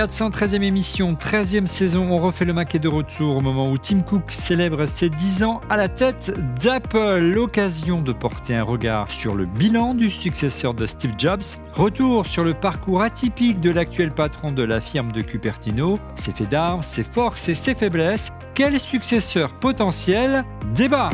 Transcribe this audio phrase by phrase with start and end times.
[0.00, 4.00] 413e émission, 13e saison, on refait le Mac est de retour au moment où Tim
[4.00, 7.18] Cook célèbre ses 10 ans à la tête d'Apple.
[7.18, 11.42] L'occasion de porter un regard sur le bilan du successeur de Steve Jobs.
[11.74, 16.48] Retour sur le parcours atypique de l'actuel patron de la firme de Cupertino, ses faits
[16.48, 18.30] d'armes, ses forces et ses faiblesses.
[18.54, 20.46] Quel successeur potentiel?
[20.74, 21.10] Débat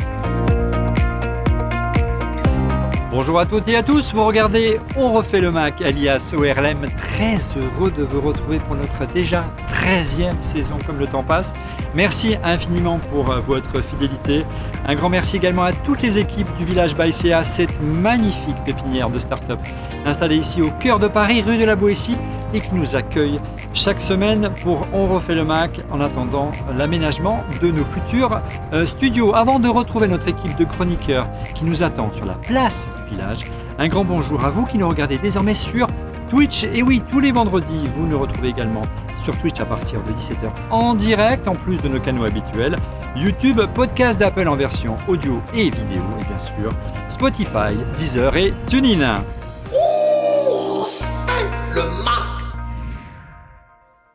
[3.19, 6.85] Bonjour à toutes et à tous, vous regardez On refait le Mac, alias ORLM.
[6.99, 11.55] Très heureux de vous retrouver pour notre déjà 13e saison, comme le temps passe.
[11.95, 14.45] Merci infiniment pour euh, votre fidélité.
[14.85, 19.17] Un grand merci également à toutes les équipes du village Baïséa, cette magnifique pépinière de
[19.17, 19.61] start-up
[20.05, 22.17] installée ici au cœur de Paris, rue de la Boétie,
[22.53, 23.39] et qui nous accueille
[23.73, 28.41] chaque semaine pour On refait le Mac en attendant l'aménagement de nos futurs
[28.73, 29.35] euh, studios.
[29.35, 33.45] Avant de retrouver notre équipe de chroniqueurs qui nous attend sur la place du village,
[33.79, 35.87] un grand bonjour à vous qui nous regardez désormais sur
[36.29, 36.63] Twitch.
[36.63, 38.83] Et oui, tous les vendredis, vous nous retrouvez également
[39.15, 42.77] sur Twitch à partir de 17h en direct, en plus de nos canaux habituels.
[43.15, 46.71] YouTube, podcast d'Apple en version audio et vidéo, et bien sûr
[47.09, 49.21] Spotify, Deezer et TuneIn.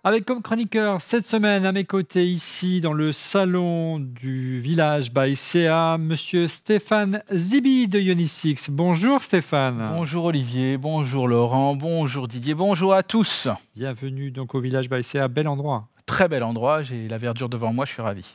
[0.05, 5.37] Avec comme chroniqueur cette semaine à mes côtés ici dans le salon du village by
[5.37, 8.69] CA, monsieur Stéphane Zibi de Ionisix.
[8.69, 9.93] Bonjour Stéphane.
[9.95, 13.47] Bonjour Olivier, bonjour Laurent, bonjour Didier, bonjour à tous.
[13.77, 15.87] Bienvenue donc au village by CA, bel endroit.
[16.05, 18.27] Très bel endroit, j'ai la verdure devant moi, je suis ravi.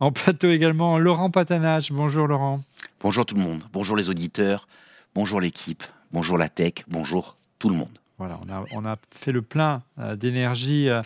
[0.00, 1.92] En plateau également, Laurent Patanage.
[1.92, 2.60] Bonjour Laurent.
[3.00, 4.68] Bonjour tout le monde, bonjour les auditeurs,
[5.14, 7.98] bonjour l'équipe, bonjour la tech, bonjour tout le monde.
[8.18, 8.40] Voilà,
[8.72, 11.02] on a, fait le plein euh, d'énergie euh,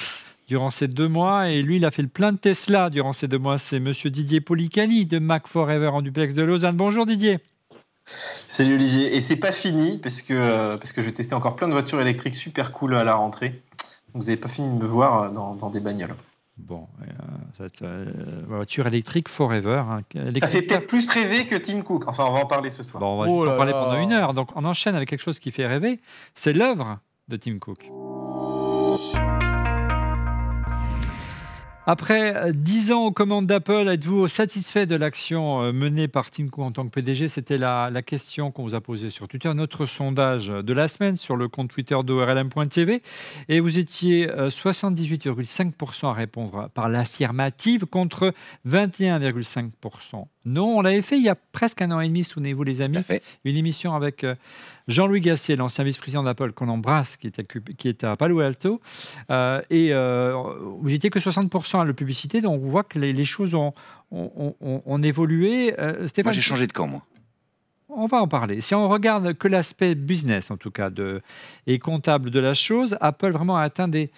[0.47, 3.27] durant ces deux mois et lui, il a fait le plein de Tesla durant ces
[3.27, 3.58] deux mois.
[3.58, 6.77] C'est monsieur Didier Policani de Mac Forever en duplex de Lausanne.
[6.77, 7.41] Bonjour Didier.
[8.05, 9.14] Salut Olivier.
[9.16, 11.72] Et c'est pas fini parce que, euh, parce que je vais tester encore plein de
[11.72, 13.60] voitures électriques super cool à la rentrée.
[14.15, 16.15] Vous n'avez pas fini de me voir dans, dans des bagnoles.
[16.66, 16.87] Bon,
[17.59, 17.84] cette
[18.47, 19.82] voiture électrique forever.
[19.88, 20.03] Hein,
[20.38, 22.04] Ça fait peut-être plus rêver que Tim Cook.
[22.06, 23.00] Enfin, on va en parler ce soir.
[23.00, 24.34] Bon, on va oh en parler pendant une heure.
[24.34, 26.00] Donc, on enchaîne avec quelque chose qui fait rêver.
[26.34, 27.91] C'est l'œuvre de Tim Cook.
[31.92, 36.64] Après 10 ans aux commandes d'Apple, êtes-vous satisfait de l'action euh, menée par Tim Cook
[36.64, 40.46] en tant que PDG C'était la, question qu'on vous a posée sur Twitter, notre sondage
[40.46, 43.02] de la semaine sur le compte Twitter d'ORLM.tv.
[43.48, 48.34] Et vous étiez 78,5% euh, à répondre par l'affirmative contre
[48.68, 52.80] 21,5% non, on l'avait fait il y a presque un an et demi, souvenez-vous les
[52.80, 52.98] amis,
[53.44, 54.34] une émission avec euh,
[54.88, 58.80] Jean-Louis Gasset, l'ancien vice-président d'Apple qu'on embrasse, qui était à Palo Alto.
[59.30, 60.34] Euh, et euh,
[60.80, 63.74] vous n'étiez que 60% à la publicité, donc on voit que les, choses ont,
[64.10, 65.74] ont, évolué.
[66.06, 67.04] Stéphane, moi j'ai changé de camp, moi.
[67.92, 68.60] On va en parler.
[68.60, 71.22] Si on regarde que l'aspect business, en tout cas, de,
[71.66, 74.10] et comptable de la chose, Apple vraiment a atteint des,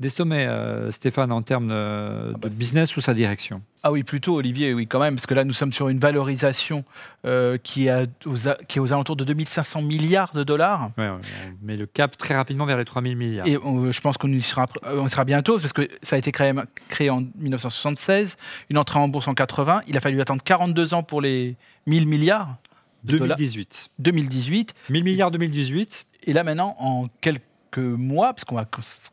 [0.00, 3.90] des sommets, euh, Stéphane, en termes euh, ah bah, de business ou sa direction Ah
[3.90, 6.84] oui, plutôt, Olivier, oui, quand même, parce que là, nous sommes sur une valorisation
[7.26, 8.36] euh, qui, est aux,
[8.68, 10.92] qui est aux alentours de 2500 milliards de dollars.
[10.98, 11.18] Oui, on
[11.66, 13.46] met le cap très rapidement vers les 3000 milliards.
[13.46, 16.52] Et je pense qu'on y sera, on sera bientôt, parce que ça a été créé,
[16.88, 18.36] créé en 1976,
[18.70, 19.80] une entrée en bourse en 80.
[19.88, 21.56] Il a fallu attendre 42 ans pour les
[21.86, 22.56] 1000 milliards.
[23.04, 23.90] De 2018.
[24.00, 24.74] 2018.
[24.90, 26.06] 1000 milliards 2018.
[26.24, 28.66] Et là, maintenant, en quelques que mois, parce qu'on va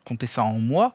[0.04, 0.94] compter ça en mois,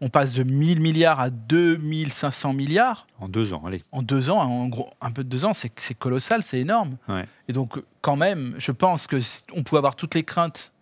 [0.00, 3.06] on passe de 1000 milliards à 2500 milliards.
[3.18, 3.82] En deux ans, allez.
[3.90, 6.96] En deux ans, en gros, un peu de deux ans, c'est colossal, c'est énorme.
[7.48, 10.72] Et donc, quand même, je pense qu'on pouvait avoir toutes les craintes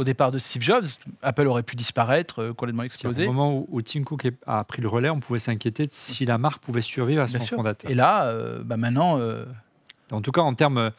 [0.00, 0.86] au départ de Steve Jobs.
[1.22, 3.26] Apple aurait pu disparaître, euh, complètement exploser.
[3.26, 6.38] Au moment où, Tim Cook a pris le relais, on pouvait s'inquiéter de si la
[6.38, 7.90] marque pouvait survivre à son fondateur.
[7.90, 9.18] Et là, euh, bah maintenant.
[9.18, 9.44] Euh,
[10.10, 10.90] en tout cas, en termes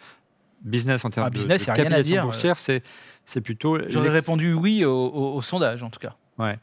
[0.61, 2.23] business, en termes ah, de, business, de, à dire.
[2.23, 2.83] boursière, c'est
[3.31, 3.77] c'est plutôt.
[3.87, 6.15] J'aurais répondu oui au, sondage, en tout cas.
[6.37, 6.57] Ouais.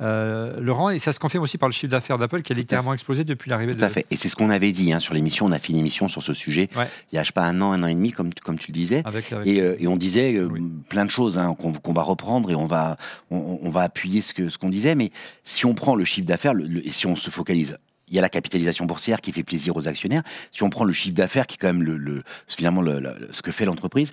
[0.00, 2.92] Euh, Laurent, et ça se confirme aussi par le chiffre d'affaires d'Apple qui a littéralement
[2.92, 3.78] explosé depuis l'arrivée de.
[3.78, 4.04] Tout à fait.
[4.10, 5.46] Et c'est ce qu'on avait dit hein, sur l'émission.
[5.46, 6.68] On a fait une émission sur ce sujet
[7.12, 8.72] il y a, je sais pas, un an, un an et demi, comme, comme tu
[8.72, 9.04] le disais.
[9.44, 10.48] Et, euh, et, on disait euh,
[10.88, 12.96] plein de choses hein, qu'on va reprendre et on va,
[13.30, 14.96] on, va appuyer ce qu'on ce qu'on disait.
[14.96, 15.12] Mais
[15.44, 16.54] si on prend le chiffre d'affaires
[16.84, 17.78] et si on se focalise
[18.08, 20.22] il y a la capitalisation boursière qui fait plaisir aux actionnaires.
[20.52, 23.50] Si on prend le chiffre d'affaires, qui est quand même le, finalement le, ce que
[23.50, 24.12] fait l'entreprise,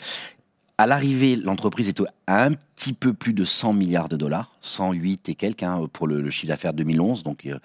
[0.81, 5.29] à l'arrivée, l'entreprise est à un petit peu plus de 100 milliards de dollars, 108
[5.29, 7.21] et quelques hein, pour le, chiffre d'affaires 2011.
[7.21, 7.59] Donc euh,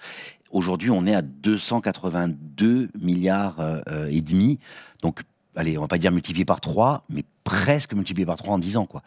[0.51, 4.59] aujourd'hui, on est à 282 milliards euh, et demi.
[5.01, 5.21] Donc
[5.55, 8.77] allez, on va pas dire multiplié par 3, mais presque multiplié par 3 en 10
[8.77, 9.01] ans, quoi.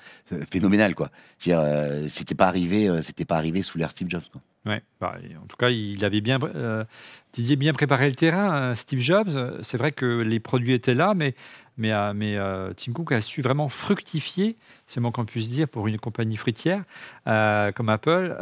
[0.50, 1.10] Phénoménal, quoi.
[1.46, 4.22] Euh, c'était pas arrivé, c'était pas arrivé sous l'ère Steve Jobs.
[4.66, 8.50] Ouais, bah, en tout cas, il avait bien, bien préparé le terrain.
[8.50, 11.36] Hein, Steve Jobs, c'est vrai que les produits étaient là, mais
[11.80, 12.36] mais, mais
[12.76, 14.56] Tim Cook a su vraiment fructifier,
[14.86, 16.84] c'est moins qu'on puisse dire, pour une compagnie fruitière
[17.24, 18.36] comme Apple,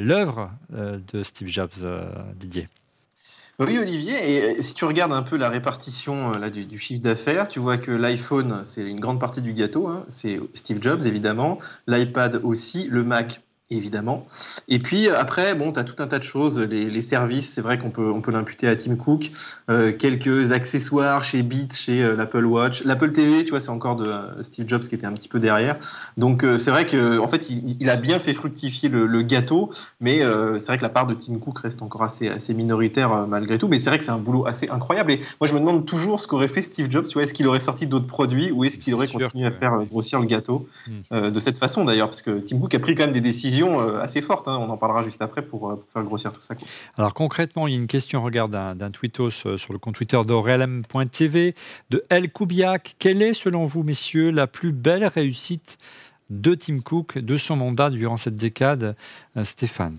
[0.00, 1.86] l'œuvre de Steve Jobs,
[2.36, 2.66] Didier.
[3.58, 7.58] Oui, Olivier, et si tu regardes un peu la répartition là, du, chiffre d'affaires, tu
[7.58, 10.04] vois que l'iPhone, c'est une grande partie du gâteau, hein.
[10.08, 13.40] c'est Steve Jobs évidemment, l'iPad aussi, le Mac
[13.70, 14.26] évidemment.
[14.68, 16.58] Et puis après, bon, tu as tout un tas de choses.
[16.58, 19.30] Les, services, c'est vrai qu'on peut, on peut l'imputer à Tim Cook.
[19.70, 22.84] Euh, quelques accessoires chez Beats, chez euh, l'Apple Watch.
[22.84, 25.40] L'Apple TV, tu vois, c'est encore de euh, Steve Jobs qui était un petit peu
[25.40, 25.76] derrière.
[26.16, 29.70] Donc c'est vrai qu'en en fait, il, a bien fait fructifier le, gâteau,
[30.00, 33.58] mais c'est vrai que la part de Tim Cook reste encore assez, assez minoritaire malgré
[33.58, 33.68] tout.
[33.68, 35.12] Mais c'est vrai que c'est un boulot assez incroyable.
[35.12, 37.06] Et moi, je me demande toujours ce qu'aurait fait Steve Jobs.
[37.06, 39.84] Tu vois, est-ce qu'il aurait sorti d'autres produits ou est-ce qu'il aurait continué à faire
[39.84, 40.66] grossir le gâteau
[41.10, 41.30] hmm.
[41.30, 42.08] de cette façon d'ailleurs?
[42.08, 44.48] Parce que Tim Cook a pris quand même des décisions euh, assez forte.
[44.48, 44.56] Hein.
[44.60, 46.54] On en parlera juste après pour, euh, faire grossir tout ça.
[46.96, 50.20] Alors concrètement, il y a une question, regarde, d'un tweetos euh, sur le compte Twitter
[50.24, 51.54] d'Aurelm.tv
[51.90, 52.96] de El Koubiak.
[52.98, 55.78] Quelle est, selon vous, messieurs, la plus belle réussite
[56.30, 58.96] de Tim Cook, de son mandat durant cette décade,
[59.42, 59.98] Stéphane?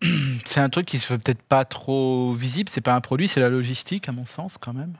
[0.44, 2.68] C'est un truc qui se fait peut-être pas trop visible.
[2.68, 4.94] C'est pas un produit, c'est la logistique, à mon sens, quand même.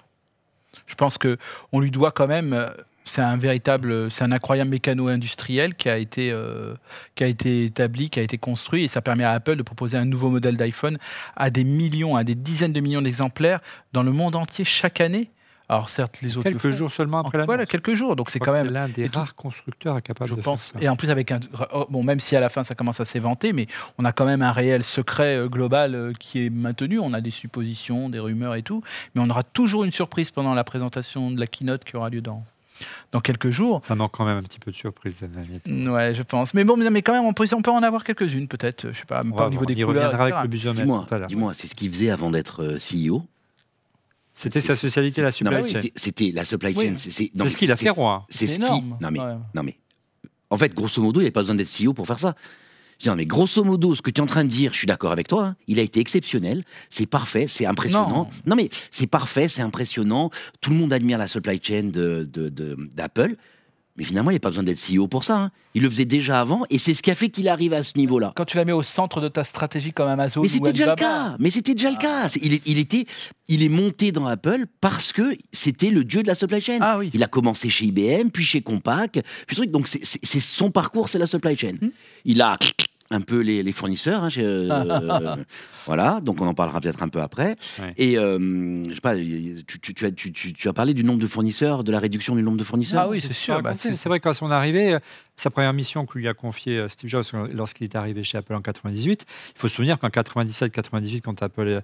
[0.87, 1.39] Je pense que
[1.73, 2.69] on lui doit quand même
[3.09, 6.75] c'est un véritable, c'est un incroyable mécano industriel qui a été euh,
[7.15, 9.97] qui a été établi, qui a été construit et ça permet à Apple de proposer
[9.97, 10.99] un nouveau modèle d'iPhone
[11.37, 13.61] à des millions, à des dizaines de millions d'exemplaires
[13.93, 15.31] dans le monde entier chaque année.
[15.71, 18.17] Alors certes, les autres quelques jours seulement après la Voilà, quelques jours.
[18.17, 20.85] Donc c'est quand même l'un des rares constructeurs capables je de pense, faire ça.
[20.85, 21.41] Et en plus avec un
[21.75, 23.67] oh, bon, même si à la fin ça commence à s'éventer, mais
[23.99, 26.99] on a quand même un réel secret euh, global euh, qui est maintenu.
[26.99, 28.83] On a des suppositions, des rumeurs et tout,
[29.15, 32.23] mais on aura toujours une surprise pendant la présentation de la keynote qui aura lieu
[32.23, 32.43] dans
[33.13, 33.81] dans quelques jours.
[33.85, 35.17] Ça manque quand même un petit peu de surprise,
[35.67, 36.55] Ouais, je pense.
[36.55, 38.93] Mais bon, mais quand même, on peut, on peut en avoir quelques-unes, peut-être.
[38.93, 40.15] Je sais pas, pas au niveau des couleurs.
[40.49, 43.23] Dis-moi, dis-moi, c'est ce qu'il faisait avant d'être euh, CEO.
[44.35, 45.81] C'était sa spécialité, la supply chain.
[45.97, 46.95] C'était la supply chain.
[46.97, 48.27] C'est ce qu'il a fait, roi.
[48.29, 48.85] C'est ce qui.
[49.01, 49.21] Non mais,
[49.55, 49.77] non mais,
[50.51, 52.35] en fait, grosso modo, il n'y a pas besoin d'être CEO pour faire ça.
[53.07, 55.13] Non, mais grosso modo, ce que tu es en train de dire, je suis d'accord
[55.13, 58.29] avec toi, hein, il a été exceptionnel, c'est parfait, c'est impressionnant.
[58.45, 60.31] Non, mais c'est parfait, c'est impressionnant.
[60.61, 61.93] Tout le monde admire la supply chain d'Apple.
[61.93, 63.37] De, de,
[63.99, 65.37] mais finalement, il n'y a pas besoin d'être CEO pour ça.
[65.37, 65.51] Hein.
[65.75, 67.99] Il le faisait déjà avant et c'est ce qui a fait qu'il arrive à ce
[67.99, 68.33] niveau-là.
[68.37, 70.95] Quand tu la mets au centre de ta stratégie comme Amazon Mais c'était déjà le
[70.95, 71.37] cas.
[71.41, 72.29] Mais c'était déjà le cas.
[72.41, 73.07] Il, il, était,
[73.49, 76.79] il est monté dans Apple parce que c'était le dieu de la supply chain.
[76.81, 77.11] Ah, oui.
[77.13, 79.73] Il a commencé chez IBM, puis chez Compaq, puis truc.
[79.73, 81.75] Donc c'est son parcours, c'est la supply chain.
[81.81, 81.91] Hmm.
[82.25, 82.57] Il a
[83.11, 84.25] un peu les, fournisseurs.
[84.25, 85.37] Hein, euh,
[85.87, 87.57] voilà, donc on en parlera peut-être un peu après.
[87.97, 91.93] Et euh, je sais pas, tu, as, tu, as, parlé du nombre de fournisseurs, de
[91.93, 93.03] la réduction du nombre de fournisseurs?
[93.03, 93.63] Ah oui, c'est sûr.
[93.63, 94.99] Bah, c'est vrai qu'à son arrivée, euh,
[95.37, 98.63] sa première mission que lui a confiée Steve Jobs lorsqu'il est arrivé chez Apple en
[98.63, 101.81] 98, il faut se souvenir qu'en 97-98, quand Apple euh,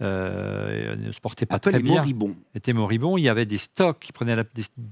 [0.00, 1.96] ne se portait pas très bien.
[1.96, 2.36] Moribond.
[2.54, 3.16] Était moribond.
[3.16, 4.36] Il y avait des stocks qui prenaient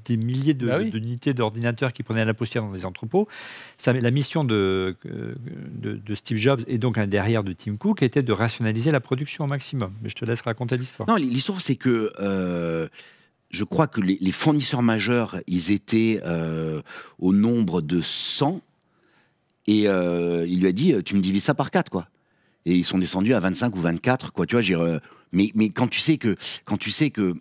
[0.06, 3.28] des, milliers bah d'unités d'ordinateurs qui prenaient la poussière dans les entrepôts.
[3.76, 8.32] Ça, la mission de, de, Steve Jobs et donc derrière de Tim Cook était de
[8.32, 9.92] rationaliser la production au maximum.
[10.02, 11.08] Mais je te laisse raconter l'histoire.
[11.08, 12.88] Non, l'histoire c'est que euh,
[13.50, 16.80] je crois que les, fournisseurs majeurs, ils étaient euh,
[17.18, 18.62] au nombre de 100
[19.66, 22.08] et il lui a dit tu me divises ça par 4 quoi
[22.66, 24.98] et ils sont descendus à 25 ou 24 quoi tu vois euh,
[25.32, 27.34] mais mais quand tu sais que quand tu sais que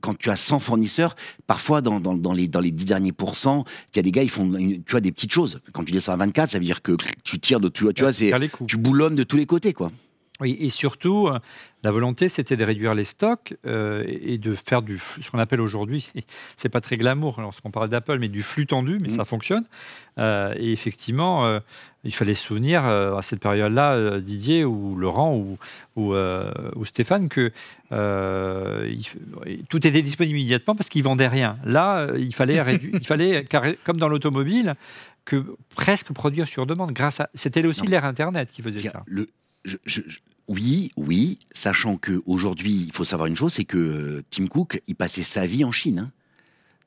[0.00, 1.14] quand tu as 100 fournisseurs,
[1.46, 4.22] parfois dans, dans, dans les, dans les 10 derniers pourcents, il y a des gars,
[4.22, 5.60] ils font tu vois, des petites choses.
[5.72, 8.02] Quand tu descends à 24, ça veut dire que tu tires de tu vois, tu
[8.02, 8.12] vois
[8.66, 9.92] tu boulonnes de tous les côtés, quoi.
[10.40, 11.38] Oui, et surtout, euh,
[11.82, 15.60] la volonté, c'était de réduire les stocks euh, et de faire du, ce qu'on appelle
[15.60, 16.10] aujourd'hui,
[16.56, 19.26] c'est pas très glamour lorsqu'on parle d'Apple, mais du flux tendu, mais ça mm.
[19.26, 19.64] fonctionne.
[20.18, 21.60] Euh, et effectivement,
[22.04, 25.58] il fallait se souvenir à cette période-là, Didier ou Laurent ou,
[25.96, 27.52] ou, Stéphane, que
[29.68, 31.58] tout était disponible immédiatement parce qu'ils vendaient rien.
[31.64, 33.44] Là, il fallait, il fallait
[33.84, 34.74] comme dans l'automobile,
[35.24, 36.92] que presque produire sur demande.
[36.92, 39.04] Grâce à, c'était aussi l'ère Internet qui faisait ça.
[39.06, 39.28] Le,
[40.50, 44.82] oui, oui, sachant que aujourd'hui, il faut savoir une chose, c'est que euh, Tim Cook,
[44.88, 46.00] il passait sa vie en Chine.
[46.00, 46.10] Hein.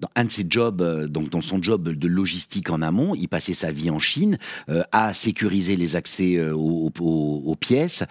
[0.01, 3.30] Dans un de ses jobs, euh, donc dans son job de logistique en amont, il
[3.30, 4.38] passait sa vie en Chine
[4.68, 6.92] euh, à sécuriser les accès aux,
[7.58, 8.03] pièces.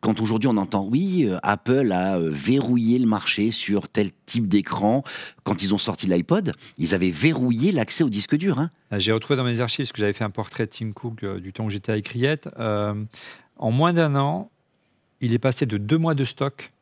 [0.00, 5.04] quand aujourd'hui on entend oui, Apple a verrouillé le marché sur tel type d'écran,
[5.44, 8.58] quand ils ont sorti l'iPod, ils avaient verrouillé l'accès au disque dur.
[8.58, 8.70] Hein.
[8.96, 11.66] J'ai retrouvé dans mes archives, que j'avais fait un portrait de Tim Cook du temps
[11.66, 12.48] où j'étais à Criette.
[13.56, 14.50] En moins d'un an,
[15.20, 16.72] il est passé de deux mois de stock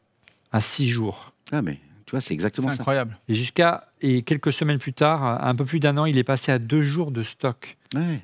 [0.51, 1.33] à six jours.
[1.53, 2.77] Ah, mais tu vois, c'est exactement ça.
[2.81, 3.19] incroyable.
[3.29, 6.53] Et jusqu'à et quelques semaines plus tard, un peu plus d'un an, il est passé
[6.53, 7.77] à deux jours de stock.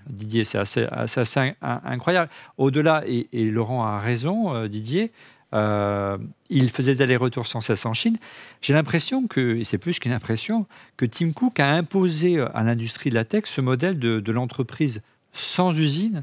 [0.09, 2.31] Didier, c'est assez, assez, incroyable.
[2.57, 5.13] Au-delà, et, Laurent a raison, euh, Didier,
[5.55, 6.19] Euh,
[6.51, 8.19] il faisait des allers-retours sans cesse en Chine.
[8.61, 10.67] J'ai l'impression que, et c'est plus qu'une impression,
[10.99, 15.01] que Tim Cook a imposé à l'industrie de la tech ce modèle de, de l'entreprise
[15.33, 16.23] sans usine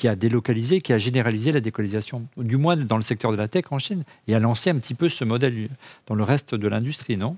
[0.00, 3.48] qui a délocalisé, qui a généralisé la délocalisation, du moins dans le secteur de la
[3.48, 5.68] tech en Chine, et a lancé un petit peu ce modèle
[6.06, 7.36] dans le reste de l'industrie, non?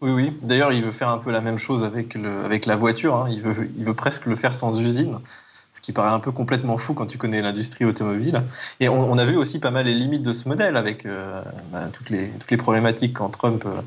[0.00, 0.32] Oui, oui.
[0.42, 3.16] D'ailleurs, il veut faire un peu la même chose avec, le, avec la voiture.
[3.16, 3.28] Hein.
[3.28, 5.18] Il, veut, il veut presque le faire sans usine
[5.74, 8.42] ce qui paraît un peu complètement fou quand tu connais l'industrie automobile.
[8.78, 11.88] Et on, a vu aussi pas mal les limites de ce modèle avec euh, bah,
[11.92, 13.80] toutes, les, problématiques quand Trump euh,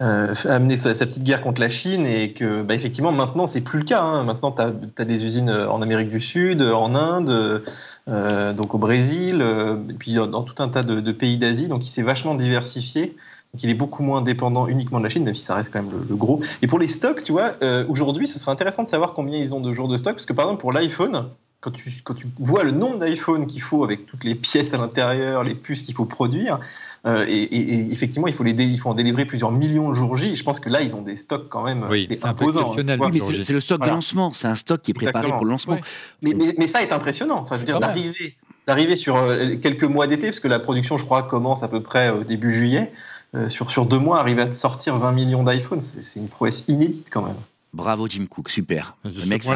[0.00, 3.62] euh, a amené sa, petite guerre contre la Chine et que bah, effectivement maintenant c'est
[3.62, 4.00] plus le cas.
[4.00, 4.22] Hein.
[4.22, 7.64] Maintenant tu as, des usines en Amérique du Sud, en Inde,
[8.06, 9.42] donc au Brésil,
[9.90, 11.66] et puis dans, tout un tas de pays d'Asie.
[11.66, 13.16] Donc il s'est vachement diversifié.
[13.54, 15.82] Donc il est beaucoup moins dépendant uniquement de la Chine, même si ça reste quand
[15.82, 16.40] même le, gros.
[16.62, 19.54] Et pour les stocks, tu vois, euh, aujourd'hui, ce serait intéressant de savoir combien ils
[19.54, 22.28] ont de jours de stock, parce que par exemple pour l'iPhone, quand tu, quand tu
[22.38, 25.94] vois le nombre d'iPhone qu'il faut avec toutes les pièces à l'intérieur, les puces qu'il
[25.94, 26.60] faut produire,
[27.06, 30.34] euh, et, effectivement, il faut, les il faut en délivrer plusieurs millions le jour J.
[30.34, 31.86] Je pense que là, ils ont des stocks quand même.
[31.88, 32.74] Oui, c'est imposant.
[32.74, 34.32] c'est le stock de lancement.
[34.34, 35.78] C'est un stock qui est préparé pour le lancement.
[36.22, 37.38] Mais, mais, ça est impressionnant.
[37.38, 38.36] Enfin, je veux dire, d'arriver,
[38.68, 41.82] d'arriver sur euh, quelques mois d'été, parce que la production, je crois, commence à peu
[41.82, 42.92] près au début juillet.
[43.34, 47.08] Euh, sur, sur deux mois, arriver à sortir 20 millions d'iPhone, c'est une prouesse inédite
[47.10, 47.36] quand même.
[47.74, 48.96] Bravo Jim Cook, super.
[49.04, 49.50] Le mec, c'est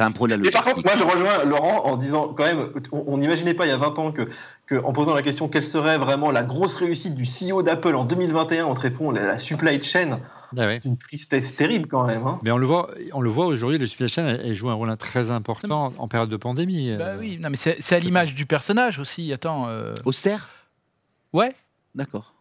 [0.00, 0.44] un, pro, de la logistique.
[0.44, 3.68] Mais par contre, moi je rejoins Laurent en disant quand même, on n'imaginait pas il
[3.68, 4.22] y a 20 ans que,
[4.66, 8.04] que, en posant la question quelle serait vraiment la grosse réussite du CEO d'Apple en
[8.04, 10.18] 2021, on te répond la, supply chain.
[10.56, 12.26] Ah c'est une tristesse terrible quand même.
[12.26, 12.38] Hein.
[12.42, 14.96] Mais on le voit, on le voit aujourd'hui, la supply chain elle, joue un rôle
[14.96, 16.96] très important en période de pandémie.
[16.96, 19.32] Bah oui, non, mais c'est à l'image du personnage aussi.
[19.32, 19.66] Attends.
[19.68, 19.94] Euh...
[20.04, 20.48] Austère
[21.32, 21.54] Ouais.
[21.94, 22.34] D'accord.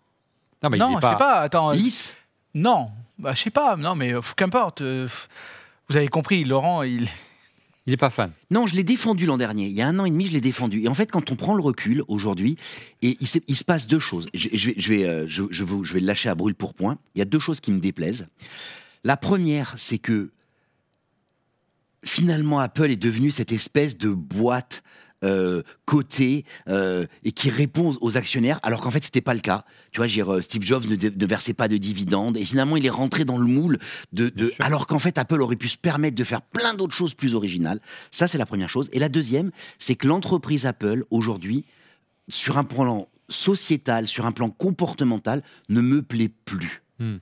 [0.64, 1.12] Non, mais non je pas...
[1.12, 1.40] sais pas.
[1.40, 1.72] Attends.
[1.72, 2.16] Lisse
[2.54, 2.92] Non.
[3.20, 3.76] Bah, je sais pas.
[3.76, 4.82] Non, mais euh, qu'importe.
[4.82, 5.08] Euh,
[5.90, 7.08] vous avez compris, Laurent, il.
[7.88, 8.32] Il n'est pas fan.
[8.52, 9.68] Non, je l'ai défendu l'an dernier.
[9.68, 10.84] Il y a un an et demi, je l'ai défendu.
[10.84, 12.58] Et en fait, quand on prend le recul aujourd'hui,
[13.02, 14.28] et il, se passe deux choses.
[14.34, 16.98] Je, vais, je, vais, euh, je, je vais le lâcher à brûle pour point.
[17.16, 18.28] Il y a deux choses qui me déplaisent.
[19.06, 20.32] La première, c'est que
[22.04, 24.84] finalement, Apple est devenu cette espèce de boîte
[25.24, 29.66] euh, côté euh, et qui répond aux actionnaires, alors qu'en fait c'était pas le cas.
[29.92, 33.26] Tu vois, euh, Steve Jobs ne, versait pas de dividendes et finalement il est rentré
[33.26, 33.80] dans le moule
[34.14, 37.16] de, de alors qu'en fait Apple aurait pu se permettre de faire plein d'autres choses
[37.16, 37.80] plus originales.
[38.12, 38.90] Ça c'est la première chose.
[38.94, 41.66] Et la deuxième, c'est que l'entreprise Apple aujourd'hui,
[42.28, 46.84] sur un plan sociétal, sur un plan comportemental, ne me plaît plus.
[47.00, 47.18] Hmm.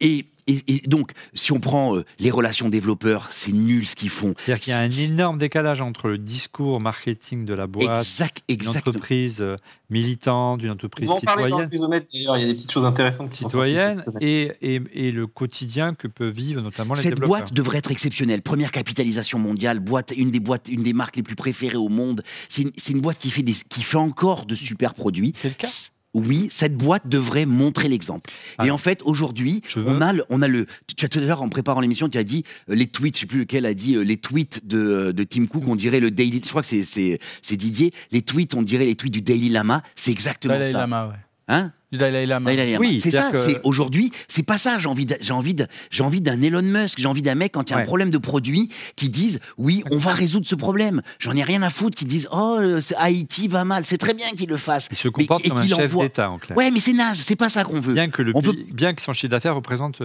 [0.00, 4.34] Et et, donc, si on prend euh, les relations développeurs, c'est nul ce qu'ils font.
[4.38, 8.42] C'est-à-dire qu'il y a un énorme décalage entre le discours marketing de la boîte, exact,
[8.48, 9.56] une entreprise euh,
[9.90, 11.50] militante, une entreprise on citoyenne.
[11.50, 11.68] Dans le
[12.12, 16.08] il y a des petites choses intéressantes qui citoyenne et, et, et, le quotidien que
[16.08, 17.28] peuvent vivre notamment les Cette développeurs.
[17.28, 18.42] boîte devrait être exceptionnelle.
[18.42, 22.22] Première capitalisation mondiale, boîte, une des boîtes, une des marques les plus préférées au monde.
[22.48, 25.32] C'est une, une, boîte qui fait, des, qui fait encore de super produits.
[25.34, 25.68] C'est le cas
[26.14, 28.30] oui, cette boîte devrait montrer l'exemple.
[28.62, 30.66] et en fait, aujourd'hui, on a, le, on a le.
[30.96, 33.20] Tu as tout à l'heure, en préparant l'émission, tu as dit euh, les tweets, je
[33.20, 36.00] sais plus lequel a dit euh, les tweets de, euh, de, Tim Cook, on dirait
[36.00, 36.40] le Daily.
[36.42, 37.92] Je crois que c'est Didier.
[38.12, 39.82] Les tweets, on dirait les tweets du Daily Lama.
[39.96, 40.78] C'est exactement Daily ça.
[40.78, 41.14] Lama, ouais.
[41.48, 41.72] Hein?
[41.94, 42.50] Du Dalai Lama.
[42.78, 43.30] Oui, c'est ça.
[43.36, 44.78] C'est aujourd'hui, c'est pas ça.
[44.78, 45.56] J'ai envie, j'ai envie,
[45.90, 46.98] j'ai envie d'un Elon Musk.
[46.98, 49.82] J'ai envie d'un mec quand il y a un problème de produit qui disent oui,
[49.90, 51.02] on va résoudre ce problème.
[51.18, 52.58] J'en ai rien à foutre qui disent oh
[52.98, 53.84] Haïti va mal.
[53.86, 54.88] C'est très bien qu'il le fasse.
[54.90, 56.56] Il se comporte comme un chef d'État en clair.
[56.56, 57.18] Ouais, mais c'est naze.
[57.18, 57.94] C'est pas ça qu'on veut.
[57.94, 58.32] Bien que le
[58.72, 60.00] bien que son chiffre d'affaires représente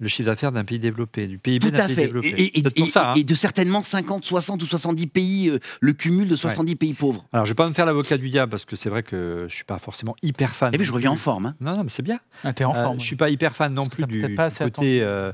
[0.00, 2.28] le chiffre d'affaires d'un pays développé, du PIB d'un pays développé.
[2.28, 3.14] Et, et, et, ça, hein.
[3.16, 7.26] et, de certainement 50, 60 ou 70 pays, euh, le cumul de 70 pays pauvres.
[7.32, 9.36] Alors, je ne vais pas me faire l'avocat du diable parce que c'est vrai que
[9.40, 10.74] je ne suis pas forcément hyper fan.
[10.74, 11.46] Et eh je reviens en forme.
[11.46, 11.56] Hein.
[11.60, 12.18] Non, non, mais c'est bien.
[12.44, 12.86] Ah, es en forme.
[12.86, 14.22] Euh, je ne suis pas hyper fan non plus du,
[14.58, 15.32] côté euh,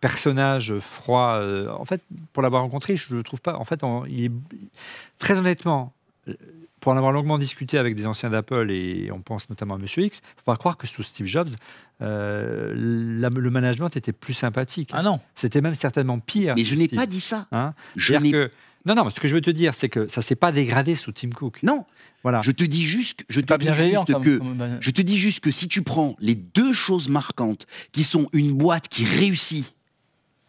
[0.00, 1.40] personnage froid.
[1.78, 3.56] en fait, pour l'avoir rencontré, je ne le trouve pas.
[3.56, 4.32] En fait, il est
[5.18, 5.92] très honnêtement
[6.84, 10.04] pour en avoir longuement discuté avec des anciens d'Apple, et on pense notamment à Monsieur
[10.04, 11.48] X, il ne faut pas croire que sous Steve Jobs,
[12.02, 14.90] euh, le management était plus sympathique.
[14.92, 15.18] Ah non.
[15.34, 16.52] C'était même certainement pire.
[16.54, 17.46] Mais je n'ai pas dit ça.
[17.52, 18.50] Hein je que,
[18.84, 21.10] non, non, ce que je veux te dire, c'est que ça s'est pas dégradé sous
[21.10, 21.60] Tim Cook.
[21.62, 21.86] Non.
[22.22, 22.42] Voilà.
[22.42, 24.40] Je te dis juste, je te dis juste que,
[24.80, 28.52] je te dis juste que si tu prends les deux choses marquantes, qui sont une
[28.52, 29.72] boîte qui réussit,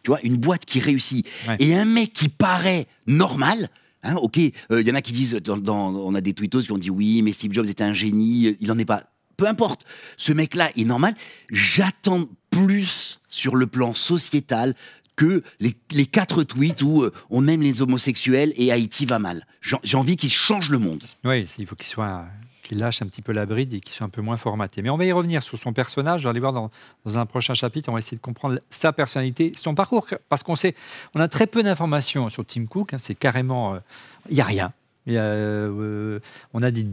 [0.02, 1.26] tu vois, une boîte qui réussit,
[1.60, 3.70] et un mec qui paraît normal,
[4.06, 6.78] Hein, ok, il euh, y en a qui disent, on a des tweetos qui ont
[6.78, 9.02] dit oui, mais Steve Jobs était un génie, il n'en est pas.
[9.36, 9.84] Peu importe,
[10.16, 11.14] ce mec-là est normal.
[11.50, 14.74] J'attends plus sur le plan sociétal
[15.16, 19.46] que les, quatre tweets où euh, on aime les homosexuels et Haïti va mal.
[19.60, 21.02] J'ai envie qu'il change le monde.
[21.24, 22.26] Oui, il faut qu'il soit
[22.66, 24.82] qu'il lâche un petit peu la bride et qu'il soit un peu moins formaté.
[24.82, 26.24] Mais on va y revenir sur son personnage.
[26.24, 26.70] Vais aller voir dans,
[27.06, 27.88] un prochain chapitre.
[27.88, 30.74] On va essayer de comprendre sa personnalité, son parcours, parce qu'on sait,
[31.14, 32.92] on a très peu d'informations sur Tim Cook.
[32.92, 32.98] Hein.
[32.98, 33.78] c'est carrément, euh,
[34.28, 34.72] il n'y a rien.
[35.14, 36.18] Euh,
[36.52, 36.84] on a des,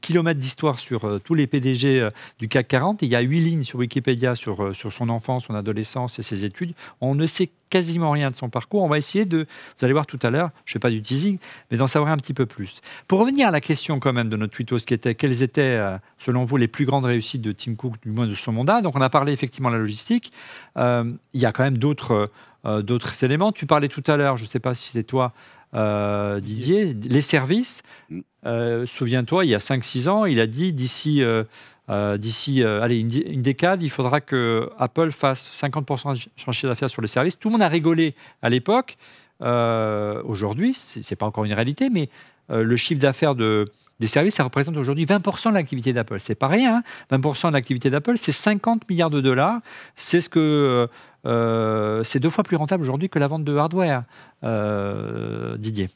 [0.00, 3.02] kilomètres d'histoire sur euh, tous les PDG euh, du CAC 40.
[3.02, 6.74] il y a huit lignes sur Wikipédia sur, son enfance, son adolescence et ses études.
[7.00, 8.82] On ne sait quasiment rien de son parcours.
[8.82, 9.46] On va essayer de,
[9.78, 11.38] vous allez voir tout à l'heure, je ne fais pas du teasing,
[11.70, 12.80] mais d'en savoir un petit peu plus.
[13.08, 15.80] Pour revenir à la question quand même de notre tweetos qui était quelles étaient,
[16.18, 18.82] selon vous, les plus grandes réussites de Tim Cook, du moins de son mandat?
[18.82, 20.32] Donc on a parlé effectivement de la logistique.
[20.76, 22.28] il y a quand même d'autres
[23.22, 23.52] éléments.
[23.52, 25.32] Tu parlais tout à l'heure, je ne sais pas si c'est toi,
[25.74, 27.82] euh, Didier, les services.
[28.10, 28.20] Mm.
[28.44, 31.44] Euh, souviens-toi, il y a 5-6 ans, il a dit d'ici euh,
[32.16, 37.08] d'ici allez, une, décade, il faudra que Apple fasse 50% de chiffre d'affaires sur les
[37.08, 37.38] services.
[37.38, 38.96] Tout le monde a rigolé à l'époque.
[39.40, 42.08] aujourd'hui, ce n'est pas encore une réalité, mais
[42.48, 43.66] le chiffre d'affaires de,
[44.00, 46.18] des services, ça représente aujourd'hui 20% de l'activité d'Apple.
[46.18, 46.82] C'est pas rien.
[47.10, 47.48] 20% hein.
[47.50, 49.60] de l'activité d'Apple, c'est 50 milliards de dollars.
[49.94, 50.88] C'est ce que
[51.24, 54.04] euh, c'est deux fois plus rentable aujourd'hui que la vente de hardware,
[54.44, 55.88] euh, Didier.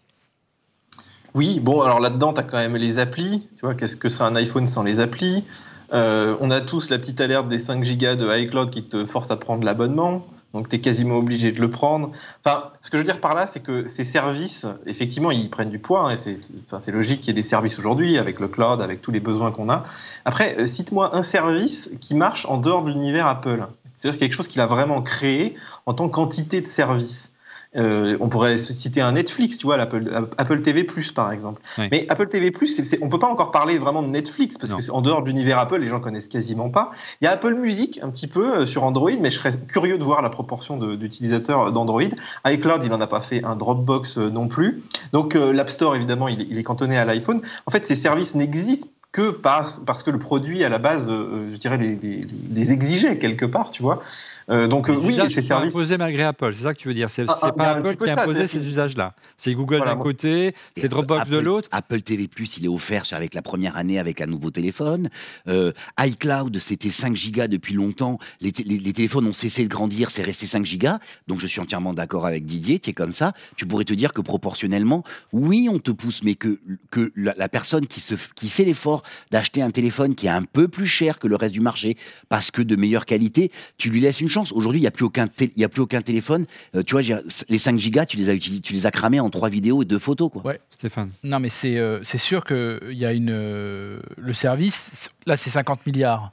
[1.35, 3.47] Oui, bon, alors là-dedans, tu as quand même les applis.
[3.57, 5.45] Tu vois, qu'est-ce que serait un iPhone sans les applis?
[5.93, 9.31] Euh, On a tous la petite alerte des 5 Go de iCloud qui te force
[9.31, 10.27] à prendre l'abonnement.
[10.55, 12.13] Donc, tu es quasiment obligé de le prendre.
[12.43, 15.69] Enfin, ce que je veux dire par là, c'est que ces services, effectivement, ils prennent
[15.69, 16.07] du poids.
[16.07, 16.41] Hein, et c'est
[16.73, 19.53] enfin, logique qu'il y ait des services aujourd'hui, avec le cloud, avec tous les besoins
[19.53, 19.83] qu'on a.
[20.25, 23.67] Après, cite-moi un service qui marche en dehors de l'univers Apple.
[23.97, 27.33] C'est-à-dire quelque chose qu'il a vraiment créé en tant qu'entité de service.
[27.75, 31.61] Euh, on pourrait citer un Netflix, tu vois, l'Apple Apple TV Plus par exemple.
[31.79, 35.03] Mais Apple TV Plus, on peut pas encore parler vraiment de Netflix parce que en
[35.03, 36.91] dehors de l'univers Apple, les gens connaissent quasiment pas.
[37.21, 39.99] Il y a Apple Music un petit peu euh, sur Android, mais je serais curieux
[39.99, 42.03] de voir la proportion d'utilisateurs d'Android.
[42.47, 44.83] iCloud, il en a pas fait un Dropbox euh, non plus.
[45.13, 47.41] Donc l'App Store, évidemment, il, il est cantonné à l'iPhone.
[47.67, 51.51] En fait, ces services n'existent que parce, parce que le produit à la base, euh,
[51.51, 54.03] je dirais, les, les, exigeait quelque part, tu vois.
[54.51, 57.09] Euh, donc oui, ces services imposés malgré Apple, c'est ça que tu veux dire?
[57.09, 59.15] C'est ah, ah, pas Apple qui a imposé ces usages-là.
[59.39, 61.67] C'est Google d'un côté, c'est Dropbox de l'autre.
[61.73, 65.09] Apple TV Plus, il est offert avec la première année avec un nouveau téléphone.
[65.49, 68.19] Euh, iCloud, c'était 5 gigas depuis longtemps.
[68.43, 70.99] Les, les, téléphones ont cessé de grandir, c'est resté 5 gigas.
[71.27, 73.33] Donc je suis entièrement d'accord avec Didier, qui est comme ça.
[73.57, 77.49] Tu pourrais te dire que proportionnellement, oui, on te pousse, mais que que la, la
[77.49, 81.19] personne qui se qui fait l'effort d'acheter un téléphone qui est un peu plus cher
[81.19, 81.97] que le reste du marché
[82.29, 84.53] parce que de meilleure qualité, tu lui laisses une chance.
[84.53, 86.47] Aujourd'hui, il n'y a, plus aucun il a plus aucun téléphone.
[86.75, 87.03] Euh, tu vois,
[87.49, 89.85] les 5 gigas, tu les as utilisés, tu les as cramés en 3 vidéos et
[89.85, 90.31] 2 photos.
[90.31, 90.45] Quoi.
[90.45, 91.11] Ouais, Stéphane.
[91.23, 93.31] Non, mais c'est euh, c'est sûr qu'il y a une.
[93.31, 96.33] Euh, le service, là, c'est 50 milliards.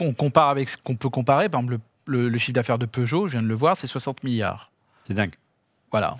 [0.00, 1.48] On compare avec ce qu'on peut comparer.
[1.48, 4.24] Par exemple, le, le chiffre d'affaires de Peugeot, je viens de le voir, c'est 60
[4.24, 4.70] milliards.
[5.06, 5.34] C'est dingue.
[5.90, 6.16] Voilà.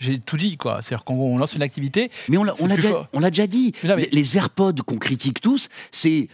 [0.00, 0.80] J'ai tout dit, quoi.
[0.80, 2.10] C'est-à-dire qu'on lance une activité.
[2.28, 3.72] Mais on l'a déjà, déjà, dit.
[4.12, 6.28] Les AirPods qu'on critique tous, c'est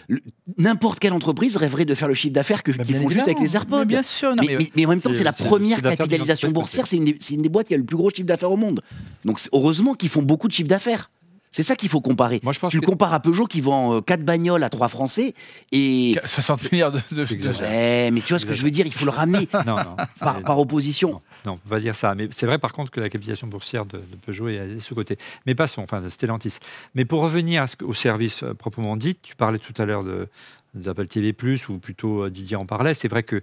[0.56, 3.56] n'importe quelle entreprise rêverait de faire le chiffre d'affaires que qu'ils font juste avec les
[3.56, 3.84] AirPods.
[3.84, 4.34] bien sûr.
[4.36, 6.86] mais, en même temps, c'est la première capitalisation boursière.
[6.86, 8.82] C'est une, une, des boîtes qui a le plus gros chiffre d'affaires au monde.
[9.24, 11.10] Donc heureusement qu'ils font beaucoup de chiffre d'affaires.
[11.56, 12.38] C'est ça qu'il faut comparer.
[12.42, 14.88] Moi, je pense tu le compares à Peugeot qui vend 4 euh, bagnoles à 3
[14.88, 15.32] Français
[15.72, 16.14] et.
[16.22, 16.98] 60 milliards de.
[17.12, 18.10] de...
[18.10, 19.46] mais tu vois ce que je veux dire, il faut le ramener
[20.20, 21.22] par, opposition.
[21.46, 22.14] Non, on va dire ça.
[22.14, 25.16] Mais c'est vrai par contre que la capitalisation boursière de, Peugeot est à ce côté.
[25.46, 26.58] Mais passons, enfin, Stellantis.
[26.94, 30.04] Mais pour revenir au service euh, proprement dit, tu parlais tout à l'heure
[30.74, 31.34] d'Apple TV,
[31.70, 32.92] ou plutôt euh, Didier en parlait.
[32.92, 33.40] C'est vrai que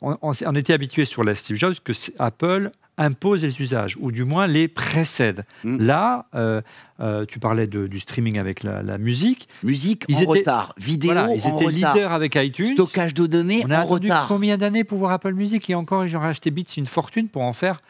[0.00, 4.24] on, on, était habitué sur la Steve Jobs que Apple impose les usages, ou du
[4.24, 5.44] moins les précède.
[5.64, 5.84] Mm.
[5.84, 6.60] Là, euh,
[7.00, 9.48] euh, tu parlais du streaming avec la, musique.
[9.62, 12.74] Musique ils en retard, vidéo ils étaient leaders avec iTunes.
[12.74, 14.26] Stockage de données On a en retard.
[14.28, 15.68] combien d'années pour voir Apple Music?
[15.70, 17.82] Et encore, ils ont racheté Beats une fortune pour en faire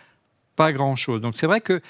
[0.57, 1.21] pas grand-chose.
[1.21, 1.81] Donc c'est vrai que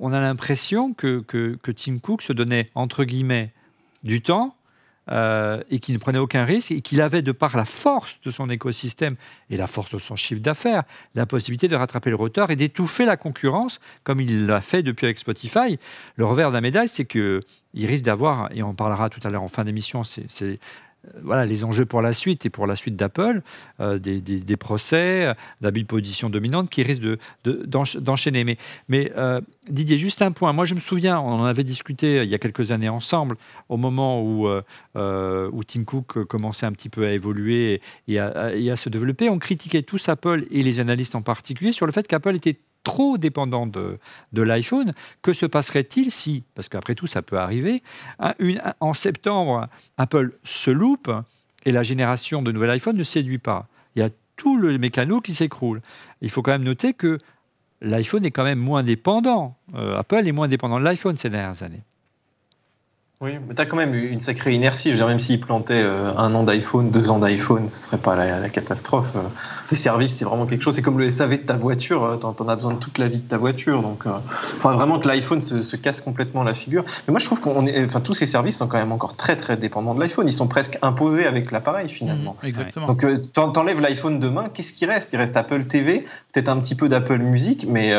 [0.00, 3.52] on a l'impression que, que, que Tim Cook se donnait, entre guillemets,
[4.04, 4.54] du temps
[5.10, 8.30] euh, et qui ne prenait aucun risque et qu'il avait, de par la force de
[8.30, 9.16] son écosystème
[9.50, 10.82] et la force de son chiffre d'affaires,
[11.14, 15.06] la possibilité de rattraper le retard et d'étouffer la concurrence, comme il l'a fait depuis
[15.06, 15.78] avec Spotify.
[16.16, 17.42] Le revers de la médaille, c'est qu'il
[17.74, 20.58] risque d'avoir, et on parlera tout à l'heure en fin d'émission, c'est
[21.22, 23.42] voilà, les enjeux pour la suite et pour la suite d'Apple,
[23.80, 28.44] euh, des, des, procès, d'habiles positions dominantes qui risquent d'enchaîner.
[28.44, 28.56] De,
[28.88, 30.52] mais, euh, Didier, juste un point.
[30.52, 33.36] Moi, je me souviens, on en avait discuté il y a quelques années ensemble,
[33.68, 38.88] au moment où, où Tim Cook commençait un petit peu à évoluer et à se
[38.88, 39.28] développer.
[39.28, 43.18] On critiquait tous Apple et les analystes en particulier sur le fait qu'Apple était trop
[43.18, 43.98] dépendant de,
[44.32, 47.82] l'iPhone, que se passerait-il si, parce qu'après tout ça peut arriver,
[48.80, 51.10] en septembre, Apple se loupe
[51.66, 53.66] et la génération de nouvel iPhone ne séduit pas?
[53.94, 55.82] Il y a tout le mécano qui s'écroule.
[56.22, 57.18] Il faut quand même noter que
[57.82, 59.58] l'iPhone est quand même moins dépendant.
[59.74, 61.82] Euh, Apple est moins dépendant de l'iPhone ces dernières années.
[63.20, 64.90] Oui, mais tu as quand même une sacrée inertie.
[64.90, 67.98] Je veux dire, même s'ils plantaient euh, un an d'iPhone, deux ans d'iPhone, ce serait
[67.98, 69.08] pas la, catastrophe.
[69.16, 69.22] Euh,
[69.72, 70.76] les services, c'est vraiment quelque chose.
[70.76, 72.04] C'est comme le SAV de ta voiture.
[72.04, 73.82] Euh, tu en, as besoin de toute la vie de ta voiture.
[73.82, 76.84] Donc, enfin, vraiment que l'iPhone se, casse complètement la figure.
[77.08, 79.34] Mais moi, je trouve qu'on est, enfin, tous ces services sont quand même encore très,
[79.34, 80.28] très dépendants de l'iPhone.
[80.28, 82.36] Ils sont presque imposés avec l'appareil, finalement.
[82.40, 82.86] Mmh, exactement.
[82.86, 85.12] Donc, t'enlèves l'iPhone demain, qu'est-ce qui reste?
[85.12, 87.92] Il reste Apple TV, peut-être un petit peu d'Apple Music, mais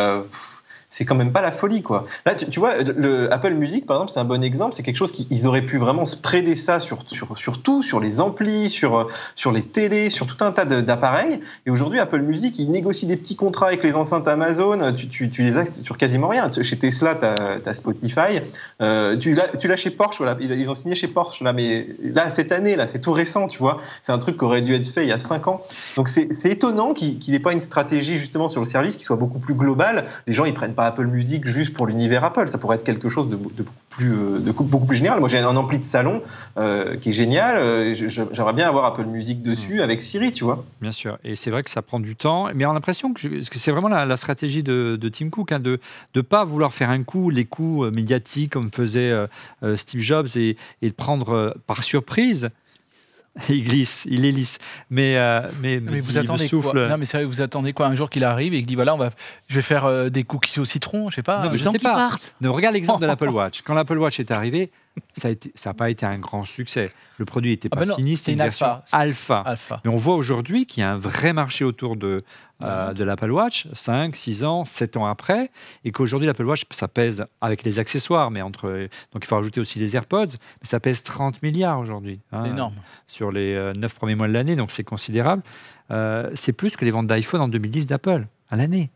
[0.89, 2.05] c'est quand même pas la folie, quoi.
[2.25, 4.73] Là, tu, vois, le Apple Music, par exemple, c'est un bon exemple.
[4.73, 7.99] C'est quelque chose qu'ils auraient pu vraiment se préder ça sur, sur, sur tout, sur
[7.99, 11.41] les amplis, sur, sur les télés, sur tout un tas d'appareils.
[11.67, 14.91] Et aujourd'hui, Apple Music, ils négocient des petits contrats avec les enceintes Amazon.
[14.93, 16.49] Tu, tu, les as sur quasiment rien.
[16.51, 18.41] Chez Tesla, tu as, Spotify.
[18.81, 20.37] Euh, tu l'as chez Porsche, voilà.
[20.39, 21.53] Ils ont signé chez Porsche, là.
[21.53, 23.77] Mais là, cette année, là, c'est tout récent, tu vois.
[24.01, 25.61] C'est un truc qui aurait dû être fait il y a 5 ans.
[25.97, 29.39] Donc, c'est étonnant qu'il n'ait pas une stratégie, justement, sur le service qui soit beaucoup
[29.39, 30.05] plus globale.
[30.25, 32.47] Les gens, ils prennent Apple Music juste pour l'univers Apple.
[32.47, 35.19] Ça pourrait être quelque chose de, beaucoup, plus, euh, de beaucoup plus général.
[35.19, 36.21] Moi, j'ai un ampli de salon
[36.57, 37.59] euh, qui est génial.
[37.59, 39.83] Euh, j'aimerais bien avoir Apple Music dessus mm.
[39.83, 40.63] avec Siri, tu vois.
[40.81, 41.17] Bien sûr.
[41.23, 42.49] Et c'est vrai que ça prend du temps.
[42.53, 45.79] Mais on a l'impression que, c'est vraiment la, stratégie de, Tim Cook, hein, de
[46.15, 49.13] ne pas vouloir faire un coup, les coups médiatiques comme faisait
[49.75, 52.49] Steve Jobs et, et de prendre par surprise
[53.49, 54.59] il glisse, il est lisse.
[54.89, 58.09] Mais, euh, mais, mais vous attendez quoi Non, mais sérieux, vous attendez quoi Un jour
[58.09, 59.09] qu'il arrive et qu'il dit voilà, on va,
[59.47, 61.43] je vais faire euh, des cookies au citron, je sais pas.
[61.43, 62.09] Non, mais je sais pas.
[62.43, 63.61] regarde l'exemple de l'Apple Watch.
[63.61, 64.71] Quand l'Apple Watch est arrivé,
[65.13, 65.29] ça
[65.65, 66.91] n'a pas été un grand succès.
[67.17, 69.43] Le produit n'était ah pas ben fini, c'était une, version alpha.
[69.83, 72.23] Mais on voit aujourd'hui qu'il y a un vrai marché autour de,
[72.63, 75.51] euh, de l'Apple Watch, 5, 6 ans, 7 ans après,
[75.83, 79.59] et qu'aujourd'hui l'Apple Watch, ça pèse avec les accessoires, mais entre, donc il faut rajouter
[79.59, 82.21] aussi les AirPods, mais ça pèse 30 milliards aujourd'hui.
[82.31, 82.75] Hein, c'est énorme.
[83.07, 85.43] Sur les 9 euh, premiers mois de l'année, donc c'est considérable.
[85.91, 88.91] Euh, c'est plus que les ventes d'iPhone en 2010 d'Apple, à l'année.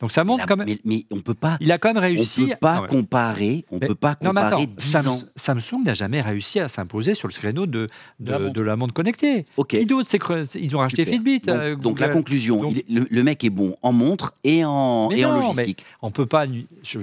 [0.00, 0.68] Donc ça montre quand même.
[0.84, 1.56] Mais, on peut pas.
[1.60, 2.44] Il a quand même réussi.
[2.44, 3.64] On peut pas ah comparer.
[3.70, 4.66] On peut pas comparer
[5.04, 7.88] non, Samsung, n'a jamais réussi à s'imposer sur le créneau de,
[8.20, 9.44] de, la, montre connectée.
[9.68, 10.10] Qui d'autre
[10.56, 11.40] Ils ont racheté Fitbit.
[11.40, 15.84] Donc, euh, la conclusion, le, mec est bon en montre et en, et en logistique.
[16.02, 16.46] on peut pas.
[16.82, 16.98] Je,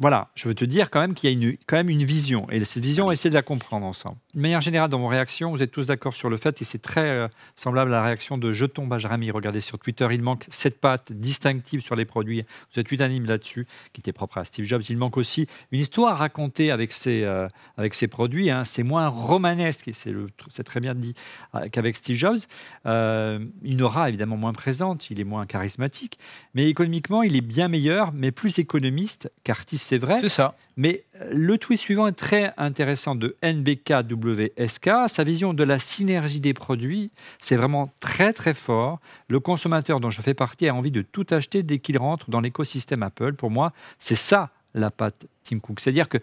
[0.00, 2.50] voilà, je veux te dire quand même qu'il y a une, quand même une vision.
[2.50, 4.16] Et cette vision, on va essayer de la comprendre ensemble.
[4.34, 6.80] De manière générale, dans vos réactions, vous êtes tous d'accord sur le fait, et c'est
[6.80, 9.30] très euh, semblable à la réaction de Jeton Bajrami.
[9.30, 12.44] Regardez sur Twitter, il manque cette patte distinctive sur les produits.
[12.72, 14.82] Vous êtes unanime là-dessus, qui était propre à Steve Jobs.
[14.88, 18.50] Il manque aussi une histoire à raconter avec ces, euh, avec ces produits.
[18.50, 18.64] Hein.
[18.64, 21.14] C'est moins romanesque, et c'est très bien dit,
[21.54, 22.38] euh, qu'avec Steve Jobs.
[22.84, 26.18] il aura évidemment moins présente, il est moins charismatique,
[26.54, 30.18] mais économiquement, il est bien meilleur, mais plus économiste qu'artiste c'est vrai.
[30.18, 30.56] C'est ça.
[30.76, 34.90] Mais euh, le tweet suivant est très intéressant de NBKWSK.
[35.06, 38.98] Sa vision de la synergie des produits, c'est vraiment très très fort.
[39.28, 42.40] Le consommateur dont je fais partie a envie de tout acheter dès qu'il rentre dans
[42.40, 43.34] l'écosystème Apple.
[43.34, 45.78] Pour moi, c'est ça la patte Tim Cook.
[45.78, 46.18] C'est-à-dire que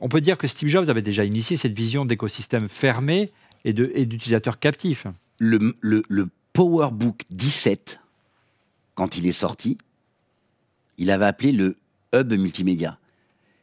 [0.00, 3.30] on peut dire que Steve Jobs avait déjà initié cette vision d'écosystème fermé
[3.64, 5.06] et d'utilisateurs captifs.
[5.38, 8.00] Le, le, le PowerBook 17,
[8.94, 9.76] quand il est sorti,
[10.96, 11.76] il avait appelé le
[12.14, 12.98] hub multimédia.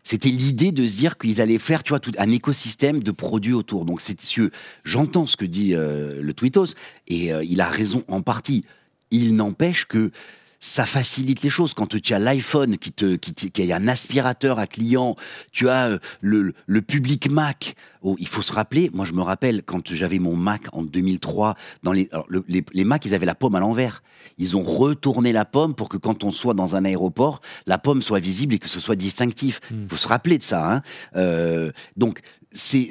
[0.03, 3.53] C'était l'idée de se dire qu'ils allaient faire, tu vois, tout un écosystème de produits
[3.53, 3.85] autour.
[3.85, 4.17] Donc, c'est
[4.83, 6.73] j'entends ce que dit euh, le Twitos
[7.07, 8.63] et euh, il a raison en partie.
[9.11, 10.11] Il n'empêche que
[10.61, 11.73] ça facilite les choses.
[11.73, 15.15] Quand tu as l'iPhone qui te, qui, qui a un aspirateur à client,
[15.51, 17.75] tu as euh, le, le public Mac.
[18.03, 18.89] Oh, il faut se rappeler.
[18.93, 21.55] Moi, je me rappelle quand j'avais mon Mac en 2003.
[21.83, 22.09] Dans les,
[22.47, 24.03] les, les Mac, ils avaient la pomme à l'envers.
[24.37, 28.01] Ils ont retourné la pomme pour que quand on soit dans un aéroport, la pomme
[28.01, 29.59] soit visible et que ce soit distinctif.
[29.71, 29.89] Il hmm.
[29.89, 30.71] faut se rappeler de ça.
[30.71, 30.81] Hein.
[31.15, 32.21] Euh, donc,
[32.53, 32.89] c'est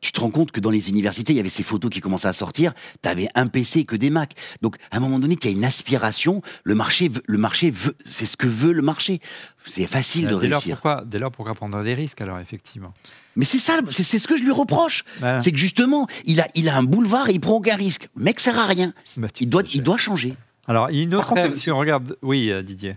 [0.00, 2.28] tu te rends compte que dans les universités, il y avait ces photos qui commençaient
[2.28, 4.34] à sortir, tu avais un PC que des Mac.
[4.62, 7.94] Donc, à un moment donné, il y a une aspiration, le marché, le marché veut,
[8.04, 9.20] c'est ce que veut le marché.
[9.66, 10.76] C'est facile de réussir.
[10.76, 12.94] pourquoi, dès lors, pourquoi prendre des risques, alors, effectivement?
[13.36, 15.04] Mais c'est ça, c'est ce que je lui reproche.
[15.40, 18.08] C'est que justement, il a, il a un boulevard et il prend aucun risque.
[18.16, 18.92] Mec, ça sert à rien.
[19.16, 20.34] Bah, il, doit, il doit changer.
[20.66, 22.96] Alors, il y a une autre, si on regarde, oui, euh, Didier.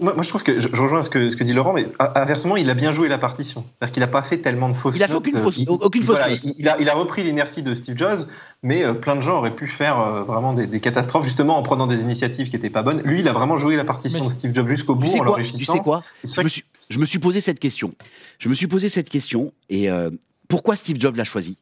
[0.00, 2.68] Moi, je trouve que je, rejoins ce que, ce que dit Laurent, mais inversement, il
[2.70, 3.64] a bien joué la partition.
[3.76, 6.18] C'est-à-dire qu'il n'a pas fait tellement de fausses Il a fait aucune fausse, aucune fausse
[6.58, 8.26] il, a, il, a, repris l'inertie de Steve Jobs,
[8.62, 11.86] mais euh, plein de gens auraient pu faire euh, vraiment des, catastrophes, justement en prenant
[11.86, 13.02] des initiatives qui n'étaient pas bonnes.
[13.02, 15.58] Lui, il a vraiment joué la partition de Steve Jobs jusqu'au bout en l'enrichissant.
[15.58, 17.94] Tu sais quoi je me, suis, je me, suis, posé cette question.
[18.38, 20.10] Je me suis posé cette question, et euh,
[20.48, 21.56] pourquoi Steve Jobs l'a choisi?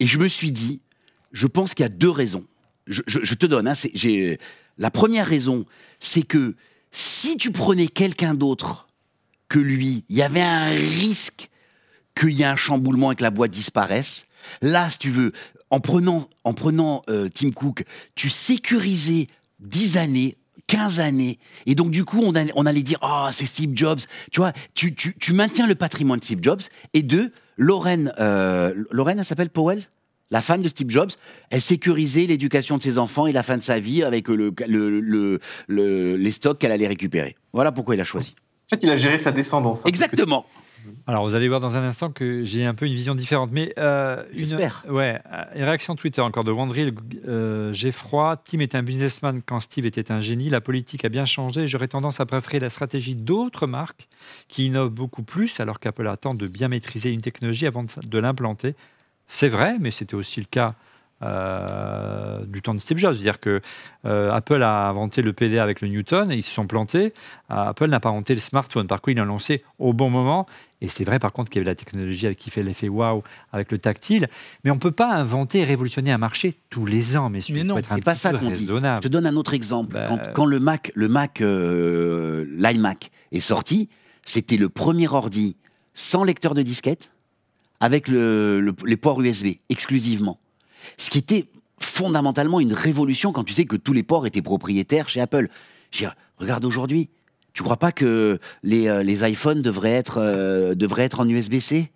[0.00, 0.80] Et je me suis dit,
[1.32, 2.44] je pense qu'il y a deux raisons.
[2.86, 3.74] Je, je te donne, hein,
[4.78, 5.64] la première raison,
[6.00, 6.54] c'est que
[6.94, 8.86] si tu prenais quelqu'un d'autre
[9.48, 11.50] que lui, il y avait un risque
[12.14, 14.26] qu'il y ait un chamboulement et que la boîte disparaisse.
[14.62, 15.32] Là, si tu veux,
[15.70, 19.26] en prenant, en prenant euh, Tim Cook, tu sécurisais
[19.58, 20.36] dix années
[20.68, 21.38] 15 années.
[21.66, 22.34] Et donc, du coup, on,
[22.66, 24.00] allait dire, oh, c'est Steve Jobs.
[24.32, 26.62] Tu vois, tu, tu, tu, maintiens le patrimoine de Steve Jobs.
[26.94, 29.82] Et deux, Lorraine, euh, Lorraine, elle s'appelle Powell?
[30.34, 31.12] La femme de Steve Jobs,
[31.50, 35.38] elle sécurisait l'éducation de ses enfants et la fin de sa vie avec le, le,
[35.68, 37.36] le, les stocks qu'elle allait récupérer.
[37.52, 38.34] Voilà pourquoi il a choisi.
[38.66, 39.86] En fait, il a géré sa descendance.
[39.86, 40.44] Hein, Exactement.
[41.06, 43.50] Alors, vous allez voir dans un instant que j'ai un peu une vision différente.
[43.52, 44.84] Mais euh, J'espère.
[44.88, 45.20] Ouais,
[45.54, 46.94] une réaction Twitter encore de Wandril.
[47.28, 48.36] Euh, j'ai froid.
[48.36, 50.50] Tim est un businessman quand Steve était un génie.
[50.50, 51.68] La politique a bien changé.
[51.68, 54.08] J'aurais tendance à préférer la stratégie d'autres marques
[54.48, 58.74] qui innovent beaucoup plus, alors qu'Apple attend de bien maîtriser une technologie avant de l'implanter.
[59.26, 60.74] C'est vrai, mais c'était aussi le cas
[61.24, 63.14] euh, du temps de Steve Jobs.
[63.14, 63.62] C'est-à-dire que
[64.04, 67.14] euh, Apple a inventé le PDA avec le Newton et ils se sont plantés.
[67.50, 68.86] Euh, Apple n'a pas inventé le smartphone.
[68.86, 70.46] Par contre, il l'a lancé au bon moment.
[70.82, 73.72] Et c'est vrai, par contre, qu'il y avait la technologie qui fait l'effet waouh avec
[73.72, 74.28] le tactile.
[74.64, 77.54] Mais on ne peut pas inventer et révolutionner un marché tous les ans, messieurs.
[77.54, 78.66] Mais non, c'est pas ça qu'on dit.
[78.66, 79.94] Je te donne un autre exemple.
[79.94, 83.88] Bah, quand, le Mac, le Mac, l'iMac est sorti,
[84.26, 85.56] c'était le premier ordi
[85.94, 87.12] sans lecteur de disquette
[87.84, 90.40] avec les ports USB exclusivement.
[90.96, 95.10] Ce qui était fondamentalement une révolution quand tu sais que tous les ports étaient propriétaires
[95.10, 95.48] chez Apple.
[95.90, 96.06] Je
[96.38, 97.10] regarde aujourd'hui,
[97.52, 101.90] tu crois pas que les, euh, les iPhones devraient être, euh, devraient être en USB-C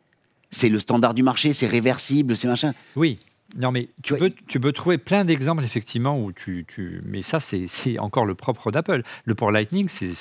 [0.50, 2.74] C'est le standard du marché, c'est réversible, c'est machin.
[2.94, 3.18] Oui.
[3.56, 6.66] Non, mais tu, peux, tu peux trouver plein d'exemples, effectivement, où tu.
[6.68, 7.00] tu...
[7.06, 9.02] Mais ça, c'est encore le propre d'Apple.
[9.24, 10.12] Le port Lightning, c'est.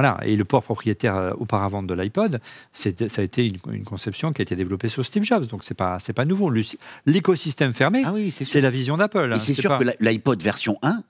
[0.00, 0.18] Voilà.
[0.22, 2.40] Et le port propriétaire euh, auparavant de l'iPod,
[2.72, 5.46] ça a été une, conception qui a été développée sur Steve Jobs.
[5.46, 6.50] Donc, ce n'est pas, pas nouveau.
[7.04, 9.30] L'écosystème fermé, ah oui, c'est la vision d'Apple.
[9.36, 11.02] Et c'est sûr que l'iPod version 1,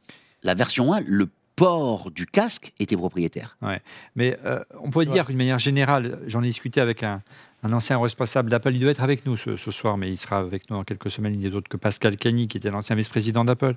[0.43, 3.57] la version 1, le port du casque était propriétaire.
[3.63, 3.81] Ouais.
[4.17, 7.23] Mais euh, on pourrait dire d'une manière générale, j'en ai discuté avec un,
[7.63, 8.73] un ancien responsable d'Apple.
[8.73, 11.39] Il doit être avec nous ce, soir, mais il sera avec nous dans quelques semaines.
[11.39, 13.77] Il a d'autre que Pascal Cagny, qui était l'ancien vice-président d'Apple.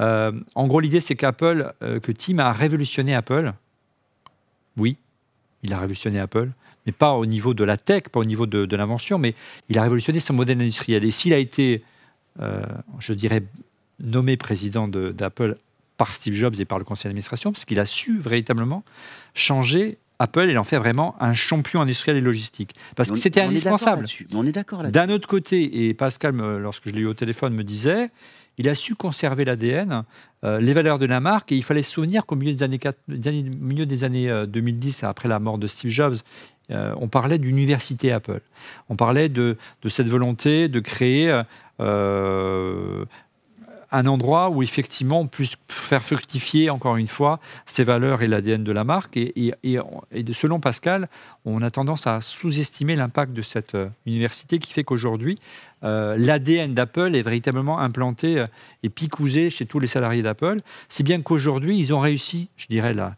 [0.00, 3.52] Euh, en gros, l'idée, c'est qu'Apple, euh, que Tim a révolutionné Apple.
[4.76, 4.96] Oui,
[5.62, 6.50] il a révolutionné Apple,
[6.86, 9.34] mais pas au niveau de la tech, pas au niveau de, l'invention, mais
[9.68, 11.04] il a révolutionné son modèle industriel.
[11.04, 11.82] Et s'il a été,
[12.40, 12.62] euh,
[12.98, 13.42] je dirais,
[14.00, 15.56] nommé président d'Apple
[15.96, 18.84] par Steve Jobs et par le conseil d'administration, parce qu'il a su véritablement
[19.34, 22.74] changer Apple, il en fait vraiment un champion industriel et logistique.
[22.96, 24.06] Parce que c'était indispensable.
[24.34, 27.54] On est d'accord là D'un autre côté, et Pascal, lorsque je l'ai eu au téléphone,
[27.54, 28.10] me disait,
[28.56, 30.04] il a su conserver l'ADN,
[30.44, 32.80] euh, les valeurs de la marque, et il fallait se souvenir qu'au milieu des années,
[33.08, 36.16] milieu des années 2010, euh, après la mort de Steve Jobs,
[36.70, 38.40] euh, on parlait d'université Apple.
[38.88, 39.58] On parlait de,
[39.88, 41.42] cette volonté de créer
[43.94, 48.64] un endroit où effectivement on puisse faire fructifier encore une fois ces valeurs et l'ADN
[48.64, 49.16] de la marque.
[49.16, 49.54] Et,
[50.32, 51.08] selon Pascal,
[51.44, 55.38] on a tendance à sous-estimer l'impact de cette euh, université qui fait qu'aujourd'hui,
[55.84, 58.46] euh, l'ADN d'Apple est véritablement implanté euh,
[58.82, 62.94] et picousé chez tous les salariés d'Apple, si bien qu'aujourd'hui, ils ont réussi, je dirais,
[62.94, 63.14] la,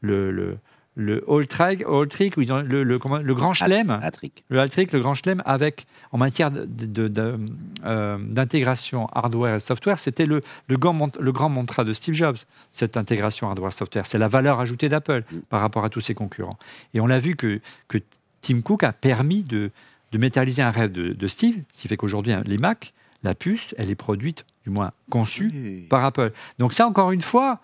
[0.00, 0.56] le le
[0.98, 2.98] All Trick, all trick le, le, le,
[3.34, 4.00] grand chelem,
[4.48, 10.42] le trick, le grand chelem avec en matière euh, d'intégration hardware et software, c'était le,
[10.66, 12.38] le, grand, le grand mantra de Steve Jobs,
[12.72, 14.04] cette intégration hardware-software.
[14.04, 15.38] C'est la valeur ajoutée d'Apple mm.
[15.48, 16.58] par rapport à tous ses concurrents.
[16.92, 17.98] Et on l'a vu que, que
[18.42, 19.70] Tim Cook a permis de,
[20.12, 23.74] de matérialiser un rêve de, Steve, ce qui fait qu'aujourd'hui, hein, les Mac, la puce,
[23.78, 26.32] elle est produite, du moins conçue, par Apple.
[26.58, 27.60] Donc ça, encore une fois,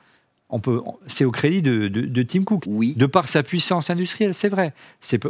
[0.49, 2.65] on peut, c'est au crédit de, Tim Cook.
[2.67, 2.95] Oui.
[2.97, 4.73] De par sa puissance industrielle, c'est vrai.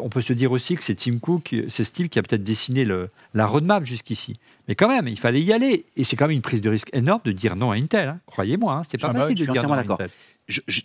[0.00, 2.85] on peut se dire aussi que c'est Tim Cook, c'est Steve qui a peut-être dessiné
[2.85, 4.37] le, la roadmap jusqu'ici.
[4.68, 5.87] Mais quand même, il fallait y aller.
[5.96, 8.09] Et c'est quand même une prise de risque énorme de dire non à Intel.
[8.09, 8.20] Hein.
[8.26, 8.83] Croyez-moi, hein.
[8.88, 10.11] c'est pas facile de dire non à Intel.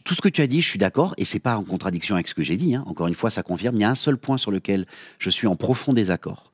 [0.05, 2.29] tout ce que tu as dit, je suis d'accord, et c'est pas en contradiction avec
[2.29, 2.75] ce que j'ai dit.
[2.75, 2.85] Hein.
[2.87, 3.75] Encore une fois, ça confirme.
[3.75, 4.85] Il y a un seul point sur lequel
[5.19, 6.51] je suis en profond désaccord.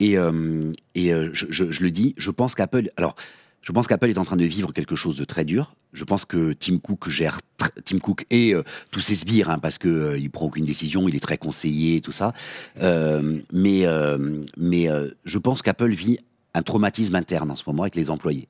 [0.00, 2.90] Et, euh, et euh, je, je, le dis, je pense qu'Apple.
[2.96, 3.16] Alors,
[3.62, 5.74] je pense qu'Apple est en train de vivre quelque chose de très dur.
[5.92, 7.40] Je pense que Tim Cook gère
[7.84, 11.08] Tim Cook et euh, tous ses sbires hein, parce que euh, il prend aucune décision,
[11.08, 12.32] il est très conseillé, tout ça.
[12.80, 13.84] Euh, mais
[14.56, 14.88] mais
[15.24, 16.18] je pense qu'Apple vit
[16.54, 18.48] un traumatisme interne en ce moment avec les employés.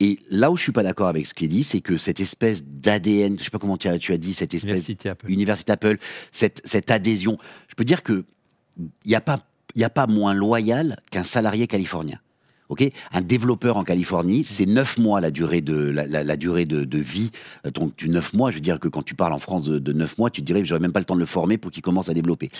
[0.00, 2.20] Et là où je suis pas d'accord avec ce qui est dit, c'est que cette
[2.20, 5.30] espèce d'ADN, je sais pas comment tu as, tu as dit, cette espèce université Apple,
[5.30, 5.96] université Apple
[6.30, 8.24] cette, cette adhésion, je peux dire que
[8.78, 9.40] il n'y a pas
[9.74, 12.18] il a pas moins loyal qu'un salarié californien.
[12.68, 17.30] Ok, un développeur en Californie, c'est neuf mois la durée de la, durée de, vie.
[17.64, 19.92] Euh, donc tu neuf mois, je veux dire que quand tu parles en France de,
[19.92, 21.70] neuf mois, tu te dirais que j'aurais même pas le temps de le former pour
[21.70, 22.50] qu'il commence à développer.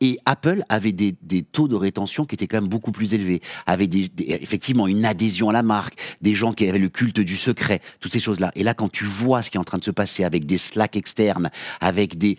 [0.00, 1.14] Et Apple avait des,
[1.52, 5.52] taux de rétention qui étaient quand même beaucoup plus élevés, avait effectivement une adhésion à
[5.52, 8.50] la marque, des gens qui avaient le culte du secret, toutes ces choses-là.
[8.54, 10.58] Et là, quand tu vois ce qui est en train de se passer avec des
[10.58, 12.36] Slack externes, avec des,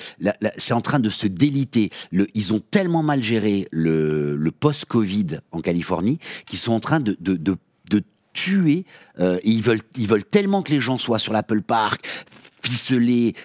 [0.58, 1.92] c'est en train de se déliter.
[2.34, 7.58] Ils ont tellement mal géré le post-Covid en Californie qu'ils sont en train de de,
[8.34, 8.86] tuer.
[9.20, 12.08] et ils veulent, ils veulent tellement que les gens soient sur l'Apple Park,
[12.64, 13.36] ficelés,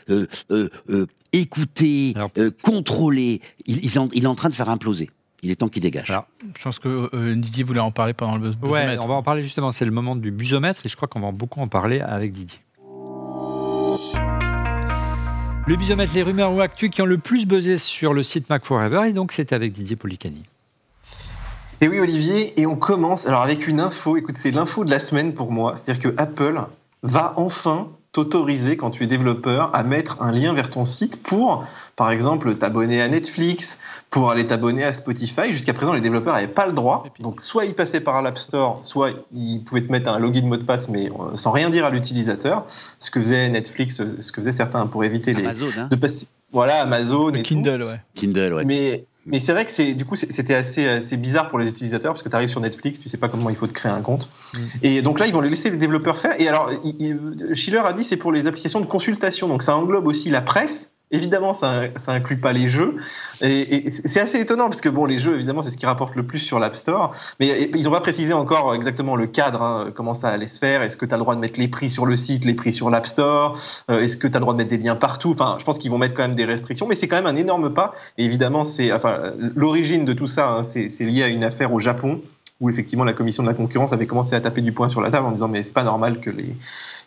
[1.32, 2.14] écoutés,
[2.62, 3.40] contrôlés.
[3.66, 5.10] Il, il, est en train de faire imploser.
[5.42, 6.12] Il est temps qu'il dégage.
[6.56, 8.70] je pense que Didier voulait en parler pendant le busomètre.
[8.70, 9.72] Ouais, on va en parler justement.
[9.72, 12.60] C'est le moment du busomètre et je crois qu'on va beaucoup en parler avec Didier.
[15.68, 18.64] Le bisomètre, les rumeurs ou actus qui ont le plus buzzé sur le site Mac
[18.64, 19.08] Forever.
[19.08, 20.44] Et donc, c'est avec Didier Policani.
[21.82, 24.16] Et oui, Olivier, et on commence alors avec une info.
[24.16, 25.76] Écoute, c'est l'info de la semaine pour moi.
[25.76, 26.62] C'est-à-dire que Apple
[27.02, 31.66] va enfin t'autoriser, quand tu es développeur, à mettre un lien vers ton site pour,
[31.94, 35.52] par exemple, t'abonner à Netflix, pour aller t'abonner à Spotify.
[35.52, 37.04] Jusqu'à présent, les développeurs n'avaient pas le droit.
[37.20, 40.56] Donc, soit ils passaient par l'App Store, soit ils pouvaient te mettre un login mot
[40.56, 42.64] de passe, mais euh, sans rien dire à l'utilisateur.
[43.00, 45.44] Ce que faisait Netflix, ce que faisaient certains pour éviter les.
[45.44, 45.88] Amazon, hein.
[45.90, 47.34] de passer, voilà, Amazon.
[47.34, 48.00] Et Kindle, ouais.
[48.14, 48.64] Kindle, ouais.
[48.64, 52.12] Mais mais c'est vrai que c'est du coup c'était assez, assez bizarre pour les utilisateurs
[52.12, 54.02] parce que tu arrives sur Netflix, tu sais pas comment il faut te créer un
[54.02, 54.28] compte.
[54.54, 54.58] Mm.
[54.82, 56.40] Et donc là, ils vont les laisser les développeurs faire.
[56.40, 56.70] Et alors,
[57.52, 59.48] Schiller a dit c'est pour les applications de consultation.
[59.48, 62.96] Donc ça englobe aussi la presse Évidemment, ça, ça inclut pas les jeux.
[63.40, 66.26] Et, c'est assez étonnant parce que bon, les jeux, évidemment, c'est ce qui rapporte le
[66.26, 67.14] plus sur l'App Store.
[67.38, 70.82] Mais ils n'ont pas précisé encore exactement le cadre, hein, comment ça allait se faire.
[70.82, 72.72] Est-ce que tu as le droit de mettre les prix sur le site, les prix
[72.72, 73.56] sur l'App Store?
[73.88, 75.30] Euh, Est-ce que tu as le droit de mettre des liens partout?
[75.30, 77.36] Enfin, je pense qu'ils vont mettre quand même des restrictions, mais c'est quand même un
[77.36, 77.92] énorme pas.
[78.18, 78.64] Et évidemment,
[79.54, 82.20] l'origine de tout ça, hein, c'est lié à une affaire au Japon
[82.60, 85.10] où effectivement la commission de la concurrence avait commencé à taper du poing sur la
[85.10, 86.54] table en disant mais c'est pas normal que les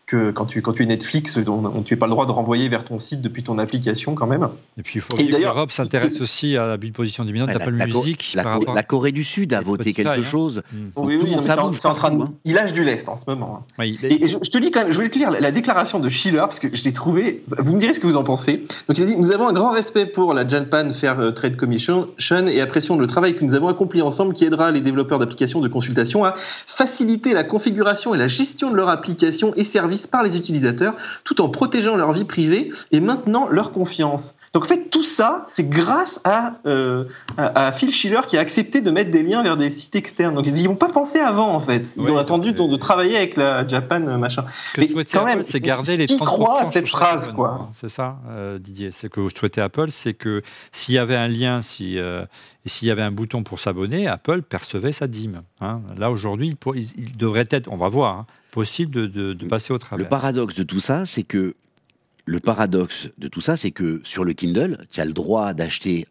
[0.09, 2.67] que quand tu quand tu es Netflix on, tu n'aies pas le droit de renvoyer
[2.67, 4.49] vers ton site depuis ton application quand même.
[4.77, 8.33] Et puis il faut que l'Europe s'intéresse aussi à la position dominante d'Apple Music.
[8.33, 10.23] La, la, Corée du Sud a voté quelque hein.
[10.23, 10.63] chose.
[10.73, 10.77] Mm.
[10.95, 12.33] Oui, oui, ça c'est en, train de, hein.
[12.43, 13.67] il lâche du lest en ce moment.
[13.77, 13.83] Hein.
[13.83, 16.59] et, je, te dis quand même, je voulais te lire la, déclaration de Schiller parce
[16.59, 17.43] que je l'ai trouvé.
[17.59, 18.63] Vous me direz ce que vous en pensez.
[18.87, 21.55] Donc il a dit nous avons un grand respect pour la Japan Fair euh, Trade
[21.55, 22.09] Commission
[22.47, 25.67] et apprécions le travail que nous avons accompli ensemble qui aidera les développeurs d'applications de
[25.67, 30.37] consultation à faciliter la configuration et la gestion de leur application et services par les
[30.37, 34.35] utilisateurs, tout en protégeant leur vie privée et maintenant leur confiance.
[34.53, 37.05] Donc en fait, tout ça, c'est grâce à, euh,
[37.37, 40.35] à, Phil Schiller qui a accepté de mettre des liens vers des sites externes.
[40.35, 41.95] Donc ils n'y ont pas pensé avant, en fait.
[41.97, 44.45] Ils ont attendu de, travailler avec la Japan, euh, machin.
[44.77, 47.69] Mais quand même, c'est garder les 30 croient à cette phrase, quoi.
[47.73, 48.91] C'est ça, euh, Didier.
[48.91, 51.97] C'est que je souhaitais Apple, c'est que s'il y avait un lien, si,
[52.65, 55.41] s'il y avait un bouton pour s'abonner, Apple percevait sa dîme.
[55.61, 55.81] Hein.
[55.97, 60.03] Là, aujourd'hui, il, devrait être, on va voir, hein, possible de, passer au travers.
[60.03, 61.55] Le paradoxe de tout ça, c'est que
[62.25, 66.05] le paradoxe de tout ça, c'est que sur le Kindle, tu as le droit d'acheter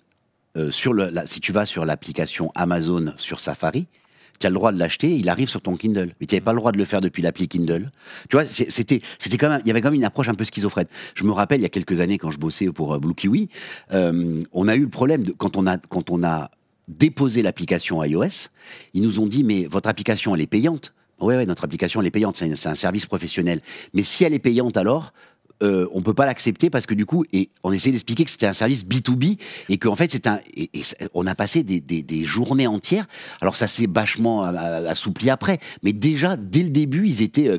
[0.57, 3.87] euh, sur le, si tu vas sur l'application Amazon sur Safari,
[4.39, 6.13] tu as le droit de l'acheter, il arrive sur ton Kindle.
[6.21, 7.91] Mais tu n'avais pas le droit de le faire depuis l'appli Kindle.
[8.29, 10.45] Tu vois, c'était, c'était quand même, il y avait quand même une approche un peu
[10.45, 10.87] schizophrène.
[11.15, 13.49] Je me rappelle, il y a quelques années, quand je bossais pour euh, Blue Kiwi,
[13.93, 16.51] euh, on a eu le problème de, quand on a, quand on a
[16.87, 18.49] déposé l'application iOS,
[18.95, 20.95] ils nous ont dit, mais votre application, elle est payante.
[21.21, 23.61] Oui, ouais, notre application, elle est payante, c'est un, service professionnel.
[23.95, 25.13] Mais si elle est payante alors,
[25.63, 28.47] euh, on peut pas l'accepter parce que du coup, et on essayait d'expliquer que c'était
[28.47, 30.71] un service B2B et qu'en fait, c'est un, et,
[31.15, 33.07] on a passé des, des, journées entières.
[33.41, 37.59] Alors ça s'est vachement assoupli après, mais déjà dès le début, ils étaient euh,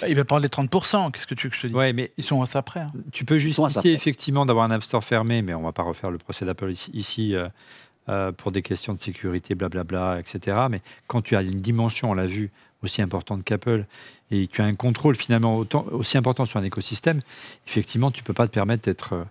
[0.00, 1.92] bah, il va parler des 30%, qu'est-ce que tu veux que je te dise ouais,
[1.92, 2.80] mais Ils sont à ça près.
[2.80, 2.86] Hein.
[3.12, 6.18] Tu peux justifier effectivement d'avoir un App Store fermé, mais on va pas refaire le
[6.18, 7.48] procès d'Apple ici, euh,
[8.36, 10.56] pour des questions de sécurité, blablabla, etc.
[10.70, 12.50] Mais quand tu as une dimension, on l'a vu,
[12.82, 13.84] aussi importante qu'Apple,
[14.32, 17.20] et tu as un contrôle finalement autant, aussi important sur un écosystème,
[17.68, 19.24] effectivement, tu ne peux pas te permettre d'être euh,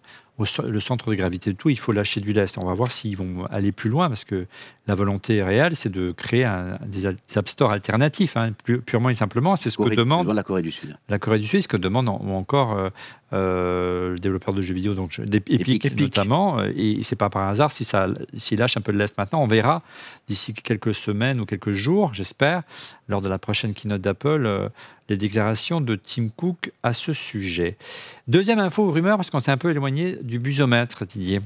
[0.63, 2.57] le centre de gravité de tout, il faut lâcher du lest.
[2.57, 4.47] On va voir s'ils vont aller plus loin, parce que
[4.87, 6.49] la volonté réelle, c'est de créer
[6.85, 8.51] des, App Store alternatifs, hein,
[8.85, 9.55] purement et simplement.
[9.55, 10.97] C'est ce que demande la Corée du Sud.
[11.09, 12.89] La Corée du Sud, ce que demande encore euh,
[13.33, 16.59] euh, le développeur de jeux vidéo, donc Epic, notamment.
[16.59, 19.43] Euh, et c'est pas par hasard si ça, s'il lâche un peu de l'est maintenant.
[19.43, 19.83] On verra
[20.27, 22.63] d'ici quelques semaines ou quelques jours, j'espère,
[23.07, 24.69] lors de la prochaine keynote d'Apple,
[25.09, 27.77] les déclarations de Tim Cook à ce sujet.
[28.27, 31.41] Deuxième info rumeur, parce qu'on s'est un peu éloigné du busomètre, Didier.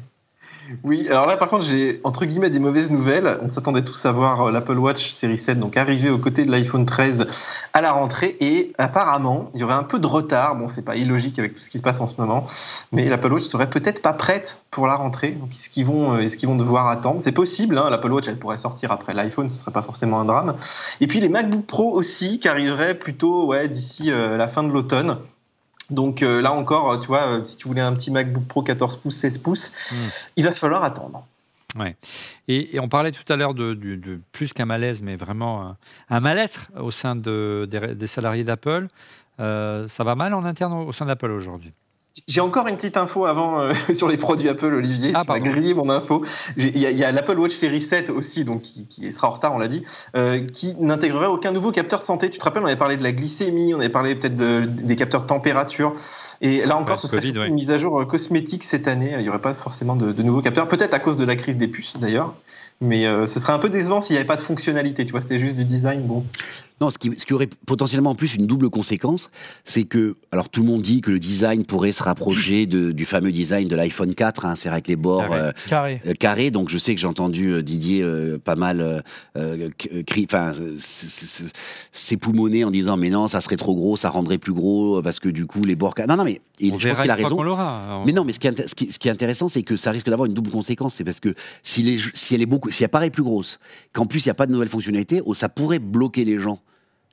[0.83, 3.37] Oui, alors là par contre j'ai entre guillemets des mauvaises nouvelles.
[3.41, 6.51] On s'attendait tous à voir euh, l'Apple Watch série 7 donc arriver aux côtés de
[6.51, 7.27] l'iPhone 13
[7.73, 10.55] à la rentrée et apparemment il y aurait un peu de retard.
[10.55, 12.45] Bon c'est pas illogique avec tout ce qui se passe en ce moment,
[12.91, 15.31] mais l'Apple Watch serait peut-être pas prête pour la rentrée.
[15.31, 17.21] Donc est-ce qu'ils vont, euh, vont devoir attendre?
[17.21, 17.77] C'est possible.
[17.77, 20.55] Hein, L'Apple Watch elle pourrait sortir après l'iPhone, ce serait pas forcément un drame.
[20.99, 25.17] Et puis les MacBook Pro aussi qui arriveraient plutôt d'ici euh, la fin de l'automne.
[25.89, 28.97] Donc euh, là encore, tu vois, euh, si tu voulais un petit MacBook Pro 14
[28.97, 30.29] pouces, 16 pouces, hmm.
[30.37, 31.25] il va falloir attendre.
[31.77, 31.95] Ouais.
[32.47, 33.77] Et, on parlait tout à l'heure de,
[34.31, 35.75] plus qu'un malaise, mais vraiment
[36.09, 38.87] un, mal-être au sein de, des, salariés d'Apple.
[39.41, 41.73] Euh, ça va mal en interne au sein d'Apple aujourd'hui?
[42.29, 45.11] J'ai encore une petite info avant euh, sur les produits Apple, Olivier.
[45.13, 46.23] Ah, tu m'as grillé mon info.
[46.55, 49.67] Il y a, l'Apple Watch Series 7 aussi, donc qui, sera en retard, on l'a
[49.67, 49.83] dit,
[50.15, 52.29] euh, qui n'intégrerait aucun nouveau capteur de santé.
[52.29, 55.21] Tu te rappelles, on avait parlé de la glycémie, on avait parlé peut-être des capteurs
[55.21, 55.93] de température.
[56.41, 59.13] Et là encore, ce serait une mise à jour euh, cosmétique cette année.
[59.17, 61.67] Il n'y aurait pas forcément de, nouveaux capteurs, peut-être à cause de la crise des
[61.67, 62.33] puces d'ailleurs.
[62.81, 65.05] Mais ce serait un peu décevant s'il n'y avait pas de fonctionnalité.
[65.05, 66.01] Tu vois, c'était juste du design.
[66.01, 66.25] Bon.
[66.81, 69.29] Non, ce qui, ce qui, aurait potentiellement en plus une double conséquence,
[69.63, 73.05] c'est que, alors tout le monde dit que le design pourrait se rapprocher de, du
[73.05, 76.51] fameux design de l'iPhone 4, hein, c'est avec les bords euh, euh, carrés.
[76.51, 78.05] Donc je sais que j'ai entendu euh, Didier
[78.43, 79.03] pas mal
[79.37, 80.51] enfin,
[81.93, 85.29] s'époumoner en disant mais non, ça serait trop gros, ça rendrait plus gros parce que
[85.29, 86.07] du coup les bords carrés.
[86.09, 87.41] Non, non, mais je pense qu'il a raison.
[87.57, 89.77] Hein, mais non, mais ce qui est, ce qui, ce qui est intéressant, c'est que
[89.77, 92.69] ça risque d'avoir une double conséquence, c'est parce que si, les, si elle est beaucoup,
[92.69, 93.59] si elle paraît plus grosse,
[93.93, 96.59] qu'en plus il n'y a pas de nouvelles fonctionnalités, oh, ça pourrait bloquer les gens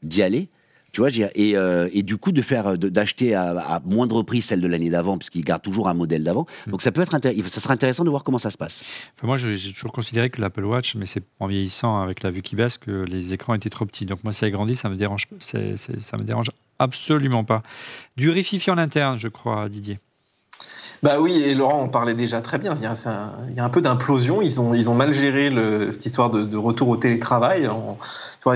[0.03, 0.49] d'y aller.
[0.93, 4.67] Tu vois, et, euh, et, du coup de faire d'acheter à, moindre prix celle de
[4.67, 6.47] l'année d'avant, puisqu'ils gardent toujours un modèle d'avant.
[6.67, 6.71] Mm.
[6.71, 9.11] Donc ça peut être ça sera intéressant de voir comment ça se passe.
[9.17, 12.43] Enfin, moi, j'ai toujours considéré que l'Apple Watch, mais c'est en vieillissant avec la vue
[12.43, 14.05] qui baisse, que les écrans étaient trop petits.
[14.05, 15.59] Donc moi, si elle grandit, ça me dérange, ça
[16.19, 17.63] me dérange absolument pas.
[18.19, 19.99] Du rififi en interne, je crois, Didier.
[21.03, 22.75] Bah oui, et Laurent en parlait déjà très bien.
[22.77, 24.43] Il y a, un, il y a peu d'implosion.
[24.43, 25.51] Ils ont, ils ont mal géré
[25.91, 27.69] cette histoire de, retour au télétravail.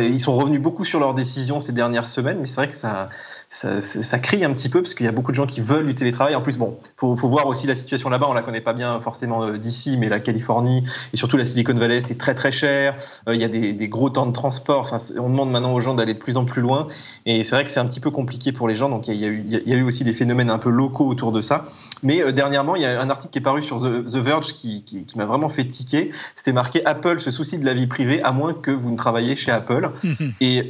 [0.01, 3.09] ils sont revenus beaucoup sur leurs décisions ces dernières semaines, mais c'est vrai que ça,
[3.49, 5.95] ça, crie un petit peu parce qu'il y a beaucoup de gens qui veulent du
[5.95, 6.35] télétravail.
[6.35, 8.27] En plus, bon, faut, faut voir aussi la situation là-bas.
[8.29, 11.75] On la connaît pas bien forcément euh, d'ici, mais la Californie et surtout la Silicon
[11.75, 12.97] Valley, c'est très très cher.
[13.29, 14.95] Euh, il y a des, gros temps de transport.
[15.19, 16.87] On demande maintenant aux gens d'aller de plus en plus loin,
[17.25, 18.89] et c'est vrai que c'est un petit peu compliqué pour les gens.
[18.89, 21.07] Donc il y, a eu, il y a eu aussi des phénomènes un peu locaux
[21.07, 21.65] autour de ça.
[22.03, 25.07] Mais euh, dernièrement, il y a un article qui est paru sur The, Verge qui,
[25.17, 26.11] m'a vraiment fait tiquer.
[26.35, 29.37] C'était marqué Apple se soucie de la vie privée à moins que vous ne travaillez
[29.37, 29.91] chez Apple.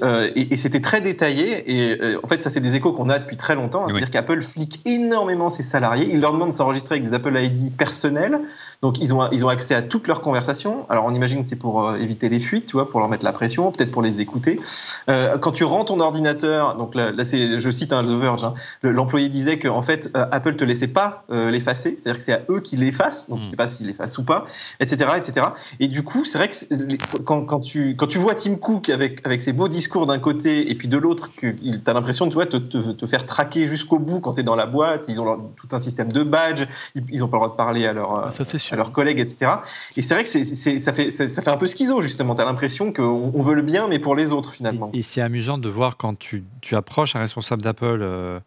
[0.02, 1.70] Euh, et, c'était très détaillé.
[1.70, 3.84] Et euh, en fait, ça, c'est des échos qu'on a depuis très longtemps.
[3.84, 3.88] Hein.
[3.88, 6.08] C'est-à-dire qu'Apple flique énormément ses salariés.
[6.12, 8.40] Il leur demande de s'enregistrer avec des Apple ID personnels.
[8.82, 10.86] Donc, ils ont, ils ont accès à toutes leurs conversations.
[10.88, 13.24] Alors, on imagine que c'est pour euh, éviter les fuites, tu vois, pour leur mettre
[13.24, 14.60] la pression, peut-être pour les écouter.
[15.06, 19.28] quand tu rends ton ordinateur, donc là, c'est, je cite un The Verge, hein, l'employé
[19.28, 23.28] disait qu'en fait, Apple te laissait pas l'effacer c'est-à-dire que c'est à eux qui l'effacent,
[23.28, 24.44] donc je ne sais pas s'ils l'effacent ou pas,
[24.80, 25.46] etc., etc.
[25.80, 29.24] Et du coup, c'est vrai que quand, quand, tu, quand tu vois Tim Cook avec,
[29.26, 31.56] avec ses beaux discours d'un côté et puis de l'autre, tu
[31.86, 34.66] as l'impression de te, te, te, faire traquer jusqu'au bout quand tu es dans la
[34.66, 36.64] boîte, ils ont tout un système de badge,
[36.94, 38.30] ils n'ont pas le droit de parler à, leur, ah,
[38.70, 39.52] à leurs collègues, etc.
[39.96, 42.34] Et c'est vrai que ça, fait, ça, fait un peu schizo, justement.
[42.34, 44.90] Tu as l'impression qu'on on veut le bien, mais pour les autres, finalement.
[44.92, 48.00] Et, c'est amusant de voir quand tu, tu approches un responsable d'Apple.
[48.02, 48.40] Euh,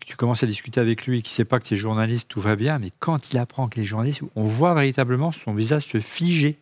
[0.00, 2.28] tu commences à discuter avec lui et qu'il ne sait pas que tu es journaliste,
[2.28, 5.84] tout va bien, mais quand il apprend que les journalistes, on voit véritablement son visage
[5.84, 6.58] se figer.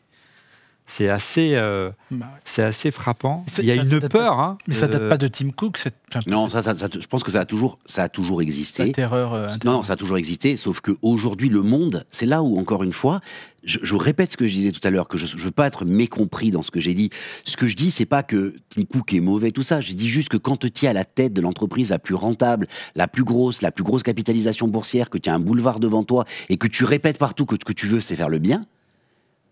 [0.95, 3.47] C'est assez, euh, bah c'est assez frappant.
[3.57, 4.39] Il y a une peur.
[4.39, 5.97] Hein, mais ça date euh, pas de Tim Cook cette...
[6.27, 8.85] Non, ça, je pense que ça a toujours, ça a toujours existé.
[8.85, 9.33] Cette erreur.
[9.33, 12.93] Euh, non, ça a toujours existé, sauf qu'aujourd'hui, le monde, c'est là où, encore une
[12.93, 13.21] fois,
[13.65, 15.87] je, répète ce que je disais tout à l'heure, que je ne veux pas être
[15.87, 17.09] mécompris dans ce que j'ai dit.
[17.45, 19.81] Ce que je dis, c'est pas que Tim Cook est mauvais, tout ça.
[19.81, 22.67] Je dis juste que quand tu tiens à la tête de l'entreprise la plus rentable,
[22.97, 26.27] la plus grosse, la plus grosse capitalisation boursière, que tu as un boulevard devant toi
[26.51, 28.67] et que tu répètes partout que ce que tu veux, c'est faire le bien,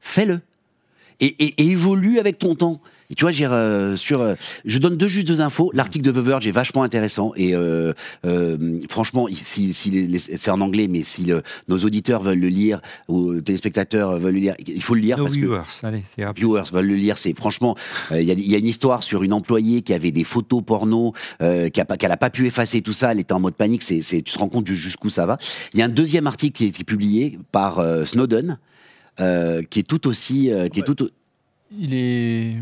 [0.00, 0.42] fais-le
[1.20, 2.80] et, évolue avec ton temps.
[3.10, 5.72] Et tu vois, j'ai euh, sur, euh, je donne deux juste deux infos.
[5.74, 7.92] L'article de The Verge est vachement intéressant et euh,
[8.88, 11.26] franchement, si, si c'est en anglais, mais si
[11.66, 15.34] nos auditeurs veulent le lire ou téléspectateurs veulent le lire, il faut le lire parce
[15.34, 16.04] viewers, que allez,
[16.36, 17.18] viewers veulent le lire.
[17.18, 17.76] C'est franchement,
[18.12, 21.84] il y, y, a une histoire sur une employée qui avait des photos porno, a
[21.84, 23.10] pas, qu'elle a pas pu effacer tout ça.
[23.10, 23.82] Elle était en mode panique.
[23.82, 25.36] C'est, tu te rends compte jusqu'où ça va.
[25.74, 28.58] Il y a un deuxième article qui a été publié par Snowden.
[29.16, 31.08] Qui est tout aussi, qui est tout,
[31.76, 32.56] il est.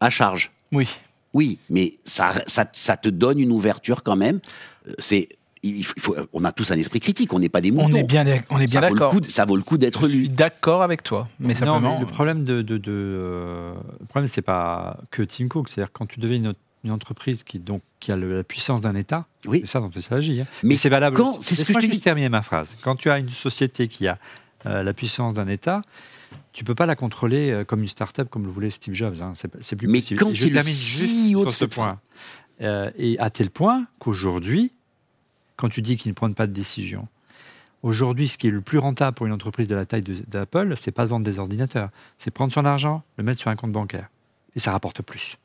[0.00, 0.50] À charge.
[0.72, 0.88] Oui.
[1.34, 4.40] Oui, mais ça, ça, ça te donne une ouverture quand même.
[4.86, 5.28] Euh, c'est
[5.64, 7.88] il faut, on a tous un esprit critique, on n'est pas des moutons.
[7.92, 9.12] On est bien, on est bien d'accord.
[9.28, 10.20] Ça vaut le coup d'être lu.
[10.20, 11.98] Suis d'accord avec toi, mais simplement.
[11.98, 16.06] le problème de, de, de euh, le problème c'est pas que Tim Cook, c'est-à-dire quand
[16.06, 19.60] tu deviens une, entreprise qui donc qui a la puissance d'un État, oui.
[19.64, 20.40] c'est ça dont il s'agit.
[20.40, 20.46] Hein.
[20.62, 21.20] Mais, c'est valable.
[21.40, 22.00] C'est ce que je dis.
[22.00, 22.76] terminer ma phrase.
[22.82, 24.16] Quand tu as une société qui a
[24.66, 25.82] euh, la puissance d'un État,
[26.52, 29.16] tu peux pas la contrôler euh, comme une start-up comme le voulait Steve Jobs.
[29.22, 29.32] Hein.
[29.34, 30.20] C'est plus Mais possible.
[30.20, 32.00] quand termine juste sur ce point.
[32.60, 34.74] Euh, et à tel point qu'aujourd'hui,
[35.56, 37.06] quand tu dis qu'ils ne prennent pas de décision,
[37.82, 40.90] aujourd'hui, ce qui est le plus rentable pour une entreprise de la taille d'Apple, c'est
[40.90, 44.08] pas de vendre des ordinateurs, c'est prendre son argent, le mettre sur un compte bancaire.
[44.56, 45.36] Et ça rapporte plus.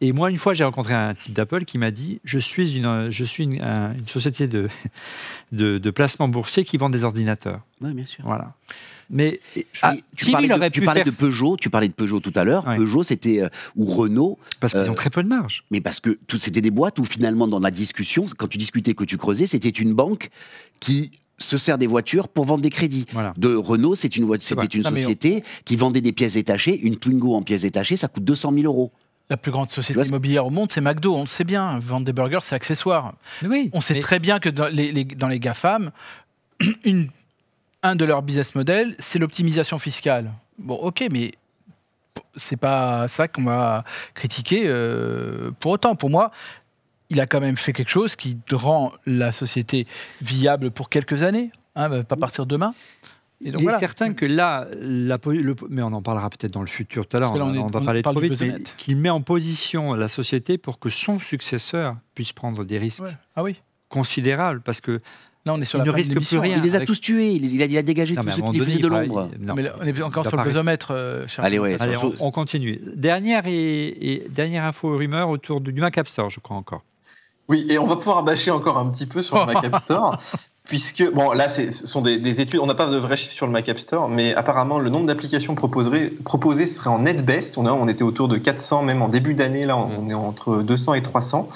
[0.00, 3.10] Et moi, une fois, j'ai rencontré un type d'Apple qui m'a dit Je suis une,
[3.10, 4.68] je suis une, société de,
[5.52, 7.60] de, placement boursier qui vend des ordinateurs.
[7.80, 8.24] Oui, bien sûr.
[8.24, 8.54] Voilà.
[9.10, 9.40] Mais
[9.80, 12.64] ah, tu, parlais, de, tu parlais de, Peugeot, tu parlais de Peugeot tout à l'heure.
[12.64, 14.38] Peugeot, c'était euh, ou Renault.
[14.60, 15.64] Parce qu'ils ont euh, très peu de marge.
[15.70, 19.04] Mais parce que c'était des boîtes où finalement dans la discussion, quand tu discutais, que
[19.04, 20.28] tu creusais, c'était une banque
[20.78, 23.06] qui se sert des voitures pour vendre des crédits.
[23.36, 26.78] De Renault, une, c'était une société qui vendait des pièces détachées.
[26.78, 28.92] Une Twingo en pièces détachées, ça coûte 200 000 euros.
[29.30, 31.14] La plus grande société immobilière au monde, c'est McDo.
[31.14, 31.78] On le sait bien.
[31.80, 33.14] Vendre des burgers, c'est accessoire.
[33.44, 35.90] Oui, on sait très bien que dans les, dans les GAFAM,
[36.84, 37.10] une,
[37.82, 40.32] un de leurs business models, c'est l'optimisation fiscale.
[40.58, 41.32] Bon, ok, mais
[42.36, 45.94] c'est pas ça qu'on va critiquer euh, pour autant.
[45.94, 46.30] Pour moi,
[47.10, 49.86] il a quand même fait quelque chose qui rend la société
[50.20, 52.74] viable pour quelques années, hein, pas partir demain.
[53.44, 55.18] Et donc, il est certain que là, la,
[55.68, 58.10] mais on en parlera peut-être dans le futur tout à l'heure, on, va parler de
[58.10, 62.78] trop vite, qu'il met en position la société pour que son successeur puisse prendre des
[62.78, 63.04] risques
[63.36, 63.60] ah oui.
[63.88, 64.60] considérables.
[64.60, 65.00] Parce que
[65.46, 66.56] Là, on est sur il ne risque plus rien.
[66.56, 67.32] Il les a tous tués.
[67.32, 69.30] Il, a, il a, dégagé tous ceux qui faisaient de l'ombre.
[69.38, 70.90] Mais on est encore sur le pesomètre.
[70.90, 72.80] Euh, Allez, ouais, Allez on, continue.
[72.94, 76.82] Dernière, et, dernière info rumeur autour du Mac App Store, je crois encore.
[77.48, 80.18] Oui, et on va pouvoir bâcher encore un petit peu sur le Mac App Store
[80.68, 83.52] puisque, bon, là, ce sont des, études, on n'a pas de vrais chiffres sur le
[83.52, 87.56] Mac App Store, mais apparemment, le nombre d'applications proposées serait en net best.
[87.56, 90.94] On, on était autour de 400, même en début d'année, là, on, est entre 200
[90.94, 91.48] et 300.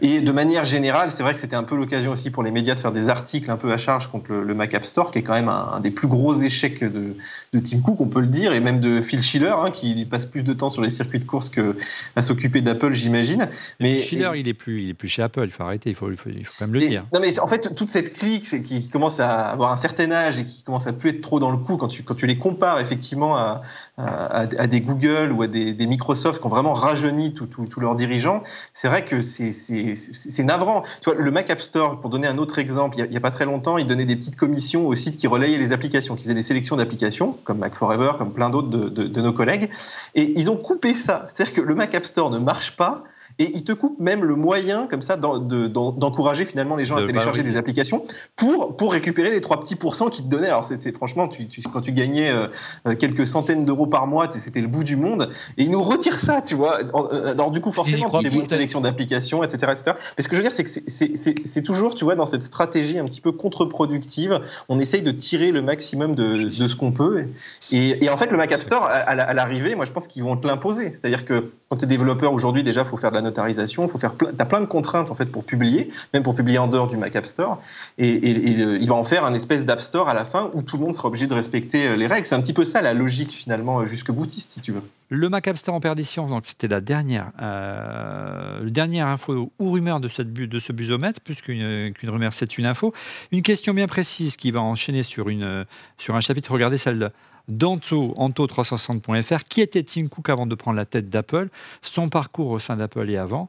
[0.00, 2.74] Et de manière générale, c'est vrai que c'était un peu l'occasion aussi pour les médias
[2.74, 5.22] de faire des articles un peu à charge contre le, Mac App Store, qui est
[5.22, 7.14] quand même un, des plus gros échecs de,
[7.60, 10.42] Tim Cook, on peut le dire, et même de Phil Schiller, hein, qui passe plus
[10.42, 13.50] de temps sur les circuits de course qu'à s'occuper d'Apple, j'imagine.
[13.80, 15.44] Mais Schiller, il est plus, il est plus chez Apple.
[15.44, 15.90] Il faut arrêter.
[15.90, 17.04] Il faut, il faut, quand même le dire.
[17.12, 20.44] Non, mais en fait, toute cette clique qui commencent à avoir un certain âge et
[20.44, 22.80] qui commencent à plus être trop dans le coup, quand tu, quand tu les compares
[22.80, 28.42] effectivement à, des Google ou à des, Microsoft qui ont vraiment rajeuni tous leurs dirigeants,
[28.72, 30.82] c'est vrai que c'est navrant.
[31.00, 33.30] Tu vois, le Mac App Store, pour donner un autre exemple, il n'y a, pas
[33.30, 36.34] très longtemps, il donnait des petites commissions aux sites qui relayaient les applications, qui faisaient
[36.34, 39.70] des sélections d'applications, comme Mac Forever, comme plein d'autres de, de, de nos collègues.
[40.14, 41.24] Et ils ont coupé ça.
[41.26, 43.04] C'est-à-dire que le Mac App Store ne marche pas
[43.38, 47.42] et il te coupe même le moyen comme ça d'encourager finalement les gens à télécharger
[47.42, 50.46] des applications pour, pour récupérer les trois petits pourcents qu'ils te donnaient.
[50.46, 54.68] Alors c'est franchement, tu, quand tu gagnais euh, quelques centaines d'euros par mois, c'était le
[54.68, 55.30] bout du monde.
[55.58, 56.78] Et ils nous retirent ça, tu vois.
[56.94, 59.96] Euh, alors du coup, forcément, tu fais moins de sélection d'applications, etc., etc.
[60.16, 62.98] Mais ce que je veux dire, c'est que c'est toujours, tu vois, dans cette stratégie
[62.98, 67.26] un petit peu contre-productive, on essaye de tirer le maximum de, de ce qu'on peut.
[67.72, 70.22] Et, et, en fait, le Mac App Store, à, à l'arrivée, moi je pense qu'ils
[70.22, 70.90] vont te l'imposer.
[70.92, 73.98] C'est-à-dire que quand tu es développeur aujourd'hui, déjà, il faut faire de la notarisation, faut
[73.98, 76.88] faire plein, as plein de contraintes en fait pour publier, même pour publier en dehors
[76.88, 77.60] du Mac App Store.
[77.98, 80.84] Et, il va en faire un espèce d'App Store à la fin où tout le
[80.84, 82.26] monde sera obligé de respecter euh, les règles.
[82.26, 84.82] C'est un petit peu ça la logique finalement euh, jusque boutiste si tu veux.
[85.08, 90.00] Le Mac App Store en perdition, donc c'était la dernière, euh, dernière info ou rumeur
[90.00, 92.92] de, cette, de ce busomètre, plus qu'une rumeur, c'est une info.
[93.32, 95.64] Une question bien précise qui va enchaîner sur, une,
[95.98, 96.52] sur un chapitre.
[96.52, 97.10] Regardez celle
[97.48, 99.44] d'Anto, Anto360.fr.
[99.48, 101.48] Qui était Tim Cook avant de prendre la tête d'Apple?
[101.82, 103.48] Son parcours au sein d'Apple et avant.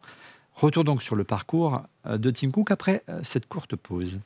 [0.54, 4.20] Retour donc sur le parcours euh, de Tim Cook après euh, cette courte pause.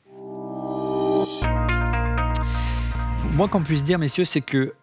[3.34, 4.74] Moi, qu'on puisse dire, messieurs, c'est que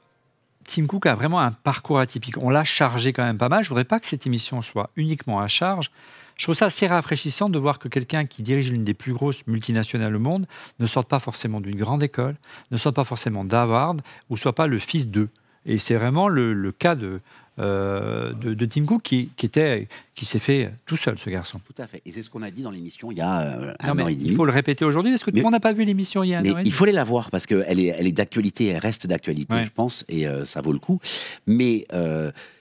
[0.63, 2.37] Tim Cook a vraiment un parcours atypique.
[2.37, 3.63] On l'a chargé quand même pas mal.
[3.63, 5.91] Je ne voudrais pas que cette émission soit uniquement à charge.
[6.39, 9.45] Je trouve ça assez rafraîchissant de voir que quelqu'un qui dirige l'une des plus grosses
[9.45, 10.47] multinationales au monde
[10.79, 12.37] ne sorte pas forcément d'une grande école,
[12.71, 13.97] ne sorte pas forcément d'Harvard,
[14.29, 15.27] ou soit pas le fils d'eux.
[15.65, 17.19] Et c'est vraiment le, cas de,
[17.59, 21.59] euh, de, Tim Cook qui, était, qui s'est fait tout seul, ce garçon.
[21.65, 22.01] Tout à fait.
[22.05, 24.15] Et c'est ce qu'on a dit dans l'émission il y a euh, un an et
[24.15, 24.29] demi.
[24.29, 26.29] Il faut le répéter aujourd'hui, parce que tout le monde n'a pas vu l'émission il
[26.29, 26.63] y a un an et demi.
[26.63, 29.71] Il faut aller la voir, parce qu'elle est, elle est d'actualité, elle reste d'actualité, je
[29.71, 31.01] pense, et euh, ça vaut le coup.
[31.47, 31.85] Mais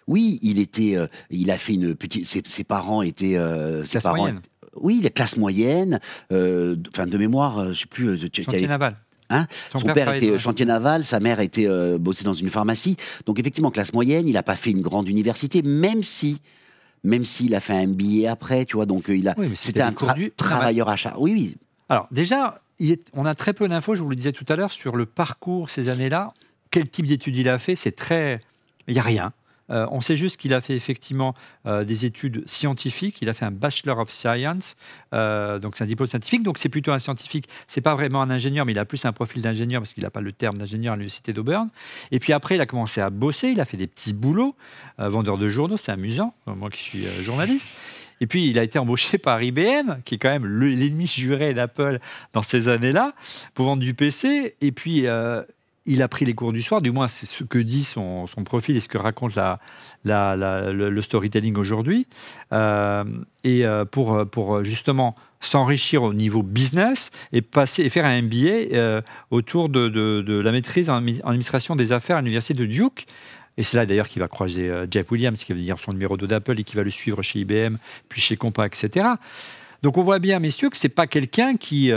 [0.09, 2.27] oui, il était, euh, il a fait une petite.
[2.27, 3.37] Ses, parents étaient.
[3.37, 4.41] Euh, ses parents, moyenne.
[4.75, 6.01] Oui, la classe moyenne.
[6.33, 8.19] Euh, enfin, de mémoire, je sais plus.
[8.19, 8.97] Chantier naval.
[9.31, 9.47] Hein?
[9.71, 12.97] Son, père, était chantier naval, sa mère était bossée dans une pharmacie.
[13.27, 16.41] Donc effectivement, classe moyenne, il n'a pas fait une grande université, même si,
[17.05, 18.87] même s'il a fait un MBA après, tu vois.
[18.87, 21.15] Donc il a, c'était un travailleur achat.
[21.19, 21.57] Oui, oui.
[21.91, 23.95] Alors déjà, il est, on a très peu d'infos.
[23.95, 26.33] Je vous le disais tout à l'heure sur le parcours ces années-là.
[26.71, 28.41] Quel type d'études il a fait C'est très,
[28.87, 29.35] il y a rien.
[29.71, 31.35] Euh, on sait juste qu'il a fait effectivement
[31.67, 33.19] euh, des études scientifiques.
[33.23, 34.77] Il a fait un Bachelor of Science,
[35.13, 36.43] euh, donc c'est un diplôme scientifique.
[36.43, 37.49] Donc c'est plutôt un scientifique.
[37.67, 40.11] C'est pas vraiment un ingénieur, mais il a plus un profil d'ingénieur parce qu'il n'a
[40.11, 41.69] pas le terme d'ingénieur à l'université d'Auburn.
[42.11, 43.49] Et puis après, il a commencé à bosser.
[43.49, 44.57] Il a fait des petits boulots,
[44.99, 45.77] vendeur de journaux.
[45.77, 47.69] C'est amusant, moi qui suis journaliste.
[48.21, 52.01] Et puis, il a été embauché par IBM, qui est quand même l'ennemi juré d'Apple
[52.33, 53.15] dans ces années-là,
[53.55, 54.57] pour vendre du PC.
[54.61, 55.07] Et puis,
[55.89, 58.77] il a pris les cours du soir, du moins c'est ce que dit son, profil
[58.77, 59.59] et ce que raconte la,
[60.05, 62.07] le, storytelling aujourd'hui.
[62.53, 63.05] Euh,
[63.43, 68.75] et euh, pour, pour justement s'enrichir au niveau business et, passer, et faire un MBA
[68.75, 73.07] euh, autour de, de, la maîtrise en, administration des affaires à l'université de Duke.
[73.57, 76.27] Et c'est là d'ailleurs qu'il va croiser Jeff Williams, qui va devenir son numéro 2
[76.29, 77.77] d'Apple et qui va le suivre chez IBM,
[78.09, 79.09] puis chez Compa, etc.
[79.83, 81.91] Donc on voit bien, messieurs, que c'est pas quelqu'un qui,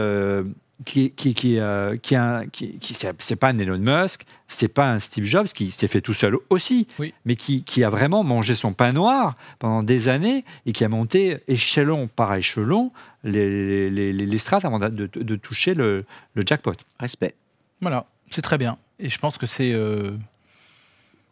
[0.86, 5.26] qui, qui, qui, euh, qui, qui c'est pas un Elon Musk, c'est pas un Steve
[5.26, 6.88] Jobs qui s'est fait tout seul aussi,
[7.26, 10.90] mais qui, qui, a vraiment mangé son pain noir pendant des années et qui a
[10.90, 12.92] monté échelon par échelon
[13.24, 16.74] les, les, les, strates avant de, de, toucher le, le, jackpot.
[17.00, 17.36] Respect.
[17.82, 18.78] Voilà, c'est très bien.
[19.00, 19.74] Et je pense que c'est.
[19.74, 20.12] Euh,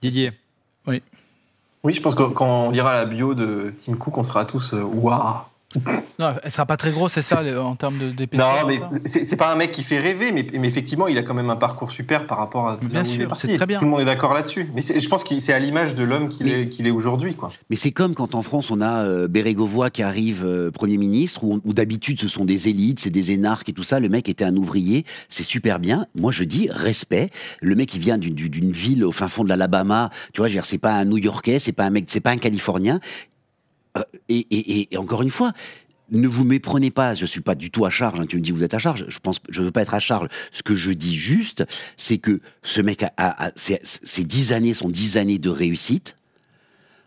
[0.02, 0.32] Didier.
[0.88, 1.02] Oui.
[1.84, 4.74] Oui, je pense que quand on lira la bio de Tim Cook, on sera tous
[4.74, 5.39] euh, waouh
[6.17, 9.51] non, elle sera pas très grosse, c'est ça, en termes de Non, mais c'est pas
[9.51, 12.26] un mec qui fait rêver, mais, mais, effectivement, il a quand même un parcours super
[12.26, 12.78] par rapport à.
[12.78, 13.78] Bien sûr, c'est très bien.
[13.78, 14.70] Tout le monde est d'accord là-dessus.
[14.74, 17.51] Mais je pense que c'est à l'image de l'homme qu'il est, aujourd'hui, quoi.
[17.70, 21.43] Mais c'est comme quand en France on a euh, Bérégovoy qui arrive euh, premier ministre,
[21.43, 23.99] où, d'habitude ce sont des élites, c'est des énarques et tout ça.
[23.99, 26.07] Le mec était un ouvrier, c'est super bien.
[26.20, 27.30] Moi je dis respect.
[27.61, 30.93] Le mec il vient d'une ville au fin fond de l'Alabama, tu vois, c'est pas
[30.93, 32.99] un New-Yorkais, c'est pas un mec, c'est pas un Californien.
[33.98, 35.52] Euh, et, encore une fois,
[36.12, 38.20] ne vous méprenez pas, je suis pas du tout à charge.
[38.20, 40.00] Hein, tu me dis vous êtes à charge, je pense, je veux pas être à
[40.00, 40.28] charge.
[40.52, 41.66] Ce que je dis juste,
[41.98, 43.52] c'est que ce mec a, a,
[44.20, 46.16] dix années sont dix années de réussite.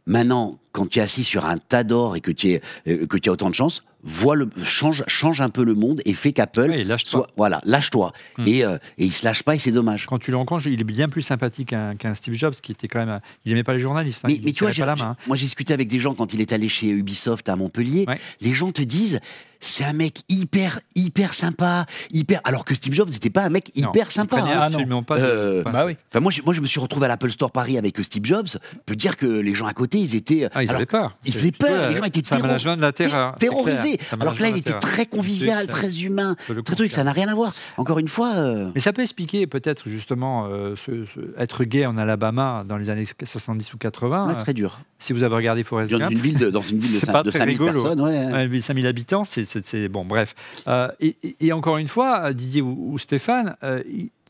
[0.07, 2.59] Maintenant, quand tu es assis sur un tas d'or et que tu
[2.89, 6.01] euh, que tu as autant de chance, voit le, change, change un peu le monde
[6.05, 7.29] et fait qu'Apple soit.
[7.37, 8.13] Voilà, lâche-toi.
[8.39, 8.45] Hmm.
[8.47, 10.07] Et, euh, et il se lâche pas et c'est dommage.
[10.07, 13.05] Quand tu le rencontres, il est bien plus sympathique qu'un Steve Jobs qui était quand
[13.05, 13.21] même.
[13.45, 14.25] Il aimait pas les journalistes.
[14.25, 15.17] Hein, mais, mais tu vois, la main.
[15.27, 18.07] moi j'ai discuté avec des gens quand il est allé chez Ubisoft à Montpellier.
[18.41, 19.21] Les gens te disent
[19.63, 22.41] c'est un mec hyper, hyper sympa, hyper.
[22.45, 24.39] Alors que Steve Jobs n'était pas un mec hyper sympa.
[24.41, 24.61] Hein.
[24.61, 25.19] absolument pas.
[25.19, 25.97] Euh, bah oui.
[26.11, 28.49] Enfin, moi, je, moi, je me suis retrouvé à l'Apple Store Paris avec Steve Jobs.
[28.49, 30.49] Je peux dire que les gens à côté, ils étaient.
[30.53, 31.17] Ah, ils avaient peur.
[31.25, 31.91] Ils faisaient peur.
[31.91, 33.99] Les gens étaient de la terreur, terrorisés.
[34.21, 36.93] Alors que là, il était très convivial, très humain, très truc.
[36.93, 37.55] Ça n'a rien à voir.
[37.77, 38.35] Encore une fois.
[38.37, 40.75] Euh, Mais ça peut expliquer peut-être justement euh,
[41.39, 44.35] être gay en Alabama dans les années 70 ou 80.
[44.35, 44.81] très dur.
[44.99, 46.03] Si vous avez regardé Forrest Gump.
[46.03, 48.01] Dans une ville de, dans une ville de, 5, 5000 personnes.
[48.01, 48.61] Ouais.
[48.61, 49.52] 5000 habitants, c'est
[49.89, 50.35] bon, bref.
[50.69, 53.83] Euh, et, encore une fois, Didier ou, Stéphane, euh,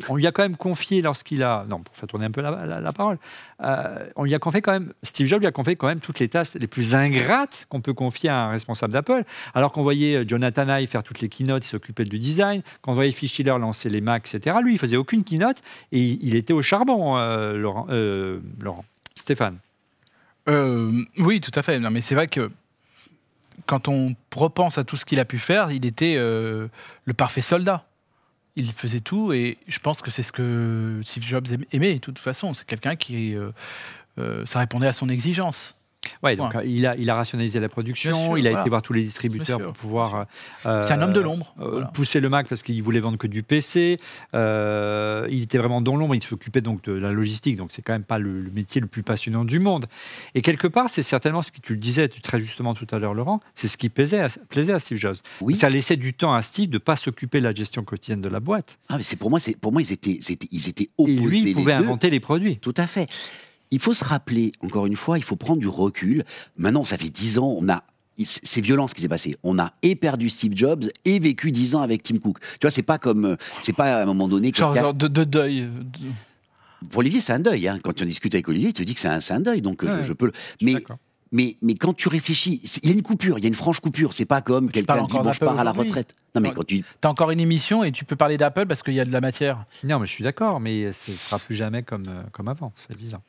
[0.09, 2.93] on lui a quand même confié lorsqu'il a, non, pour faire tourner un peu la,
[2.93, 3.19] parole,
[3.63, 6.19] euh, on lui a confié quand même, Steve Jobs lui a confié quand même toutes
[6.19, 9.25] les tâches les plus ingrates qu'on peut confier à un responsable d'Apple.
[9.55, 12.95] Alors qu'on voyait Jonathan Ive faire toutes les keynotes, il s'occupait du design, quand on
[12.95, 14.57] voyait Phil Schiller lancer les Macs, etc.
[14.63, 15.59] Lui, il faisait aucune keynote
[15.93, 17.17] et il était au charbon,
[17.55, 17.87] Laurent,
[18.61, 18.85] Laurent.
[19.15, 19.59] Stéphane.
[20.49, 21.79] oui, tout à fait.
[21.79, 22.51] Non, mais c'est vrai que
[23.67, 26.69] quand on repense à tout ce qu'il a pu faire, il était euh,
[27.05, 27.87] le parfait soldat.
[28.55, 32.19] Il faisait tout et je pense que c'est ce que Steve Jobs aimait de toute
[32.19, 32.53] façon.
[32.53, 33.51] C'est quelqu'un qui, euh,
[34.19, 35.77] euh, ça répondait à son exigence.
[36.23, 39.03] Ouais, donc il, a, il a rationalisé la production, il a été voir tous les
[39.03, 40.27] distributeurs pour pouvoir.
[40.67, 41.55] Euh, c'est un homme de l'ombre.
[41.61, 43.99] Euh, pousser le Mac parce qu'il voulait vendre que du PC.
[44.35, 47.93] Euh, il était vraiment dans l'ombre, il s'occupait donc de la logistique, donc c'est quand
[47.93, 49.87] même pas le, métier le plus passionnant du monde.
[50.35, 53.15] Et quelque part, c'est certainement ce que tu le disais très justement tout à l'heure,
[53.15, 55.17] Laurent, c'est ce qui plaisait à, plaisait à Steve Jobs.
[55.41, 55.55] Oui.
[55.55, 58.41] Ça laissait du temps à Steve de pas s'occuper de la gestion quotidienne de la
[58.41, 58.79] boîte.
[58.89, 60.19] Ah, mais c'est pour moi, c'est pour moi ils étaient,
[60.51, 61.13] ils étaient opposés.
[61.13, 62.59] Et lui, il pouvait inventer les produits.
[62.59, 63.09] Tout à fait
[63.73, 66.25] il faut se rappeler, encore une fois, il faut prendre du recul.
[66.57, 67.83] Maintenant, ça fait dix ans, on a
[68.25, 69.37] c'est violent ce qui s'est passé.
[69.43, 72.39] On a et perdu Steve Jobs et vécu dix ans avec Tim Cook.
[72.41, 74.53] Tu vois, c'est pas comme, euh, c'est pas à un moment donné.
[74.55, 75.69] Genre de, deuil.
[76.91, 77.67] Pour Olivier, c'est un deuil.
[77.67, 77.79] Hein.
[77.83, 79.63] Quand tu discutes avec Olivier, il te dit que c'est un, un, deuil.
[79.63, 80.31] Donc je, peux.
[80.61, 80.75] Mais
[81.35, 83.81] mais, mais quand tu réfléchis, il y a une coupure, il y a une franche
[83.81, 84.13] coupure.
[84.13, 86.15] C'est pas comme quelqu'un dit bon, je pars à la retraite.
[86.35, 86.85] Non, mais quand tu.
[87.03, 89.23] as encore une émission et tu peux parler d'Apple parce qu'il y a de la
[89.23, 89.65] matière.
[89.85, 92.99] Non, mais je suis d'accord, mais ce sera plus jamais comme, euh, comme avant, c'est
[92.99, 93.23] bizarre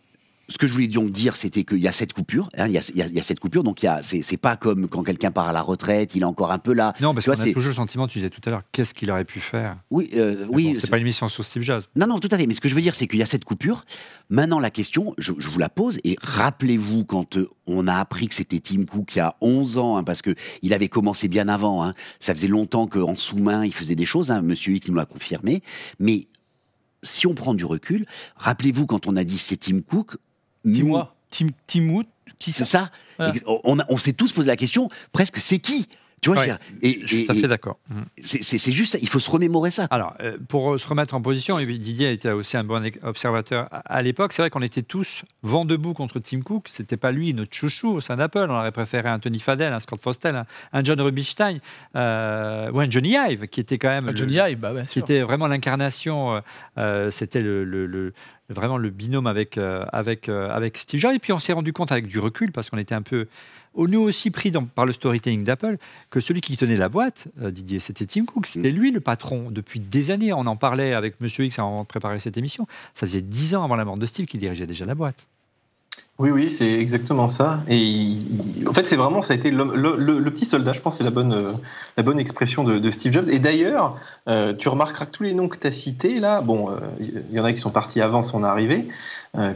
[0.54, 2.48] ce que je voulais donc dire, c'était qu'il y a cette coupure.
[2.56, 4.56] Hein, il, y a, il, y a, cette coupure, donc il y a, c'est, pas
[4.56, 6.94] comme quand quelqu'un part à la retraite, il est encore un peu là.
[7.02, 9.26] Non, parce qu'on a toujours le sentiment, tu disais tout à l'heure, qu'est-ce qu'il aurait
[9.26, 9.78] pu faire?
[9.90, 10.78] Oui, euh, oui.
[10.80, 11.82] c'est pas une mission sur Steve Jobs.
[11.96, 12.46] Non, non, tout à fait.
[12.46, 13.84] Mais ce que je veux dire, c'est qu'il y a cette coupure.
[14.30, 18.36] Maintenant, la question, je, vous la pose, et rappelez-vous quand euh, on a appris que
[18.36, 21.48] c'était Tim Cook il y a 11 ans, hein, parce que il avait commencé bien
[21.48, 21.84] avant.
[21.84, 24.30] Hein, ça faisait longtemps qu'en sous-main, il faisait des choses.
[24.30, 25.64] Hein, Monsieur Hick nous l'a confirmé.
[25.98, 26.28] Mais
[27.02, 30.18] si on prend du recul, rappelez-vous quand on a dit c'est Tim Cook,
[30.66, 32.06] Dis-moi, Tim, Timout,
[32.40, 32.90] qui c'est ça
[33.46, 35.88] On, on s'est tous posé la question, presque c'est qui?
[36.24, 36.46] Tu vois,
[36.82, 37.80] et, je suis tout à fait d'accord.
[37.90, 38.02] Mmh.
[38.24, 39.88] C'est juste ça, il faut se remémorer ça.
[39.92, 44.02] Alors, euh, pour se remettre en position, et Didier était aussi un bon observateur à,
[44.02, 46.68] l'époque, c'est vrai qu'on était tous vent debout contre Tim Cook.
[46.72, 48.48] C'était pas lui notre chouchou au sein d'Apple.
[48.50, 51.60] On aurait préféré un Tony Fadell, un Scott Fostel, un, John Rubinstein
[51.96, 54.16] euh, ou un Johnny Ive, qui était quand même.
[54.16, 56.42] Johnny Ive, bah, Qui était vraiment l'incarnation.
[56.78, 58.14] Euh, c'était le,
[58.48, 59.58] vraiment le binôme avec,
[59.92, 61.14] avec, avec Steve Jobs.
[61.14, 63.28] Et puis on s'est rendu compte avec du recul, parce qu'on était un peu
[63.76, 65.78] nous aussi pris par le storytelling d'Apple
[66.10, 68.46] que celui qui tenait la boîte, euh, Didier, c'était Tim Cook.
[68.46, 68.76] C'était mm.
[68.76, 70.34] lui le patron depuis des années.
[70.34, 72.66] On en parlait avec Monsieur X avant de préparer cette émission.
[72.94, 75.26] Ça faisait dix ans avant la mort de Steve qu'il dirigeait déjà la boîte.
[76.20, 77.64] Oui, oui, c'est exactement ça.
[77.68, 78.18] Et
[78.68, 81.34] en fait, c'est vraiment, ça a été le, petit soldat, je pense, c'est la bonne,
[81.34, 81.54] euh,
[81.98, 83.28] la bonne expression de, Steve Jobs.
[83.30, 83.98] Et d'ailleurs,
[84.30, 87.22] euh, tu remarqueras que tous les noms que tu as cités, là, bon, il euh,
[87.32, 88.88] y en a qui sont partis avant son arrivée,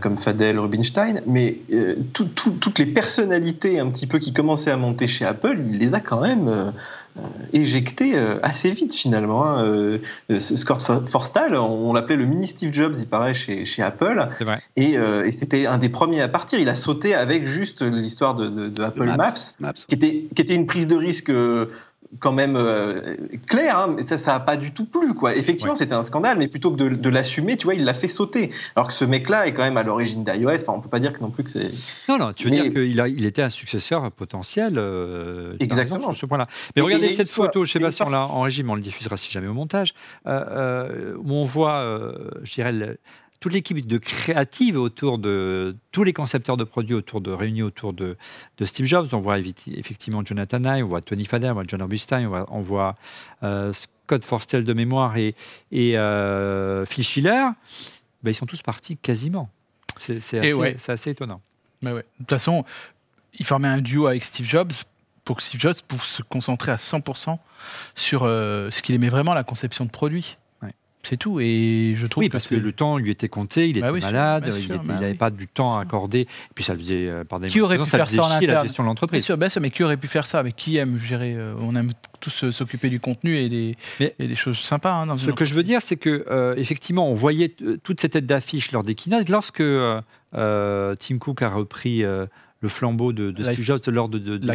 [0.01, 1.59] comme Fadel, Rubinstein, mais
[2.13, 5.99] toutes les personnalités un petit peu qui commençaient à monter chez Apple, il les a
[5.99, 6.73] quand même
[7.53, 9.45] éjecté euh, assez vite finalement.
[9.45, 9.65] Hein.
[9.65, 9.99] Euh,
[10.39, 14.29] Scott Forstall, on, l'appelait le mini Steve Jobs, il paraît chez, chez Apple.
[14.75, 16.59] Et, et c'était un des premiers à partir.
[16.59, 19.33] Il a sauté avec juste l'histoire de, de, Apple Maps,
[19.87, 21.31] Qui, était, qui était une prise de risque
[22.19, 25.13] quand même euh, clair, hein, mais ça, ça n'a pas du tout plu.
[25.13, 25.35] Quoi.
[25.35, 28.51] Effectivement, c'était un scandale, mais plutôt que de, l'assumer, tu vois, il l'a fait sauter.
[28.75, 30.61] Alors que ce mec-là est quand même à l'origine d'iOS.
[30.61, 31.71] Enfin, on peut pas dire que non plus que c'est.
[32.09, 34.73] Non, non, tu veux dire qu'il il était un successeur potentiel.
[34.77, 36.09] Euh, Exactement.
[36.09, 36.47] Sur ce point-là.
[36.75, 39.17] Mais regardez cette photo, je sais pas si on l'a en régime, on le diffusera
[39.17, 39.93] si jamais au montage,
[40.27, 42.97] euh, où on voit, je dirais,
[43.39, 47.93] toute l'équipe de créative autour de tous les concepteurs de produits autour de réunis autour
[47.93, 48.17] de,
[48.57, 49.07] de Steve Jobs.
[49.13, 52.45] On voit effectivement Jonathan Ive, on voit Tony Fadell, on voit John Augustin, on voit,
[52.49, 52.95] on voit
[53.43, 55.35] euh, Scott Forstel de mémoire et,
[55.71, 57.47] et euh, Phil Schiller.
[58.23, 59.49] Ben, ils sont tous partis quasiment.
[59.99, 61.41] C'est assez, assez, étonnant.
[61.81, 62.05] Mais ouais.
[62.19, 62.65] De toute façon,
[63.37, 64.73] il formait un duo avec Steve Jobs
[65.23, 67.37] pour que Steve Jobs puisse se concentrer à 100%
[67.95, 70.37] sur euh, ce qu'il aimait vraiment, la conception de produits.
[71.03, 71.39] C'est tout.
[71.39, 74.53] Et je trouve oui, parce que, le temps lui était compté, il bah était malade,
[74.57, 76.21] il n'avait bah pas du temps à accorder.
[76.21, 78.83] Et puis ça faisait, euh, par des qui aurait pu faire ça en la gestion
[78.83, 79.25] de l'entreprise.
[79.25, 80.43] Bien sûr, mais qui aurait pu faire ça?
[80.43, 83.77] Mais qui aime gérer euh, On aime tous euh, s'occuper du contenu et des,
[84.19, 84.91] des choses sympas.
[84.91, 88.71] Hein, ce que je veux dire, c'est que effectivement, on voyait toute cette tête d'affiche
[88.71, 89.29] lors des keynotes.
[89.29, 89.63] Lorsque
[90.33, 92.03] Tim Cook a repris
[92.59, 94.47] le flambeau de, Steve Jobs lors de, de, de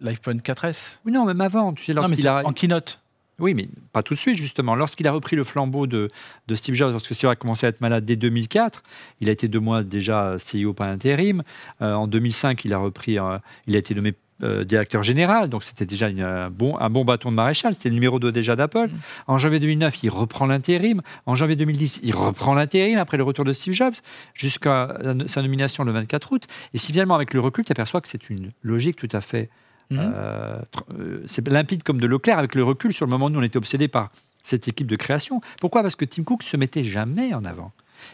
[0.00, 0.98] l'iPhone 4S.
[1.04, 1.72] Oui, non, même avant.
[1.72, 3.01] Tu sais, lorsqu'il a en keynote.
[3.38, 4.74] Oui, mais pas tout de suite, justement.
[4.74, 6.08] Lorsqu'il a repris le flambeau de,
[6.54, 8.82] Steve Jobs, lorsque Steve a commencé à être malade dès 2004,
[9.20, 11.42] il a été deux mois déjà CEO par intérim.
[11.80, 15.62] Euh, en 2005, il a repris, euh, il a été nommé euh, directeur général, donc
[15.62, 18.88] c'était déjà un, bon, un bon bâton de maréchal, c'était le numéro 2 déjà d'Apple.
[18.88, 18.98] Mm.
[19.28, 21.00] En janvier 2009, il reprend l'intérim.
[21.26, 23.94] En janvier 2010, il reprend l'intérim après le retour de Steve Jobs,
[24.34, 26.44] jusqu'à sa nomination le 24 août.
[26.74, 29.48] Et si finalement, avec le recul, tu aperçois que c'est une logique tout à fait
[29.92, 30.12] Mhm.
[30.14, 30.58] Euh,
[30.98, 33.40] euh, c'est limpide comme de l'eau claire avec le recul sur le moment où nous
[33.40, 34.10] on était obsédés par
[34.42, 35.40] cette équipe de création.
[35.60, 35.82] Pourquoi?
[35.82, 37.72] Parce que Tim Cook se mettait jamais en avant.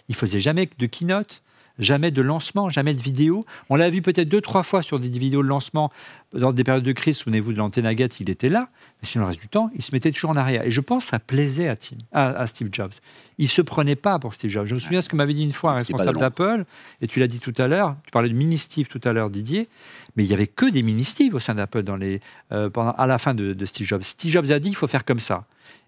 [0.08, 1.42] Il faisait jamais de keynote,
[1.78, 3.44] jamais de lancement, jamais de vidéo.
[3.68, 5.90] On l'a vu peut-être deux, trois fois sur des vidéos de lancement
[6.34, 7.16] dans des périodes de crise.
[7.18, 8.68] Souvenez-vous de l'antenne Agathe, il était là.
[9.00, 10.64] Mais sinon, le reste du temps, il se mettait toujours en arrière.
[10.64, 12.92] Et je pense que ça plaisait à, Tim, à, Steve Jobs.
[13.38, 14.66] Il se prenait pas pour Steve Jobs.
[14.66, 16.64] Je me souviens ce que m'avait dit une fois un responsable d'Apple,
[17.00, 19.30] et tu l'as dit tout à l'heure, tu parlais de mini Steve tout à l'heure,
[19.30, 19.68] Didier,
[20.16, 22.20] mais il y avait que des mini Steve au sein d'Apple dans les,
[22.52, 24.02] euh, à la fin de, Steve Jobs.
[24.02, 25.44] Steve Jobs a dit il faut faire comme ça.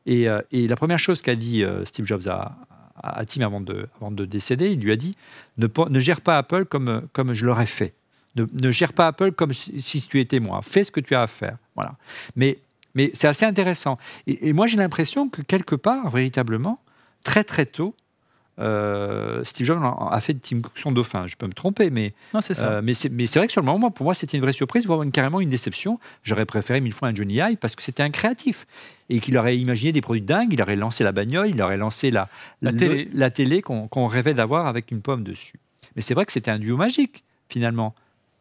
[0.07, 2.57] Et, euh, la première chose qu'a dit euh, Steve Jobs à,
[3.03, 5.17] à Tim avant de, avant de décéder, il lui a dit
[5.59, 7.95] ne, ne gère pas Apple comme, comme je l'aurais fait.
[8.37, 10.61] Ne, ne, gère pas Apple comme si, tu étais moi.
[10.63, 11.57] Fais ce que tu as à faire.
[11.75, 11.97] Voilà.
[12.37, 12.59] Mais,
[12.95, 13.99] mais c'est assez intéressant.
[14.27, 16.79] Et, et moi, j'ai l'impression que quelque part, véritablement,
[17.25, 17.95] très très tôt,
[18.61, 21.27] euh, Steve Jobs a fait de Tim Cook son dauphin.
[21.27, 24.05] Je peux me tromper, mais c'est euh, mais c'est vrai que sur le moment, pour
[24.05, 25.99] moi, c'était une vraie surprise, voire une, carrément une déception.
[26.23, 28.67] J'aurais préféré mille fois un Johnny Ive parce que c'était un créatif
[29.09, 30.53] et qu'il aurait imaginé des produits dingues.
[30.53, 32.29] Il aurait lancé la bagnole, il aurait lancé la,
[32.61, 35.59] la, télé, la télé qu'on rêvait d'avoir avec une pomme dessus.
[35.97, 37.95] Mais c'est vrai que c'était un duo magique finalement.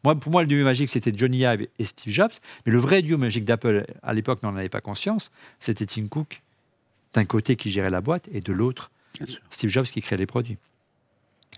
[0.04, 2.32] Moi, pour moi, le duo magique, c'était Johnny Ive et Steve Jobs.
[2.66, 5.86] Mais le vrai duo magique d'Apple, à l'époque, mais on n'en avait pas conscience, c'était
[5.86, 6.42] Tim Cook,
[7.14, 8.92] d'un côté qui gérait la boîte et de l'autre
[9.50, 10.58] Steve Jobs qui crée les produits.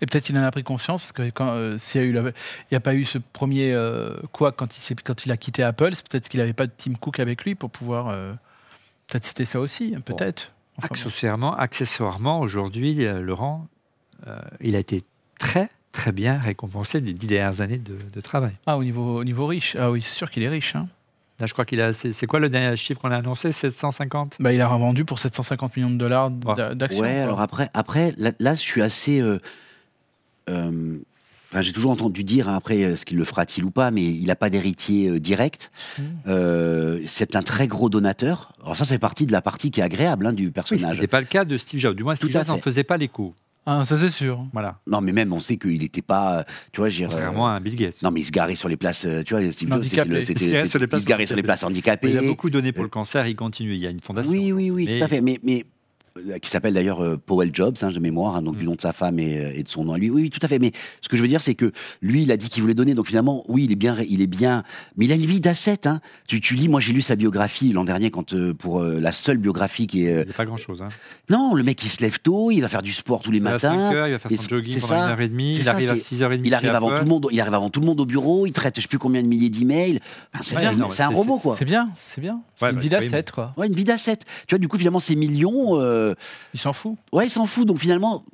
[0.00, 2.32] Et peut-être qu'il en a pris conscience, parce que quand euh, il
[2.70, 5.94] n'y a, pas eu ce premier euh, quoi quand il, quand il a quitté Apple,
[5.94, 8.08] c'est peut-être qu'il n'avait pas de Tim Cook avec lui pour pouvoir.
[8.08, 8.32] Euh,
[9.08, 10.52] peut-être c'était ça aussi, hein, peut-être.
[10.80, 13.68] accessoirement, accessoirement aujourd'hui, Laurent,
[14.60, 15.04] il a été
[15.38, 18.54] très très bien récompensé des dix dernières années de, travail.
[18.66, 20.74] Ah, au niveau, au niveau riche Ah oui, c'est sûr qu'il est riche.
[20.74, 20.88] Hein
[21.46, 21.92] je crois qu'il a.
[21.92, 23.52] C'est quoi le dernier chiffre qu'on a annoncé?
[23.52, 27.02] 750 bah, Il a revendu pour 750 millions de dollars d'actions.
[27.02, 29.20] Ouais, alors après, après là, je suis assez.
[29.20, 29.38] Euh,
[30.50, 30.98] euh,
[31.60, 34.36] j'ai toujours entendu dire, hein, après, ce qu'il le fera-t-il ou pas, mais il n'a
[34.36, 35.70] pas d'héritier direct.
[35.98, 37.06] Mmh.
[37.06, 38.52] c'est un très gros donateur.
[38.62, 40.82] Alors ça, c'est partie de la partie qui est agréable hein, du personnage.
[40.82, 41.94] ce n'était pas le cas de Steve Jobs.
[41.94, 43.34] Du moins, Steve Jobs n'en faisait pas l'écho.
[43.64, 44.44] Ah, ça c'est sûr.
[44.52, 44.80] Voilà.
[44.86, 48.02] Non, mais même on sait qu'il n'était pas, tu vois, j'ai vraiment un Bill Gates.
[48.02, 51.06] Non, mais il se garait sur les places, tu vois, Steve Jobs, c'était, il se
[51.06, 52.10] garait sur les places handicapées.
[52.10, 53.74] Il a beaucoup donné pour le cancer, il continue.
[53.74, 54.32] Il y a une fondation.
[54.32, 55.20] Oui, oui, oui, tout à fait.
[55.20, 55.64] Mais, mais euh,
[56.40, 58.66] qui s'appelle d'ailleurs euh, Powell Jobs, hein, de mémoire, hein, donc du mm.
[58.66, 60.10] nom de sa femme euh, et, de son nom à lui.
[60.10, 60.58] Oui, tout à fait.
[60.58, 62.94] Mais ce que je veux dire, c'est que lui, il a dit qu'il voulait donner.
[62.94, 64.62] Donc finalement, oui, il est bien, il est bien.
[64.96, 65.86] Mais il a une vie d'asset.
[65.86, 66.00] Hein.
[66.28, 69.86] Tu, tu, lis, moi, j'ai lu sa biographie l'an dernier quand pour la seule biographie
[69.86, 70.22] qui est.
[70.22, 70.82] Il n'y a pas grand chose.
[70.82, 70.88] Hein.
[71.30, 73.90] Non, le mec, il se lève tôt, il va faire du sport tous les matins.
[74.06, 75.56] il va faire son jogging pendant une heure et demie.
[75.56, 76.42] Il arrive à 6h30.
[76.44, 77.28] Il arrive avant tout le monde.
[77.30, 78.46] Il arrive avant tout le monde au bureau.
[78.46, 80.00] Il traite, je sais plus combien de milliers d'emails.
[80.40, 81.56] c'est un robot, quoi.
[81.58, 82.40] C'est bien, c'est bien.
[82.60, 83.52] une vie d'asset, quoi.
[83.56, 84.18] Ouais, une vie d'asset.
[84.46, 85.80] Tu vois, du coup, finalement, ces millions.
[86.54, 86.72] Ils s'en
[87.12, 87.66] Ouais, il s'en fout.
[87.66, 88.24] Donc finalement,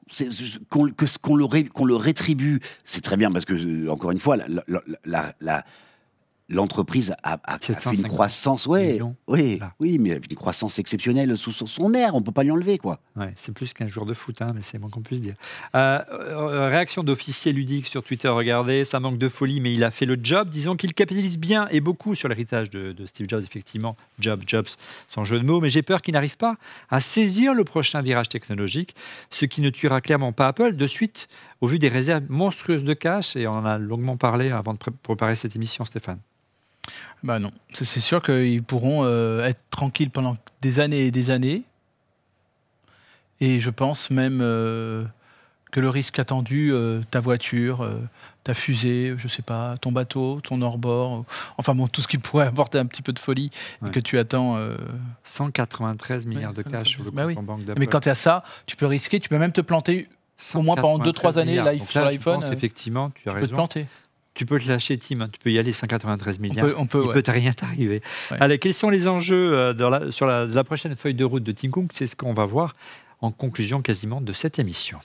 [0.70, 4.36] qu'on le, rétribue, c'est très bien parce que, euh, encore une fois,
[5.04, 5.64] la
[6.48, 12.14] l'entreprise a, fait une croissance, ouais, oui, oui, mais une croissance exceptionnelle sous, son air,
[12.14, 13.00] on peut pas lui enlever, quoi.
[13.16, 15.34] Ouais, c'est plus qu'un jour de foot, hein, mais c'est moins qu'on puisse dire.
[15.74, 19.90] Euh, euh, réaction d'officier ludique sur Twitter, regardez, ça manque de folie, mais il a
[19.90, 20.48] fait le job.
[20.48, 24.68] Disons qu'il capitalise bien et beaucoup sur l'héritage de, Steve Jobs, effectivement, Job, Jobs,
[25.08, 26.56] sans jeu de mots, mais j'ai peur qu'il n'arrive pas
[26.88, 28.94] à saisir le prochain virage technologique,
[29.28, 31.28] ce qui ne tuera clairement pas Apple de suite,
[31.60, 34.78] au vu des réserves monstrueuses de cash, et on en a longuement parlé avant de
[34.78, 36.20] préparer cette émission, Stéphane.
[37.22, 41.64] Bah non, c'est sûr qu'ils pourront euh, être tranquilles pendant des années et des années.
[43.40, 45.04] Et je pense même euh,
[45.70, 47.88] que le risque attendu, euh, ta voiture,
[48.42, 51.24] ta fusée, je sais pas, ton bateau, ton hors-bord,
[51.56, 53.50] enfin bon, tout ce qui pourrait apporter un petit peu de folie
[53.86, 54.58] et que tu attends.
[55.22, 58.42] 193 milliards de cash sur le bah compte en banque Mais quand tu as ça,
[58.66, 60.08] tu peux risquer, tu peux même te planter
[60.54, 62.40] au moins pendant 2-3 années sur l'iPhone.
[62.52, 63.40] Effectivement, tu as tu raison.
[63.40, 63.86] Peux te planter
[64.38, 65.22] tu peux te lâcher, Tim.
[65.22, 65.28] Hein.
[65.32, 66.68] Tu peux y aller 193 milliards.
[66.78, 68.02] On peut, Il peut rien t'arriver.
[68.30, 71.90] Allez, quels sont les enjeux euh, sur la, prochaine feuille de route de Tim Cook?
[71.92, 72.76] C'est ce qu'on va voir
[73.20, 75.00] en conclusion quasiment de cette émission.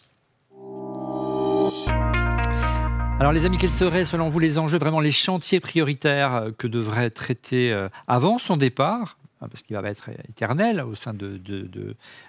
[3.19, 6.67] Alors les amis, quels seraient selon vous les enjeux, vraiment les chantiers prioritaires euh, que
[6.67, 9.17] devrait traiter euh, avant son départ?
[9.41, 11.41] Hein, parce qu'il va être éternel au sein de,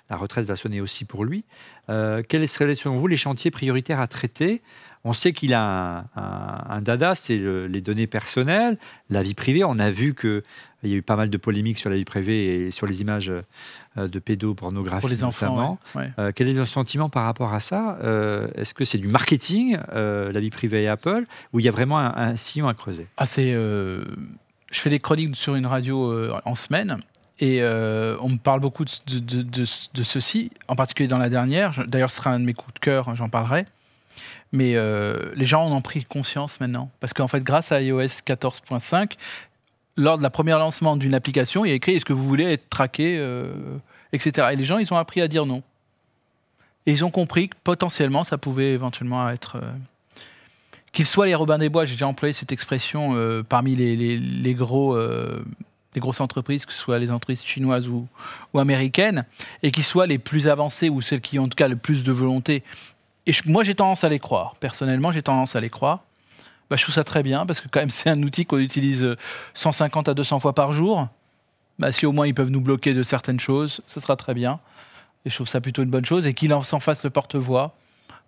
[0.09, 1.45] la retraite va sonner aussi pour lui.
[1.87, 4.63] quels seraient selon vous les chantiers prioritaires à traiter?
[5.05, 8.79] On sait qu'il a un, dada, c'est les données personnelles,
[9.11, 9.63] la vie privée.
[9.63, 10.43] On a vu qu'il
[10.83, 13.31] y a eu pas mal de polémiques sur la vie privée et sur les images
[13.31, 15.01] euh, de pédopornographie.
[15.01, 15.79] Pour les enfants.
[15.97, 17.99] Euh, quel est votre sentiment par rapport à ça?
[18.03, 21.73] Euh, Est-ce que c'est du marketing, la vie privée et Apple, ou il y a
[21.73, 23.07] vraiment un, sillon à creuser?
[23.19, 24.05] Ah, Je
[24.73, 26.99] fais des chroniques sur une radio en semaine.
[27.41, 29.65] Et on me parle beaucoup de, de,
[30.03, 31.85] ceci, en particulier dans la dernière.
[31.87, 33.67] D'ailleurs, ce sera un de mes coups de cœur, hein, j'en parlerai.
[34.55, 36.89] Mais euh, les gens en ont pris conscience maintenant.
[37.01, 39.15] Parce qu'en fait, grâce à iOS 14.5,
[39.97, 42.53] lors de la première lancement d'une application, il y a écrit est-ce que vous voulez
[42.53, 43.53] être traqué, euh,
[44.13, 44.51] etc.
[44.53, 45.65] Et les gens, ils ont appris à dire non.
[46.87, 49.57] Et ils ont compris que potentiellement, ça pouvait éventuellement être.
[49.57, 49.73] Euh,
[50.93, 54.97] qu'ils soient les Robins des Bois, j'ai déjà employé cette expression parmi les, gros.
[54.97, 58.07] les grosses entreprises, que ce soit les entreprises chinoises ou,
[58.53, 59.25] ou américaines,
[59.65, 62.05] et qu'ils soient les plus avancées ou celles qui ont en tout cas le plus
[62.05, 62.63] de volonté
[63.27, 64.57] et moi, j'ai tendance à les croire.
[64.57, 66.05] Personnellement, j'ai tendance à les croire.
[66.71, 69.17] Bah, je trouve ça très bien parce que quand même, c'est un outil qu'on utilise
[69.55, 71.09] 150 à 200 fois par jour.
[71.79, 74.61] Bah, si au moins ils peuvent nous bloquer de certaines choses, ce sera très bien.
[75.25, 76.27] Et je trouve ça plutôt une bonne chose.
[76.27, 77.75] Et qu'il en s'en fasse le porte-voix.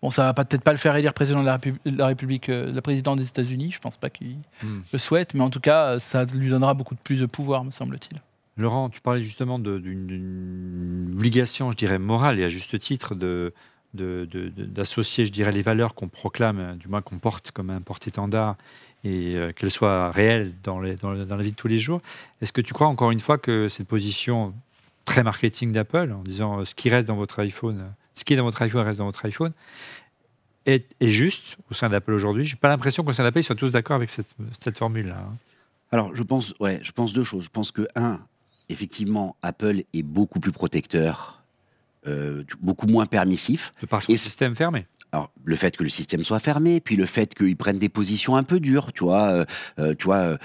[0.02, 3.18] Bon, ça va peut-être pas le faire élire président de la, République, euh, la présidente
[3.18, 3.72] des États-Unis.
[3.72, 4.80] Je pense pas qu'il hmm.
[4.92, 7.70] le souhaite, mais en tout cas, ça lui donnera beaucoup de plus de pouvoir, me
[7.70, 8.20] semble-t-il.
[8.58, 13.52] Laurent, tu parlais justement d'une obligation, je dirais, morale et à juste titre de,
[13.96, 18.56] d'associer, je dirais, les valeurs qu'on proclame, du moins qu'on porte comme un porte-étendard,
[19.04, 22.00] et euh, qu'elles soient réelles dans, la vie de tous les jours.
[22.40, 24.52] Est-ce que tu crois encore une fois que cette position
[25.04, 27.84] très marketing d'Apple, en disant euh, ce qui reste dans votre iPhone,
[28.14, 29.52] ce qui est dans votre iPhone reste dans votre iPhone,
[30.66, 32.44] est, juste au sein d'Apple aujourd'hui?
[32.44, 35.18] Je n'ai pas l'impression qu'au sein d'Apple, ils soient tous d'accord avec cette, cette formule-là.
[35.18, 35.36] Hein.
[35.92, 37.44] Alors, je pense, ouais, je pense deux choses.
[37.44, 38.18] Je pense que, un,
[38.68, 41.42] effectivement, Apple est beaucoup plus protecteur
[42.06, 43.72] euh, beaucoup moins permissif.
[43.88, 44.86] Par son système fermé.
[45.12, 48.36] Alors, le fait que le système soit fermé, puis le fait qu'ils prennent des positions
[48.36, 49.44] un peu dures, tu vois, euh,
[49.78, 50.36] euh, tu vois,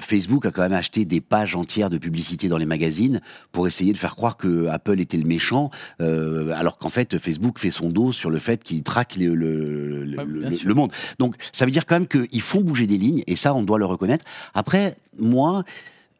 [0.00, 3.20] Facebook a quand même acheté des pages entières de publicité dans les magazines
[3.52, 7.70] pour essayer de faire croire que Apple était le méchant, alors qu'en fait Facebook fait
[7.70, 10.90] son dos sur le fait qu'il traque le, le, le, monde.
[11.18, 13.78] Donc, ça veut dire quand même qu'ils font bouger des lignes, et ça, on doit
[13.78, 14.24] le reconnaître.
[14.54, 15.62] Après, moi,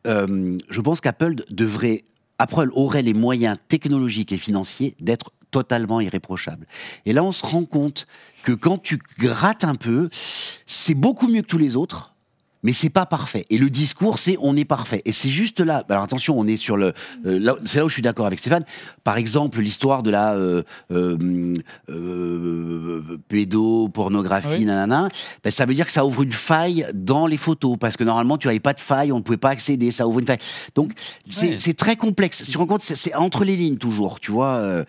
[0.04, 2.04] je pense qu'Apple devrait
[2.38, 6.66] Apple aurait les moyens technologiques et financiers d'être totalement irréprochable.
[7.06, 8.06] Et là, on se rend compte
[8.42, 10.08] que quand tu grattes un peu,
[10.66, 12.14] c'est beaucoup mieux que tous les autres
[12.62, 13.46] mais c'est pas parfait.
[13.50, 15.02] Et le discours, c'est on est parfait.
[15.04, 15.84] Et c'est juste là.
[15.88, 16.92] Alors attention, on est sur le.
[17.26, 18.64] Euh, c'est là où je suis d'accord avec Stéphane.
[19.04, 21.54] Par exemple, l'histoire de la euh, euh,
[21.90, 25.08] euh pédopornographie, nanana.
[25.44, 28.38] Ben, ça veut dire que ça ouvre une faille dans les photos parce que normalement,
[28.38, 29.90] tu n'avais pas de faille, on ne pouvait pas accéder.
[29.90, 30.38] Ça ouvre une faille.
[30.74, 30.92] Donc
[31.28, 32.38] c'est très complexe.
[32.38, 34.20] Si tu te rends compte, c'est entre les lignes toujours.
[34.20, 34.84] Tu vois.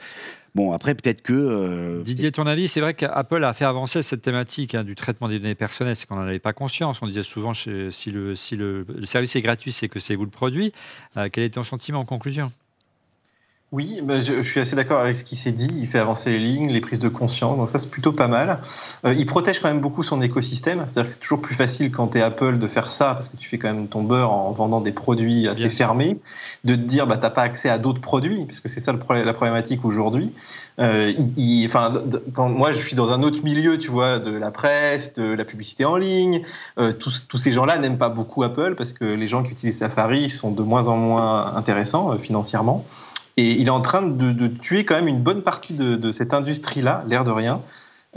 [0.55, 1.33] Bon, après, peut-être que.
[1.33, 5.27] Euh, Didier, ton avis, c'est vrai qu'Apple a fait avancer cette thématique hein, du traitement
[5.27, 7.01] des données personnelles, c'est qu'on n'en avait pas conscience.
[7.01, 7.69] On disait souvent, si,
[8.11, 10.71] le, si le, service est gratuit, c'est que c'est vous le produit.
[11.17, 12.49] Euh, quel est ton sentiment en conclusion?
[13.71, 15.69] Oui, bah, je, suis assez d'accord avec ce qui s'est dit.
[15.77, 18.61] Il fait avancer les lignes, les prises de conscience, donc ça c'est plutôt pas mal.
[19.05, 22.07] Euh, il protège quand même beaucoup son écosystème, c'est-à-dire que c'est toujours plus facile quand
[22.07, 24.51] tu es Apple de faire ça, parce que tu fais quand même ton beurre en
[24.53, 26.19] vendant des produits assez fermés,
[26.63, 29.33] de te dire bah t'as pas accès à d'autres produits, puisque c'est ça le la
[29.33, 30.33] problématique aujourd'hui.
[30.79, 31.13] Euh,
[31.65, 31.93] enfin,
[32.33, 35.45] quand moi je suis dans un autre milieu, tu vois, de la presse, de la
[35.45, 36.41] publicité en ligne,
[36.79, 39.77] euh, tous, tous ces gens-là n'aiment pas beaucoup Apple parce que les gens qui utilisent
[39.77, 42.83] Safari sont de moins en moins intéressants euh, financièrement.
[43.39, 47.05] Et il est en train de, tuer quand même une bonne partie de, cette industrie-là,
[47.07, 47.61] l'air de rien.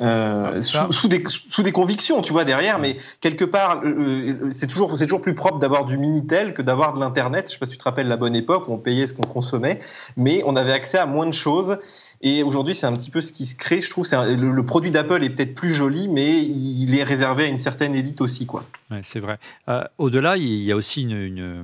[0.00, 4.48] Euh, ah, sous, des, sous, des, convictions, tu vois, derrière, mais quelque part, euh, euh,
[4.50, 7.46] c'est toujours, toujours plus propre d'avoir du Minitel que d'avoir de l'Internet.
[7.46, 9.26] Je sais pas si tu te rappelles la bonne époque où on payait ce qu'on
[9.26, 9.78] consommait,
[10.16, 11.78] mais on avait accès à moins de choses.
[12.20, 13.80] Et aujourd'hui, c'est un petit peu ce qui se crée.
[13.80, 17.48] Je trouve que le, produit d'Apple est peut-être plus joli, mais il est réservé à
[17.48, 18.46] une certaine élite aussi.
[18.46, 18.64] quoi.
[18.90, 19.38] Ouais, c'est vrai.
[19.98, 21.62] Au-delà, il y a aussi une euh,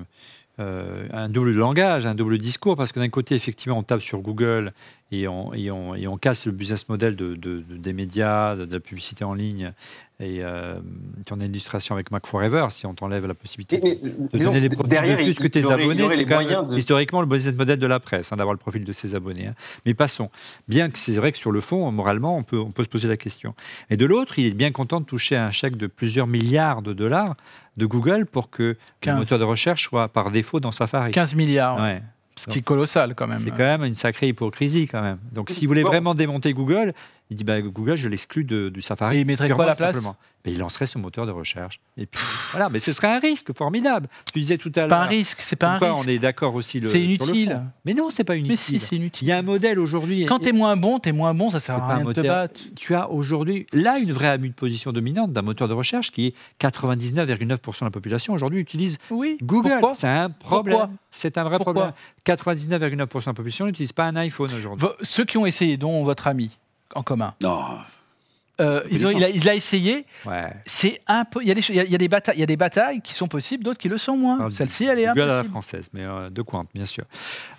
[0.58, 4.72] un double langage, un double discours, parce que d'un côté, effectivement, on tape sur Google
[5.10, 8.80] et on, et on, et on casse le business model de, des médias, de, la
[8.80, 9.72] publicité en ligne.
[10.20, 10.80] Et euh,
[11.26, 14.60] tu en as une illustration avec Mac Forever, si on t'enlève la possibilité de donner
[14.60, 17.86] des profils de plus que tes abonnés, c'est quand même historiquement le business model de
[17.86, 19.46] la presse, hein, d'avoir le profil de ses abonnés.
[19.46, 19.54] Hein.
[19.86, 20.28] Mais passons.
[20.66, 23.06] Bien que c'est vrai que sur le fond, moralement, on peut, on peut se poser
[23.08, 23.54] la question.
[23.90, 26.92] Et de l'autre, il est bien content de toucher un chèque de plusieurs milliards de
[26.92, 27.36] dollars
[27.76, 31.12] de Google pour que le moteur de recherche soit par défaut dans Safari.
[31.12, 31.80] 15 milliards.
[31.80, 32.02] Ouais.
[32.38, 33.38] Ce qui est colossal quand même.
[33.38, 35.18] C'est quand même une sacrée hypocrisie quand même.
[35.32, 36.94] Donc s'il voulait vraiment démonter Google,
[37.30, 39.18] il dit bah, Google, je l'exclus du Safari.
[39.18, 39.96] Et il mettrait quoi à la place
[40.44, 41.80] mais il lancerait ce moteur de recherche.
[41.96, 42.22] Et puis
[42.52, 44.08] voilà, mais ce serait un risque formidable.
[44.32, 44.88] Tu disais tout à l'heure.
[44.88, 46.06] C'est pas un risque, c'est pas un risque.
[46.06, 46.80] On est d'accord aussi.
[46.86, 47.62] C'est inutile.
[47.84, 48.52] mais non, c'est pas inutile.
[48.52, 49.26] Mais si, c'est inutile.
[49.26, 50.26] Il y a un modèle aujourd'hui.
[50.26, 52.20] Quand tu es moins bon, tu es moins bon, ça sert à rien de te
[52.20, 52.60] battre.
[52.76, 56.34] Tu as aujourd'hui là une vraie de position dominante d'un moteur de recherche qui est
[56.60, 59.38] 99,9% de la population aujourd'hui utilise oui.
[59.42, 59.80] Google.
[59.94, 60.88] C'est un problème.
[61.10, 61.92] C'est un vrai problème.
[62.26, 64.86] 99,9% de la population n'utilise pas un iPhone aujourd'hui.
[65.02, 66.58] Ceux qui ont essayé, dont votre ami
[66.94, 67.34] en commun.
[67.42, 67.64] Non.
[68.60, 70.04] Euh, il, a, essayé.
[70.66, 71.40] C'est un peu.
[71.42, 73.12] Il y, a des, il, y a, des batailles, il y a des batailles qui
[73.14, 74.50] sont possibles, d'autres qui le sont moins.
[74.50, 75.22] Celle-ci, elle est un peu.
[75.22, 77.04] à la française, mais euh, de quoi, bien sûr.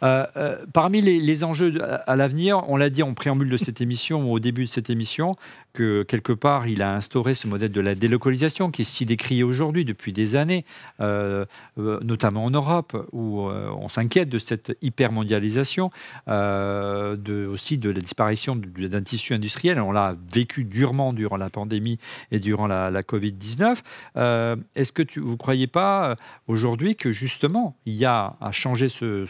[0.03, 4.29] Euh, parmi les, les, enjeux à l'avenir, on l'a dit en préambule de cette émission,
[4.29, 5.37] au début de cette émission,
[5.73, 9.43] que quelque part, il a instauré ce modèle de la délocalisation qui est si décrié
[9.43, 10.65] aujourd'hui depuis des années,
[10.99, 11.45] euh,
[11.77, 15.91] euh, notamment en Europe, où euh, on s'inquiète de cette hypermondialisation,
[16.27, 19.79] de, aussi de la disparition d'un tissu industriel.
[19.79, 21.99] On l'a vécu durement durant la pandémie
[22.31, 23.77] et durant la, Covid-19.
[24.75, 26.15] Est-ce que vous ne croyez pas
[26.47, 29.25] aujourd'hui que justement, il y a à changer ce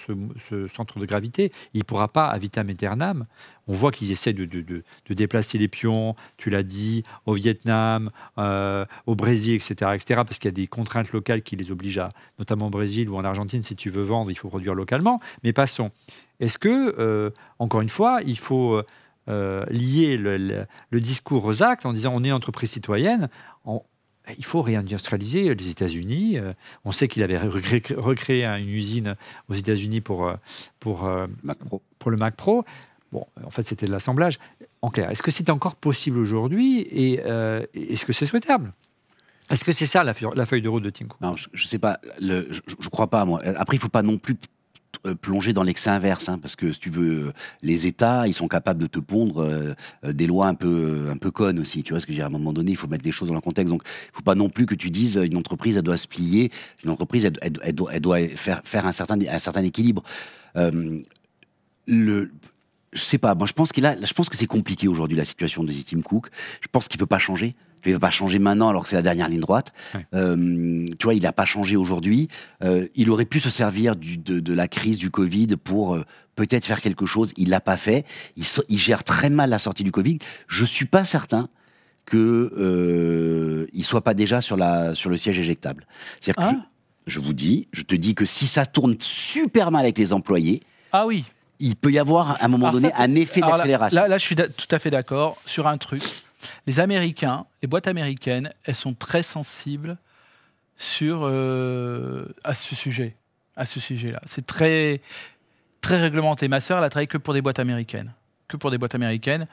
[0.74, 1.52] centre de gravité?
[1.74, 3.26] Il ne pourra pas, à vitam aeternam,
[3.70, 9.16] on voit qu'ils essaient de, déplacer les pions, tu l'as dit, au Vietnam, euh, au
[9.16, 12.10] Brésil, etc., etc., parce qu'il y a des contraintes locales qui les obligent à,
[12.40, 15.20] notamment au Brésil ou en Argentine, si tu veux vendre, il faut produire localement.
[15.44, 15.92] Mais passons.
[16.40, 18.82] Est-ce que, euh, encore une fois, il faut
[19.28, 23.30] euh, lier le, discours aux actes en disant on est entreprise citoyenne
[24.38, 26.38] il faut réindustrialiser les États-Unis.
[26.86, 29.16] on sait qu'il avait recréé, une usine
[29.50, 30.32] aux États-Unis pour,
[30.80, 31.10] pour,
[31.98, 32.64] pour le Mac Pro.
[33.12, 34.38] Bon, en fait, c'était de l'assemblage.
[34.82, 38.74] En clair, est-ce que c'est encore possible aujourd'hui et euh, est-ce que c'est souhaitable?
[39.50, 42.00] Est-ce que c'est ça la, feuille de route de Tim Non, je ne sais pas.
[42.22, 43.22] Je ne crois pas.
[43.58, 44.36] Après, il ne faut pas non plus
[45.06, 48.48] euh, plonger dans l'excès inverse, hein, parce que si tu veux, les États, ils sont
[48.48, 49.74] capables de te pondre euh,
[50.04, 51.84] des lois un peu, un peu connes aussi.
[51.84, 53.34] Tu vois ce que dire À un moment donné, il faut mettre les choses dans
[53.34, 53.72] leur contexte.
[53.72, 56.08] Donc, il ne faut pas non plus que tu dises une entreprise, elle doit se
[56.08, 56.52] plier.
[56.84, 60.04] Une entreprise, elle, doit, faire, un certain, équilibre.
[62.94, 63.36] Je sais pas.
[63.36, 66.02] Moi, je pense qu'il a, je pense que c'est compliqué aujourd'hui la situation de Tim
[66.02, 66.30] Cook.
[66.62, 67.56] Je pense qu'il peut pas changer.
[67.86, 69.74] Il ne va pas changer maintenant alors que c'est la dernière ligne droite.
[70.14, 72.28] Euh, tu vois, il n'a pas changé aujourd'hui.
[72.64, 76.04] Euh, il aurait pu se servir du, de, de, la crise du Covid pour euh,
[76.36, 77.32] peut-être faire quelque chose.
[77.38, 78.06] Il l'a pas fait.
[78.36, 80.18] Il, il, gère très mal la sortie du Covid.
[80.48, 81.48] Je suis pas certain
[82.06, 85.86] que il soit pas déjà sur la sur le siège éjectable.
[86.20, 86.66] C'est-à-dire que ah.
[87.06, 90.12] je, je vous dis, je te dis que si ça tourne super mal avec les
[90.12, 91.24] employés, ah oui
[91.60, 94.00] il peut y avoir à un moment donné un effet d'accélération.
[94.00, 96.04] Là, là, je suis tout à fait d'accord sur un truc.
[96.68, 99.98] Les Américains, les boîtes américaines, elles sont très sensibles
[100.78, 103.18] sur euh, à ce sujet,
[103.58, 104.22] à ce sujet-là.
[104.26, 105.02] C'est très
[105.82, 106.48] très réglementé.
[106.48, 108.14] Ma sœur, elle a travaillé que pour des boîtes américaines,
[108.48, 109.48] que pour des boîtes américaines.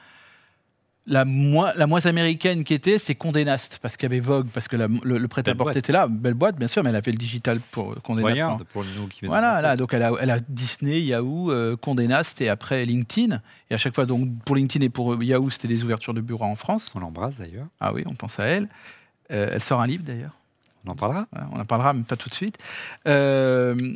[1.09, 4.47] La moins, la moins américaine qui était, c'est Condé Nast, parce qu'il y avait Vogue,
[4.53, 6.07] parce que le, prêt-à-porter était là.
[6.09, 8.41] Belle boîte, bien sûr, mais elle a fait le digital pour Condé Nast.
[8.41, 8.57] Hein.
[8.73, 12.41] pour nous qui Voilà, là, donc elle a, elle a Disney, Yahoo, euh, Condé Nast
[12.41, 13.41] et après LinkedIn.
[13.69, 16.43] Et à chaque fois, donc pour LinkedIn et pour Yahoo, c'était des ouvertures de bureaux
[16.43, 16.91] en France.
[16.93, 17.67] On l'embrasse d'ailleurs.
[17.79, 18.67] Ah oui, on pense à elle.
[19.31, 20.33] Euh, elle sort un livre d'ailleurs.
[20.85, 21.25] On en parlera.
[21.53, 22.57] on en parlera, mais pas tout de suite.
[23.07, 23.95] Euh,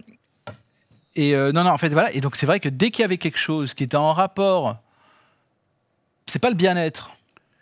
[1.18, 2.14] et non, non, en fait, voilà.
[2.14, 4.78] Et donc, c'est vrai que dès qu'il y avait quelque chose qui était en rapport,
[6.28, 7.12] c'est pas le bien-être,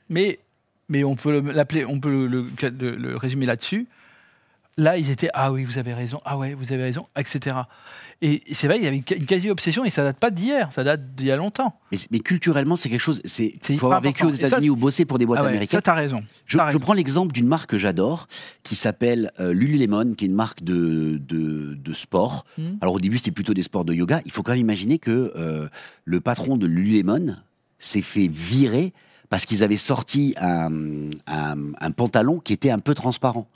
[0.10, 0.40] mais,
[0.90, 3.88] mais on peut l'appeler, on peut le, résumer là-dessus.
[4.78, 7.58] Là, ils étaient ah oui, vous avez raison, ah ouais, vous avez raison, etc.
[8.22, 11.16] Et c'est vrai, il y avait une quasi-obsession et ça date pas d'hier, ça date
[11.16, 11.80] d'il y a longtemps.
[12.12, 13.22] Mais, culturellement, c'est quelque chose.
[13.24, 15.80] C'est il faut avoir vécu aux États-Unis ou bosser pour des boîtes ah américaines.
[15.84, 16.22] Ça, as raison.
[16.46, 18.28] Je, prends l'exemple d'une marque que j'adore,
[18.64, 22.46] qui s'appelle euh, Lululemon, qui est une marque de, de, sport.
[22.58, 22.76] Hmm.
[22.82, 24.22] Alors au début, c'était plutôt des sports de yoga.
[24.26, 25.68] Il faut quand même imaginer que euh,
[26.04, 27.36] le patron de Lululemon
[27.80, 28.94] s'est fait virer
[29.30, 33.48] parce qu'ils avaient sorti un, un, pantalon qui était un peu transparent.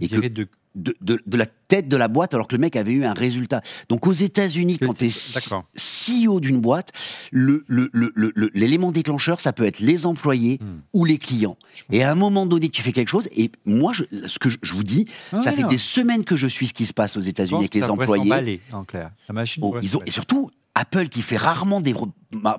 [0.00, 0.48] Et que, de...
[0.76, 3.60] De, de, la tête de la boîte alors que le mec avait eu un résultat.
[3.88, 6.92] Donc aux États-Unis, quand tu es CEO d'une boîte,
[7.32, 10.82] l'élément le, le, déclencheur, ça peut être les employés hmm.
[10.92, 11.56] ou les clients.
[11.90, 13.28] Et à un moment donné, tu fais quelque chose.
[13.36, 15.06] Et moi, je, ce que je, vous dis,
[15.40, 17.90] ça fait des semaines que je suis ce qui se passe aux États-Unis avec les
[17.90, 18.60] employés.
[18.70, 19.10] en clair.
[19.28, 21.94] La machine oh, ils ont, et surtout, Apple qui fait rarement des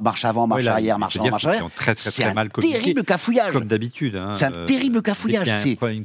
[0.02, 1.68] marches avant, marche arrière, marche avant, marche arrière.
[1.96, 3.54] C'est un terrible cafouillage.
[3.54, 4.16] Comme d'habitude.
[4.16, 5.50] Hein, c'est un euh, terrible cafouillage.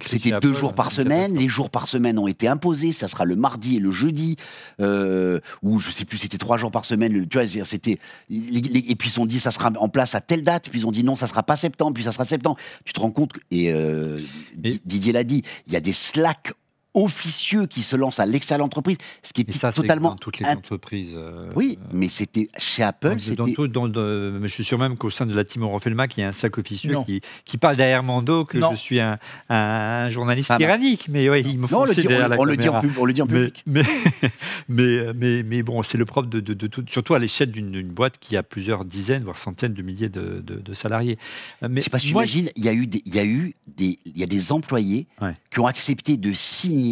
[0.06, 1.34] C'était deux jours par semaine.
[1.36, 2.92] Les jours par semaine ont été imposés.
[2.92, 4.36] Ça sera le mardi et le jeudi.
[4.80, 7.26] Euh, ou je sais plus, c'était trois jours par semaine.
[7.28, 7.98] Tu vois, c'était.
[8.30, 10.68] Et puis ils ont dit ça sera en place à telle date.
[10.70, 11.94] Puis ils ont dit non, ça sera pas septembre.
[11.94, 12.56] Puis ça sera septembre.
[12.84, 14.18] Tu te rends compte et, euh,
[14.56, 15.42] Didier l'a dit.
[15.66, 16.52] Il y a des slacks
[16.96, 20.46] officieux qui se lance à l'excellente entreprise, ce qui est ça, totalement dans toutes les
[20.46, 21.12] entreprises.
[21.14, 23.16] Euh, oui, mais c'était chez Apple.
[23.36, 26.24] Dans tout, dans, je suis sûr même qu'au sein de la team Eurofelma, il y
[26.24, 29.18] a un sac officieux qui, qui, parle derrière mon dos que je suis un,
[29.50, 31.08] un, journaliste tyrannique.
[31.10, 33.22] Mais ouais, il me non, on, le dit, on, le dit en on le dit
[33.22, 33.62] en public.
[33.66, 33.82] Mais,
[34.68, 37.88] mais, mais, mais, bon, c'est le propre de, de, de, tout, surtout à l'échelle d'une
[37.88, 40.42] boîte qui a plusieurs dizaines, voire centaines de milliers de,
[40.72, 41.18] salariés.
[41.60, 43.24] Mais je sais pas si tu imagines, il y a eu des, il y a
[43.24, 45.06] eu des, il y a des employés
[45.50, 46.85] qui ont accepté de signer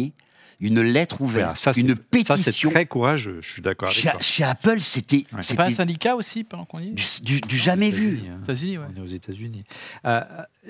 [0.59, 2.35] une lettre ouverte, ça, une pétition.
[2.35, 4.21] Ça, c'est très courageux, je suis d'accord avec chez, toi.
[4.21, 5.25] Chez Apple, c'était.
[5.41, 8.21] C'est pas un syndicat aussi, pendant qu'on y est Du, jamais vu.
[8.29, 8.39] Hein.
[8.43, 9.63] États-Unis, On est aux États-Unis.
[10.05, 10.21] Euh,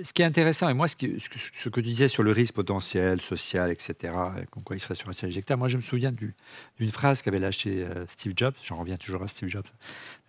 [0.03, 2.55] ce qui est intéressant, et moi, ce que, ce que, tu disais sur le risque
[2.55, 4.13] potentiel, social, etc.,
[4.49, 7.39] comme quoi il serait sur un siège éjectable, moi, je me souviens d'une phrase qu'avait
[7.39, 9.65] lâchée euh, Steve Jobs, j'en reviens toujours à Steve Jobs,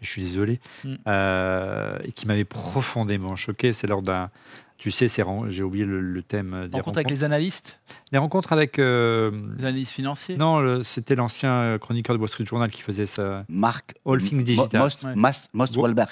[0.01, 0.95] je suis désolé, mm.
[1.09, 3.73] euh, et qui m'avait profondément choqué.
[3.73, 4.31] C'est lors d'un
[4.79, 6.77] tu sais, j'ai oublié le, thème des rencontres.
[6.77, 6.99] rencontres.
[6.99, 7.81] avec les analystes?
[8.13, 8.79] Les rencontres avec...
[8.79, 10.37] Euh, les analystes financiers?
[10.37, 13.45] Non, c'était l'ancien euh, chroniqueur de Wall Street Journal qui faisait ça.
[13.49, 13.95] Marc...
[14.05, 14.81] All Things Digital.
[15.15, 16.11] Most, Most, Wahlberg.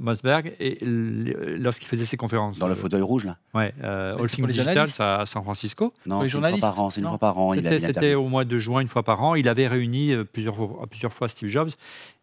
[0.00, 0.54] Mosberg.
[0.58, 2.58] Et lorsqu'il faisait ses conférences.
[2.58, 3.72] Dans le fauteuil rouge, là Ouais.
[3.82, 5.92] Euh, All Things Digital, à San Francisco.
[6.06, 6.90] Non, c'est une fois par an.
[6.90, 7.54] C'est une fois par an.
[7.78, 9.36] C'était au mois de juin, une fois par an.
[9.36, 10.56] Il avait réuni plusieurs,
[10.88, 11.70] plusieurs fois Steve Jobs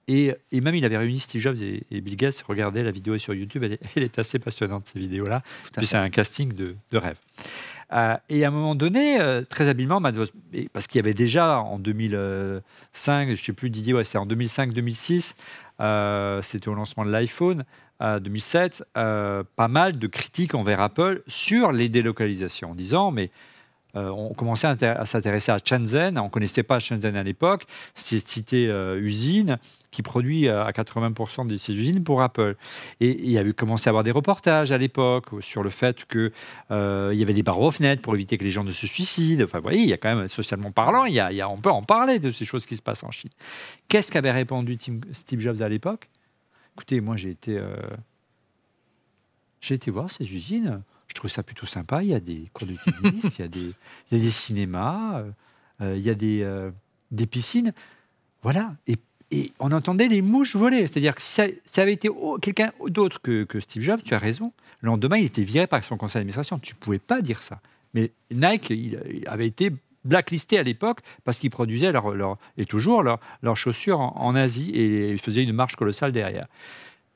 [0.07, 2.43] et, même, il avait réuni Steve Jobs et, Bill Gates.
[2.47, 5.41] Regardez la vidéo sur YouTube, elle est, assez passionnante, ces vidéos-là.
[5.81, 7.17] C'est un casting de, rêve.
[7.91, 11.79] Euh, et à un moment donné, euh, très habilement, parce qu'il y avait déjà en
[11.79, 15.35] 2005, je ne sais plus Didier, ouais, c'était en 2005-2006,
[15.79, 17.63] euh, c'était au lancement de l'iPhone,
[18.01, 23.29] 2007, pas mal de critiques envers Apple sur les délocalisations, en disant, mais
[23.95, 26.17] euh, on commençait à, s'intéresser à Shenzhen.
[26.17, 27.65] On ne connaissait pas Shenzhen à l'époque.
[27.93, 29.59] C'est cité euh, usine
[29.91, 32.55] qui produit euh, à 80% de ces usines pour Apple.
[32.99, 36.05] Et il y a eu commencé à avoir des reportages à l'époque sur le fait
[36.05, 36.31] qu'il
[36.71, 39.43] il y avait des barres aux fenêtres pour éviter que les gens ne se suicident.
[39.43, 41.83] Enfin, vous voyez, il y a quand même, socialement parlant, y a, on peut en
[41.83, 43.29] parler de ces choses qui se passent en Chine.
[43.87, 44.77] Qu'est-ce qu'avait répondu
[45.11, 46.09] Steve Jobs à l'époque?
[46.75, 47.59] Écoutez, moi, j'ai été,
[49.63, 50.81] j'ai été voir ces usines
[51.13, 52.03] je trouve ça plutôt sympa.
[52.03, 55.31] Il y a des cours de tennis, il, y a des, cinémas, euh,
[55.81, 56.71] euh, il y a des, euh,
[57.29, 57.71] piscines.
[58.41, 58.75] Voilà.
[58.87, 58.97] Et,
[59.59, 60.85] on entendait les mouches voler.
[60.85, 62.07] C'est-à-dire que si ça, avait été
[62.39, 65.97] quelqu'un d'autre que, Steve Jobs, tu as raison, le lendemain, il était viré par son
[65.97, 66.59] conseil d'administration.
[66.59, 67.59] Tu ne pouvais pas dire ça.
[67.95, 69.71] Mais Nike il, avait été
[70.05, 71.91] blacklisté à l'époque parce qu'ils produisaient
[72.57, 76.45] et toujours leurs chaussures en, en Asie et ils faisaient une marche colossale derrière.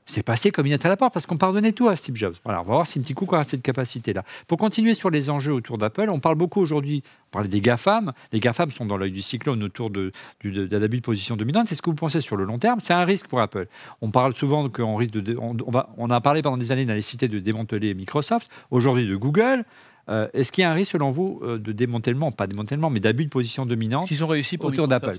[0.08, 2.34] C'est passé comme une lettre à la porte parce qu'on pardonnait tout à Steve Jobs.
[2.42, 4.24] Voilà, on va voir si Tim Cook aura cette capacité-là.
[4.46, 8.12] Pour continuer sur les enjeux autour d'Apple, on parle beaucoup aujourd'hui, on parle des GAFAM.
[8.32, 10.12] Les GAFAM sont dans l'œil du cyclone autour de,
[10.42, 11.70] de, de, position dominante.
[11.70, 13.66] Est-ce que vous pensez sur le long terme C'est un risque pour Apple?
[14.00, 15.36] On parle souvent qu'on risque de.
[15.36, 19.06] On, va, on a parlé pendant des années de la nécessité de démanteler Microsoft, aujourd'hui
[19.06, 19.66] de Google.
[20.08, 23.00] Euh, est-ce qu'il y a un risque, selon vous, euh, de démantèlement, pas démantèlement, mais
[23.00, 25.18] d'abus de position dominante Ils ont réussi pour autour d'Apple?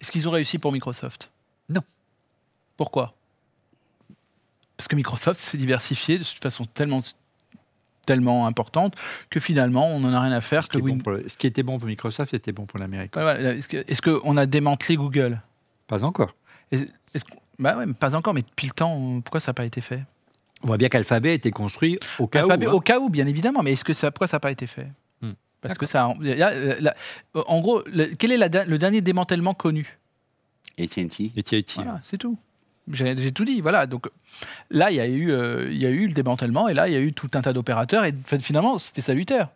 [0.00, 1.32] Est-ce qu'ils ont réussi pour Microsoft?
[1.68, 1.80] Non.
[2.76, 3.14] Pourquoi?
[4.76, 7.00] Parce que Microsoft s'est diversifié de façon tellement
[8.06, 8.96] tellement importante
[9.30, 10.64] que finalement on n'en a rien à faire.
[10.64, 13.16] Ce, que qui ce qui était bon pour Microsoft était bon pour l'Amérique.
[13.16, 15.40] Est-ce qu'on a démantelé Google?
[15.86, 16.34] Pas encore.
[16.70, 16.86] Est
[17.58, 20.02] bah ouais, pas encore, mais depuis le temps, pourquoi ça n'a pas été fait?
[20.62, 22.50] On voit bien qu'Alphabet a été construit au cas où.
[22.50, 22.58] Hein.
[22.72, 24.88] Au cas où, bien évidemment, mais est-ce que ça, pourquoi ça n'a pas été fait?
[25.20, 25.32] Hmm.
[25.60, 27.82] Parce que ça, en gros,
[28.18, 29.98] quel est le dernier démantèlement connu?
[30.78, 31.32] AT&T.
[31.36, 31.64] AT&T.
[31.76, 32.36] Voilà, c'est tout.
[32.92, 33.86] J'ai tout dit, voilà.
[33.86, 34.08] Donc
[34.70, 36.92] là, il y, a eu, euh, il y a eu le démantèlement, et là, il
[36.92, 39.48] y a eu tout un tas d'opérateurs, et finalement, c'était salutaire.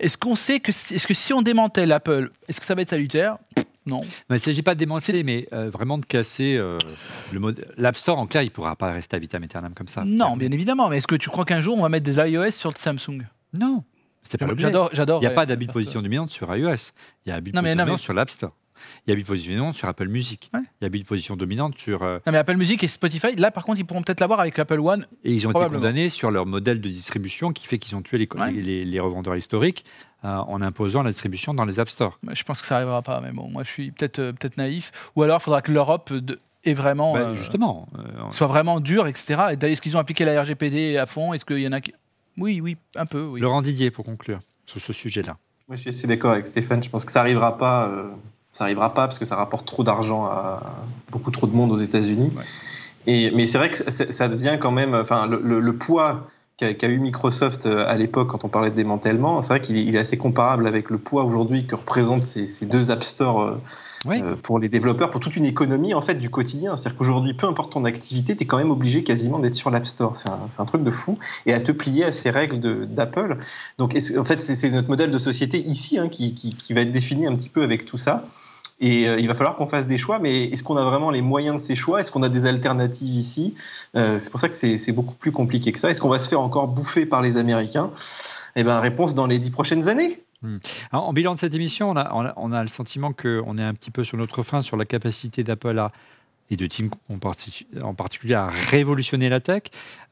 [0.00, 2.88] Est-ce qu'on sait que, est-ce que si on démantèle Apple, est-ce que ça va être
[2.88, 3.38] salutaire?
[3.86, 4.02] Non.
[4.28, 6.76] Il ne s'agit pas de démanteler, mais euh, vraiment de casser euh,
[7.32, 8.18] le l'App Store.
[8.18, 10.04] En clair, il ne pourra pas rester à vitam aeternam comme ça.
[10.04, 10.88] Non, bien évidemment.
[10.90, 13.22] Mais est-ce que tu crois qu'un jour, on va mettre des iOS sur le Samsung?
[13.54, 13.82] Non.
[14.22, 14.70] C'est pas l'objet.
[14.92, 15.20] J'adore.
[15.22, 16.92] Il n'y a pas d'habit de position dominante sur iOS.
[17.24, 18.52] Il y a habit de position dominante sur l'App Store.
[19.06, 20.50] Il y a une position dominante sur Apple Music.
[20.54, 22.02] Il y a une position dominante sur.
[22.02, 24.80] Non, mais Apple Music et Spotify, là, par contre, ils pourront peut-être l'avoir avec l'Apple
[24.80, 25.06] One.
[25.24, 28.18] Et ils ont été condamnés sur leur modèle de distribution qui fait qu'ils ont tué
[28.18, 29.84] les, les, revendeurs historiques
[30.24, 32.18] euh, en imposant la distribution dans les App Store.
[32.32, 34.90] je pense que ça n'arrivera pas, mais bon, moi, je suis peut-être euh, peut naïf.
[35.14, 36.12] Ou alors, il faudra que l'Europe
[36.64, 37.14] est vraiment.
[37.14, 37.88] Ben, euh, justement.
[38.30, 39.26] soit vraiment dur, etc.
[39.52, 41.32] Et d'ailleurs, est-ce qu'ils ont appliqué la RGPD à fond?
[41.32, 41.94] Est-ce qu'il y en a qui.
[42.36, 43.22] Oui, oui, un peu.
[43.22, 43.40] Oui.
[43.40, 45.36] Laurent Didier, pour conclure sur ce sujet-là.
[45.68, 46.82] Moi, je suis d'accord avec Stéphane.
[46.82, 48.10] Je pense que ça n'arrivera pas
[48.58, 50.60] ça n'arrivera pas parce que ça rapporte trop d'argent à
[51.12, 52.32] beaucoup trop de monde aux États-Unis.
[53.06, 56.26] Et, mais c'est vrai que ça devient quand même, enfin, le, poids
[56.56, 59.98] qu'a eu Microsoft euh, à l'époque quand on parlait de démantèlement, c'est vrai qu'il est
[59.98, 63.60] assez comparable avec le poids aujourd'hui que représentent ces, deux App Store euh,
[64.06, 66.76] euh, pour les développeurs, pour toute une économie en fait du quotidien.
[66.76, 69.86] C'est-à-dire qu'aujourd'hui, peu importe ton activité, tu es quand même obligé quasiment d'être sur l'App
[69.86, 70.16] Store.
[70.16, 71.16] C'est un, un, truc de fou.
[71.46, 73.38] Et à te plier à ces règles d'Apple.
[73.78, 76.90] Donc en fait, c'est notre modèle de société ici hein, qui, qui, qui, va être
[76.90, 78.24] défini un petit peu avec tout ça.
[78.80, 81.22] Et euh, il va falloir qu'on fasse des choix, mais est-ce qu'on a vraiment les
[81.22, 82.00] moyens de ces choix?
[82.00, 83.54] Est-ce qu'on a des alternatives ici?
[83.96, 85.90] Euh, C'est pour ça que c'est beaucoup plus compliqué que ça.
[85.90, 87.90] Est-ce qu'on va se faire encore bouffer par les Américains?
[88.56, 90.22] Eh bien, réponse dans les dix prochaines années.
[90.40, 90.58] Hmm.
[90.92, 94.16] en bilan de cette émission, on a le sentiment qu'on est un petit peu sur
[94.16, 95.90] notre frein sur la capacité d'Apple à
[96.50, 97.00] et de Tim Cook
[97.82, 99.64] en, particulier à révolutionner la tech.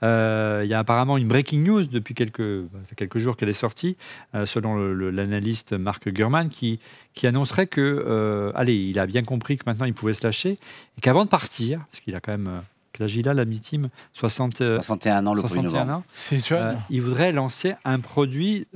[0.03, 2.65] Euh, il y a apparemment une breaking news depuis quelques,
[2.97, 3.97] quelques jours qu'elle est sortie,
[4.35, 6.79] euh, selon l'analyste Mark Gurman, qui,
[7.15, 10.59] qui annoncerait que, euh, allez, il a bien compris que maintenant il pouvait se lâcher
[10.99, 12.63] et qu'avant de partir, parce qu'il a quand même
[12.99, 16.03] l'âge il a, la mi-team 61 ans le 61 ans.
[16.89, 18.67] il voudrait lancer un produit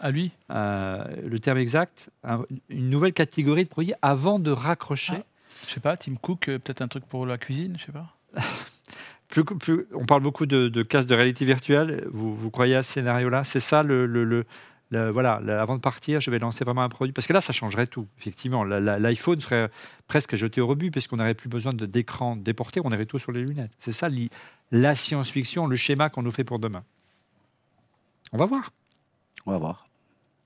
[0.00, 0.32] à lui.
[0.50, 2.10] le terme exact,
[2.68, 5.18] une nouvelle catégorie de produits avant de raccrocher.
[5.18, 5.33] Ah.
[5.66, 8.16] Je sais pas, Tim Cook, euh, peut-être un truc pour la cuisine, je sais pas.
[9.28, 12.06] plus, plus, on parle beaucoup de, de casse de réalité virtuelle.
[12.12, 13.44] Vous, vous croyez à ce scénario-là?
[13.44, 14.44] C'est ça le, le,
[15.10, 17.12] voilà, avant de partir, je vais lancer vraiment un produit.
[17.12, 18.06] Parce que là, ça changerait tout.
[18.18, 19.70] Effectivement, l'iPhone serait
[20.06, 23.42] presque jeté au rebut, puisqu'on n'aurait plus besoin d'écran déporté, on aurait tout sur les
[23.42, 23.72] lunettes.
[23.78, 24.08] C'est ça
[24.70, 26.84] la science-fiction, le schéma qu'on nous fait pour demain.
[28.32, 28.70] On va voir.
[29.46, 29.86] On va voir.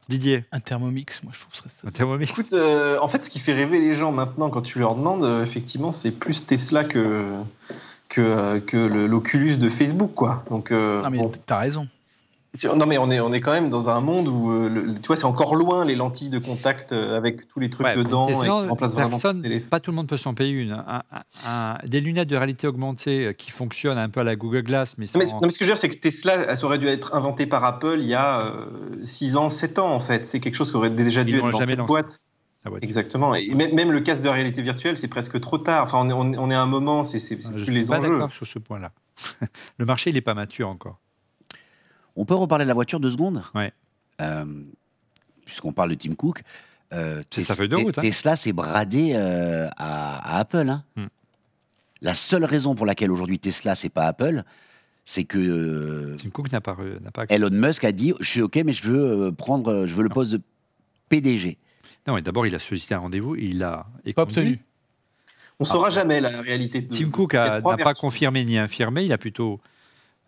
[0.09, 1.65] Didier Un thermomix, moi je trouve ça.
[1.87, 2.31] Un thermomix.
[2.31, 5.23] Écoute, euh, en fait, ce qui fait rêver les gens maintenant quand tu leur demandes,
[5.23, 7.35] euh, effectivement, c'est plus Tesla que
[8.09, 10.45] que, euh, que l'Oculus de Facebook, quoi.
[10.51, 10.73] Donc.
[10.73, 11.89] ah mais t'as raison.
[12.65, 15.17] Non, mais on est, on est quand même dans un monde où, euh, tu vois,
[15.17, 18.49] c'est encore loin les lentilles de contact euh, avec tous les trucs dedans et, qui
[18.49, 20.83] remplacent personne, vraiment Pas tout le monde peut s'en payer une.
[21.87, 24.97] des lunettes de réalité augmentée euh, qui fonctionnent un peu à la Google Glass.
[24.97, 27.15] Mais, non, mais, ce que je veux dire, c'est que Tesla, ça aurait dû être
[27.15, 28.55] inventé par Apple il y a
[29.05, 30.25] 6 ans, 7 ans, en fait.
[30.25, 32.23] C'est quelque chose qui aurait déjà dû être dans cette boîte.
[32.81, 33.35] Exactement.
[33.35, 35.85] Et même, le casque de réalité virtuelle, c'est presque trop tard.
[35.85, 37.59] Enfin, on, est à un moment, c'est plus les enjeux.
[37.59, 38.93] Je suis pas d'accord sur ce point-là.
[39.79, 40.99] le marché, il n'est pas mature encore.
[42.19, 43.43] On peut reparler de la voiture deux secondes?
[43.55, 43.73] Ouais.
[44.21, 44.45] Euh,
[45.47, 46.43] puisqu'on parle de Tim Cook.
[46.93, 48.03] Euh, ça fait deux routes, hein.
[48.03, 50.69] Tesla s'est bradé euh, à, Apple.
[50.69, 50.83] Hein.
[50.97, 51.07] Hmm.
[52.03, 54.43] La seule raison pour laquelle aujourd'hui Tesla, c'est pas Apple,
[55.05, 56.77] c'est que Tim Cook n'a pas,
[57.15, 60.09] pas Elon Musk a dit je suis ok, mais je veux prendre, je veux le
[60.09, 60.41] poste de
[61.11, 61.57] PDG.
[62.07, 64.61] Non, d'abord il a sollicité un rendez-vous, il l'a pas obtenu.
[65.61, 66.81] On ne saura jamais la réalité.
[66.81, 66.95] De...
[66.95, 69.61] Tim Cook n'a pas confirmé ni infirmé, il a plutôt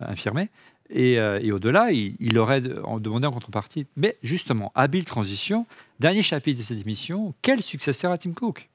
[0.00, 0.50] infirmé.
[0.96, 3.86] Euh, et, au-delà, il, aurait demandé en contrepartie.
[3.96, 5.66] Mais justement, habile transition,
[5.98, 8.68] dernier chapitre de cette émission, quel successeur à Tim Cook?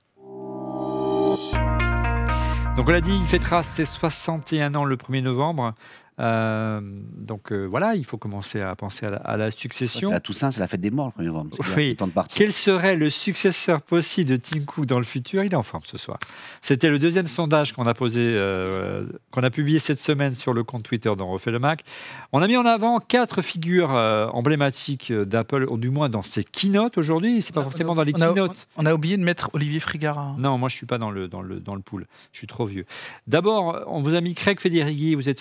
[2.76, 5.76] Donc on l'a dit, il fêtera ses 61 ans le 1er novembre.
[6.20, 10.12] Euh, donc euh, voilà, il faut commencer à penser à la, succession.
[10.12, 11.50] À Toussaint, c'est la fête des morts le 1er novembre.
[11.76, 11.96] Oui.
[11.96, 12.38] Temps de partir.
[12.38, 15.44] Quel serait le successeur possible de Tim Cook dans le futur?
[15.44, 16.20] Il est en forme ce soir.
[16.62, 20.64] C'était le deuxième sondage qu'on a posé, euh, qu'on a publié cette semaine sur le
[20.64, 21.84] compte Twitter dont Refait le Mac.
[22.32, 26.98] On a mis en avant quatre figures emblématiques d'Apple, ou du moins dans ses keynotes
[26.98, 27.42] aujourd'hui.
[27.42, 28.68] C'est pas forcément dans les keynotes.
[28.78, 30.36] On a oublié de mettre Olivier Frigara.
[30.38, 32.08] Non, moi je suis pas dans le dans le dans le pool.
[32.32, 32.86] Je suis trop vieux.
[33.28, 35.16] D'abord, on vous a mis Craig Federighi.
[35.16, 35.40] Vous êtes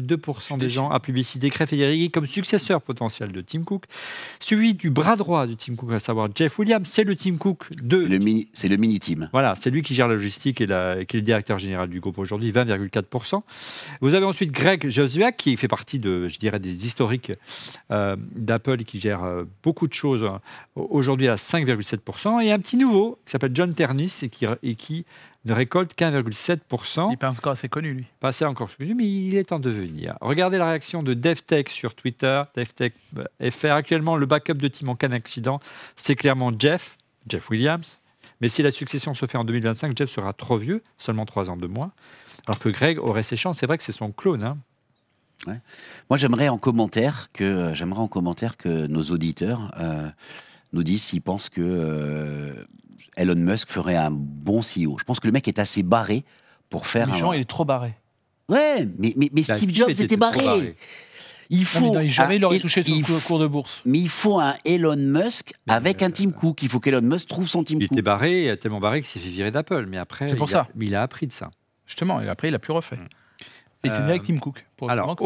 [0.00, 3.84] 72, 2% des gens à publicité Craig Federighi comme successeur potentiel de Tim Cook.
[4.38, 7.70] Suivi du bras droit de Tim Cook, à savoir Jeff Williams, c'est le Tim Cook
[7.82, 8.08] de.
[8.52, 9.28] C'est le mini-team.
[9.32, 12.00] Voilà, c'est lui qui gère la logistique et, la, qui est le directeur général du
[12.00, 13.42] groupe aujourd'hui, 20,4%.
[14.00, 17.32] Vous avez ensuite Greg Josuak, qui fait partie de, je dirais, des historiques
[17.90, 20.38] euh, d'Apple et qui gère euh, beaucoup de choses euh,
[20.74, 22.42] aujourd'hui à 5,7%.
[22.42, 25.04] Et un petit nouveau qui s'appelle John Ternis et qui, et qui
[25.44, 27.06] ne récolte qu'1,7%.
[27.06, 28.06] Il n'est pas encore assez connu, lui.
[28.20, 30.16] Pas assez encore connu, mais il est en devenir.
[30.20, 32.42] Regardez la réaction de DevTech sur Twitter.
[32.54, 32.94] DevTech
[33.50, 33.72] FR.
[33.72, 35.60] Actuellement, le backup de team en cas d'accident,
[35.96, 38.00] c'est clairement Jeff, Jeff Williams.
[38.40, 41.56] Mais si la succession se fait en 2025, Jeff sera trop vieux, seulement trois ans
[41.56, 41.92] de moins.
[42.46, 43.58] Alors que Greg aurait ses chances.
[43.58, 44.44] C'est vrai que c'est son clone.
[44.44, 44.58] Hein.
[46.10, 50.08] Moi, j'aimerais en commentaire que j'aimerais en commentaire que nos auditeurs euh,
[50.72, 52.64] nous disent s'ils pensent que euh,
[53.16, 54.96] Elon Musk ferait un bon CEO.
[54.98, 56.24] Je pense que le mec est assez barré
[56.68, 57.10] pour faire.
[57.12, 57.94] Les gens, il est trop barré.
[58.48, 60.76] Ouais, mais, mais, bah, Steve Jobs était, barré.
[61.50, 61.94] Il faut.
[62.08, 63.82] jamais il aurait touché son cours de bourse.
[63.84, 66.62] Mais il faut un Elon Musk avec un Tim Cook.
[66.62, 67.88] Il faut qu'Elon Musk trouve son Tim Cook.
[67.90, 69.86] Il était barré, il a tellement barré qu'il s'est fait virer d'Apple.
[69.86, 70.60] Mais après, c'est pour il ça.
[70.60, 71.50] A, il a appris de ça.
[71.86, 72.98] Justement, et après, il a plus refait.
[73.82, 74.66] Et c'est avec Tim Cook.
[74.88, 75.16] alors,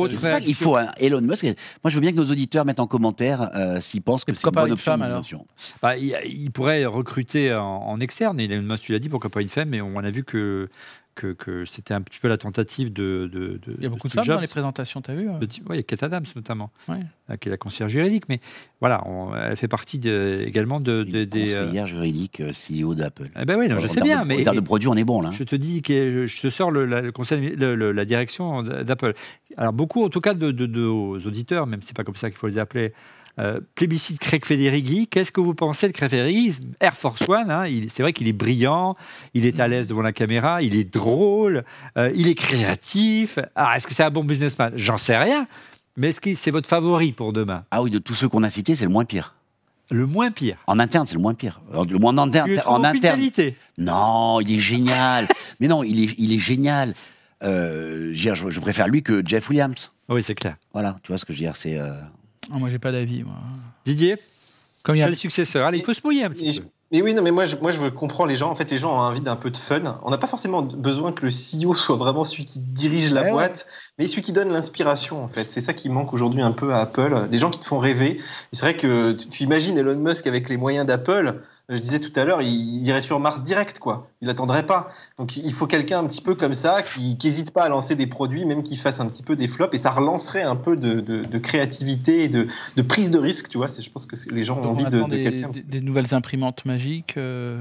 [0.46, 1.44] il faut un Elon Musk.
[1.44, 1.54] Moi,
[1.86, 4.52] je veux bien que nos auditeurs mettent en commentaire euh, s'ils pensent que c'est une
[4.52, 5.46] bonne option.
[5.82, 8.38] Bah, il, pourrait recruter en, en externe.
[8.38, 10.68] Elon Musk, tu l'as dit, pourquoi pas une femme Mais on a vu que
[11.14, 13.30] que, c'était un petit peu la tentative de.
[13.32, 15.48] de, il y a beaucoup de, femmes dans les présentations, tu as vu hein Oui,
[15.70, 18.24] il y a Kate Adams notamment, euh, qui est la conseillère juridique.
[18.28, 18.40] Mais
[18.80, 19.02] voilà,
[19.36, 21.26] elle fait partie également de, des.
[21.26, 23.30] Conseillère euh, juridique, euh, CEO d'Apple.
[23.40, 24.24] Eh ben oui, je sais bien.
[24.24, 25.30] mais en termes de produits, on est bon là.
[25.32, 29.14] Je te dis que je, te sors le, la, conseil, la direction d'Apple.
[29.56, 32.38] Alors, beaucoup, en tout cas, de, de, auditeurs, même si c'est pas comme ça qu'il
[32.38, 32.92] faut les appeler,
[33.40, 35.08] euh, plébiscite Craig Federighi.
[35.08, 36.56] Qu'est-ce que vous pensez de Craig Federighi?
[36.80, 38.96] Air Force One, hein, c'est vrai qu'il est brillant,
[39.34, 41.64] il est à l'aise devant la caméra, il est drôle,
[41.98, 43.40] euh, il est créatif.
[43.56, 44.72] Ah, est-ce que c'est un bon businessman?
[44.76, 45.48] J'en sais rien.
[45.96, 47.64] Mais est-ce que c'est votre favori pour demain?
[47.70, 49.34] Ah oui, de tous ceux qu'on a cités, c'est le moins pire.
[49.90, 50.56] Le moins pire?
[50.66, 51.60] En interne, c'est le moins pire.
[51.72, 52.62] Le moins en interne.
[52.66, 53.20] En interne.
[53.78, 55.28] Non, il est génial.
[55.60, 56.94] Mais non, il est, il est génial.
[57.42, 59.92] Euh, je, je, préfère lui que Jeff Williams.
[60.08, 60.56] Oui, c'est clair.
[60.72, 61.78] Voilà, tu vois ce que je veux dire, c'est.
[62.52, 63.24] Oh, moi, j'ai pas d'avis.
[63.84, 64.16] Didier
[64.82, 65.66] Comme il y a le successeur.
[65.66, 66.66] Allez, il faut se mouiller un petit peu.
[66.92, 68.50] Mais oui, non, mais moi je, moi, je comprends les gens.
[68.50, 69.98] En fait, les gens ont envie d'un peu de fun.
[70.04, 73.66] On n'a pas forcément besoin que le CEO soit vraiment celui qui dirige la boîte,
[73.98, 75.50] mais celui qui donne l'inspiration, en fait.
[75.50, 77.28] C'est ça qui manque aujourd'hui un peu à Apple.
[77.30, 78.20] Des gens qui te font rêver.
[78.52, 81.40] c'est vrai que tu imagines Elon Musk avec les moyens d'Apple
[81.70, 84.08] je disais tout à l'heure, il, irait sur Mars direct, quoi.
[84.20, 84.88] Il attendrait pas.
[85.18, 88.06] Donc il faut quelqu'un un petit peu comme ça, qui n'hésite pas à lancer des
[88.06, 91.38] produits, même qui fasse un petit peu des flops, et ça relancerait un peu de,
[91.38, 92.46] créativité et de,
[92.86, 93.66] prise de risque, tu vois.
[93.66, 95.50] Je pense que les gens ont envie de, quelqu'un.
[95.64, 97.16] Des, nouvelles imprimantes magiques.
[97.16, 97.60] Euh.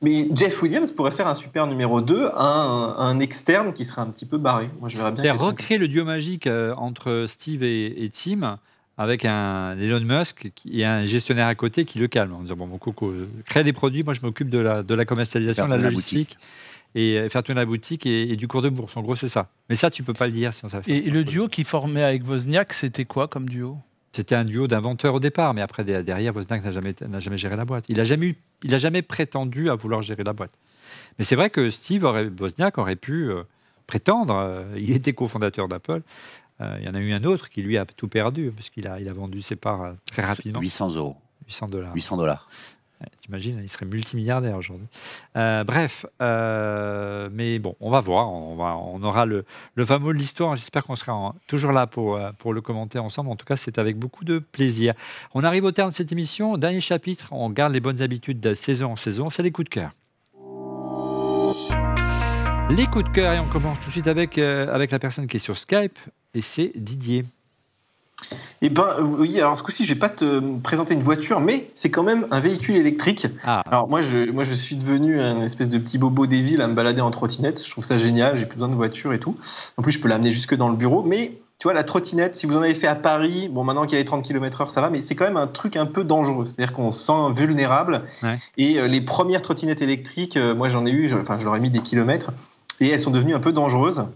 [0.00, 4.10] Mais Jeff Williams pourrait faire un super numéro 2, un, un externe qui serait un
[4.10, 4.68] petit peu barré.
[4.80, 5.34] Moi, je verrais bien.
[5.34, 8.58] Recréer le duo magique euh, entre Steve et, et Tim
[8.98, 12.66] avec un Elon Musk et un gestionnaire à côté qui le calme en disant bon
[12.66, 13.12] mon coco
[13.46, 16.38] crée des produits moi je m'occupe de la, de la commercialisation de la logistique
[16.94, 18.96] et faire tourner la boutique et, du cours de bourse.
[18.98, 19.48] En gros c'est ça.
[19.68, 22.02] Mais ça tu peux pas le dire sinon ça fait et, le duo qui formait
[22.02, 23.78] avec Wozniak c'était quoi comme duo?
[24.12, 27.56] C'était un duo d'inventeurs au départ mais après derrière Wozniak n'a jamais n'a jamais géré
[27.56, 27.84] la boîte.
[27.88, 30.52] Il a jamais eu, il a jamais prétendu à vouloir gérer la boîte.
[31.18, 33.42] Mais c'est vrai que Steve aurait, Wozniak aurait pu euh,
[33.86, 36.00] prétendre, euh, il était cofondateur d'Apple, euh,
[36.78, 39.00] il y en a eu un autre qui, lui, a tout perdu, parce qu'il a,
[39.00, 40.60] il a vendu ses parts euh, très rapidement.
[40.60, 41.16] 800 euros.
[41.46, 41.94] 800 dollars.
[41.94, 42.48] 800 dollars.
[43.20, 44.86] T'imagines, il serait multimilliardaire aujourd'hui.
[45.36, 48.32] Euh, bref, mais bon, on va voir.
[48.32, 49.44] On, va, on aura le,
[49.74, 50.54] le fameux de l'histoire.
[50.54, 53.30] J'espère qu'on sera toujours là pour, pour le commenter ensemble.
[53.30, 54.94] En tout cas, c'est avec beaucoup de plaisir.
[55.34, 56.56] On arrive au terme de cette émission.
[56.58, 59.30] Dernier chapitre, on garde les bonnes habitudes de saison en saison.
[59.30, 59.90] C'est les coups de cœur.
[62.70, 65.36] Les coups de cœur, et on commence tout de suite avec, avec la personne qui
[65.36, 65.98] est sur Skype
[66.34, 67.24] et c'est Didier.
[68.60, 71.90] Eh ben oui, alors ce coup-ci, je vais pas te présenter une voiture, mais c'est
[71.90, 73.26] quand même un véhicule électrique.
[73.44, 73.62] Ah.
[73.66, 76.68] Alors moi je, moi, je suis devenu un espèce de petit bobo des villes à
[76.68, 77.64] me balader en trottinette.
[77.64, 79.36] Je trouve ça génial, j'ai plus besoin de voiture et tout.
[79.76, 81.32] En plus, je peux l'amener jusque dans le bureau, mais
[81.62, 83.96] tu vois, la trottinette, si vous en avez fait à Paris, bon, maintenant qu'il y
[83.96, 86.44] a les 30 km/h, ça va, mais c'est quand même un truc un peu dangereux.
[86.44, 88.02] C'est-à-dire qu'on se sent vulnérable.
[88.58, 91.60] Et euh, les premières trottinettes électriques, euh, moi j'en ai eu, enfin, je leur ai
[91.60, 92.32] mis des kilomètres.
[92.82, 94.06] Et elles sont devenues un peu dangereuses.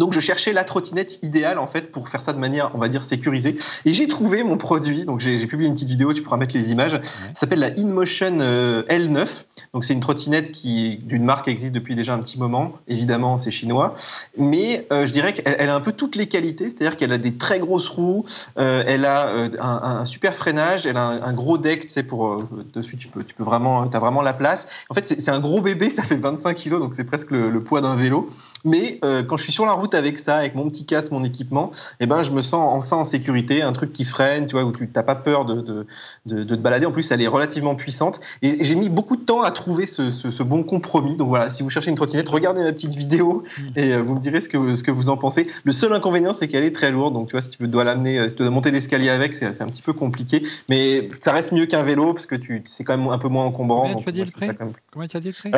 [0.00, 2.88] Donc je cherchais la trottinette idéale en fait pour faire ça de manière on va
[2.88, 3.56] dire sécurisée.
[3.84, 5.04] Et j'ai trouvé mon produit.
[5.04, 6.98] Donc j'ai publié une petite vidéo tu pourras mettre les images.
[7.02, 9.26] Ça s'appelle la InMotion euh, L9
[9.74, 12.72] donc c'est une trottinette qui d'une marque qui existe depuis déjà un petit moment.
[12.88, 13.94] Évidemment c'est chinois.
[14.38, 16.70] Mais euh, je dirais qu'elle a un peu toutes les qualités.
[16.70, 18.24] C'est-à-dire qu'elle a des très grosses roues.
[18.56, 20.86] Euh, elle a un, super freinage.
[20.86, 23.98] Elle a un, gros deck tu sais pour dessus tu peux tu peux vraiment as
[23.98, 24.86] vraiment la place.
[24.88, 25.90] En fait c'est un gros bébé.
[25.90, 26.80] Ça fait 25 kilos.
[26.80, 28.30] Donc c'est presque le, le poids d'un vélo.
[28.64, 31.70] Mais quand je suis sur la route avec ça, avec mon petit casque, mon équipement,
[32.00, 34.64] et eh ben, je me sens enfin en sécurité, un truc qui freine, tu vois,
[34.64, 35.86] où tu n'as pas peur de, de,
[36.26, 36.86] de, te balader.
[36.86, 38.20] En plus, elle est relativement puissante.
[38.42, 41.16] Et j'ai mis beaucoup de temps à trouver ce, ce, bon compromis.
[41.16, 43.44] Donc voilà, si vous cherchez une trottinette, regardez ma petite vidéo
[43.76, 45.46] et euh, vous me direz ce que, ce que vous en pensez.
[45.64, 47.14] Le seul inconvénient, c'est qu'elle est très lourde.
[47.14, 49.60] Donc tu vois, si tu dois l'amener, euh, si tu dois monter l'escalier avec, c'est
[49.60, 50.42] un petit peu compliqué.
[50.68, 52.36] Mais ça reste mieux qu'un vélo parce que
[52.66, 53.88] c'est quand même un peu moins encombrant.
[53.88, 54.48] Comment tu as dit le prix
[54.90, 55.50] Comment tu as dit le prix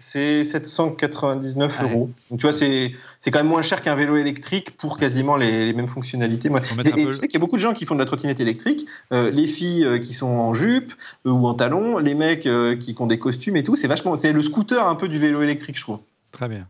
[0.00, 2.10] c'est 799 euros.
[2.30, 2.92] Donc, tu vois, c'est
[3.26, 6.48] quand même moins cher qu'un vélo électrique pour quasiment les, mêmes fonctionnalités.
[6.48, 8.38] Moi, et, tu sais qu'il y a beaucoup de gens qui font de la trottinette
[8.38, 8.86] électrique.
[9.12, 10.94] Euh, les filles euh, qui sont en jupe
[11.26, 12.48] euh, ou en talon, les mecs
[12.78, 13.74] qui ont des costumes et tout.
[13.74, 14.14] C'est vachement.
[14.14, 15.98] C'est le scooter un peu du vélo électrique, je trouve.
[16.30, 16.68] Très bien.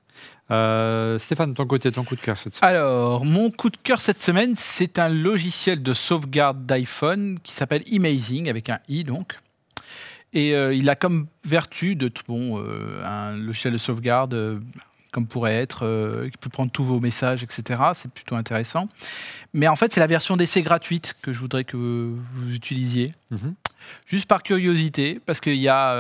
[1.19, 4.01] Stéphane, de ton côté, ton coup de cœur cette semaine Alors, mon coup de cœur
[4.01, 9.35] cette semaine, c'est un logiciel de sauvegarde d'iPhone qui s'appelle Amazing, avec un i donc.
[10.33, 14.59] Et euh, il a comme vertu de bon, euh, un logiciel de sauvegarde, euh,
[15.11, 17.81] comme pourrait être, qui peut prendre tous vos messages, etc.
[17.95, 18.89] C'est plutôt intéressant.
[19.55, 23.13] Mais en fait, c'est la version d'essai gratuite que je voudrais que vous utilisiez.
[23.31, 23.55] Mhm.
[24.05, 25.95] Juste par curiosité, parce qu'il y a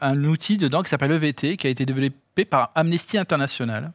[0.00, 3.90] un outil dedans qui s'appelle EVT, qui a été développé par Amnesty International,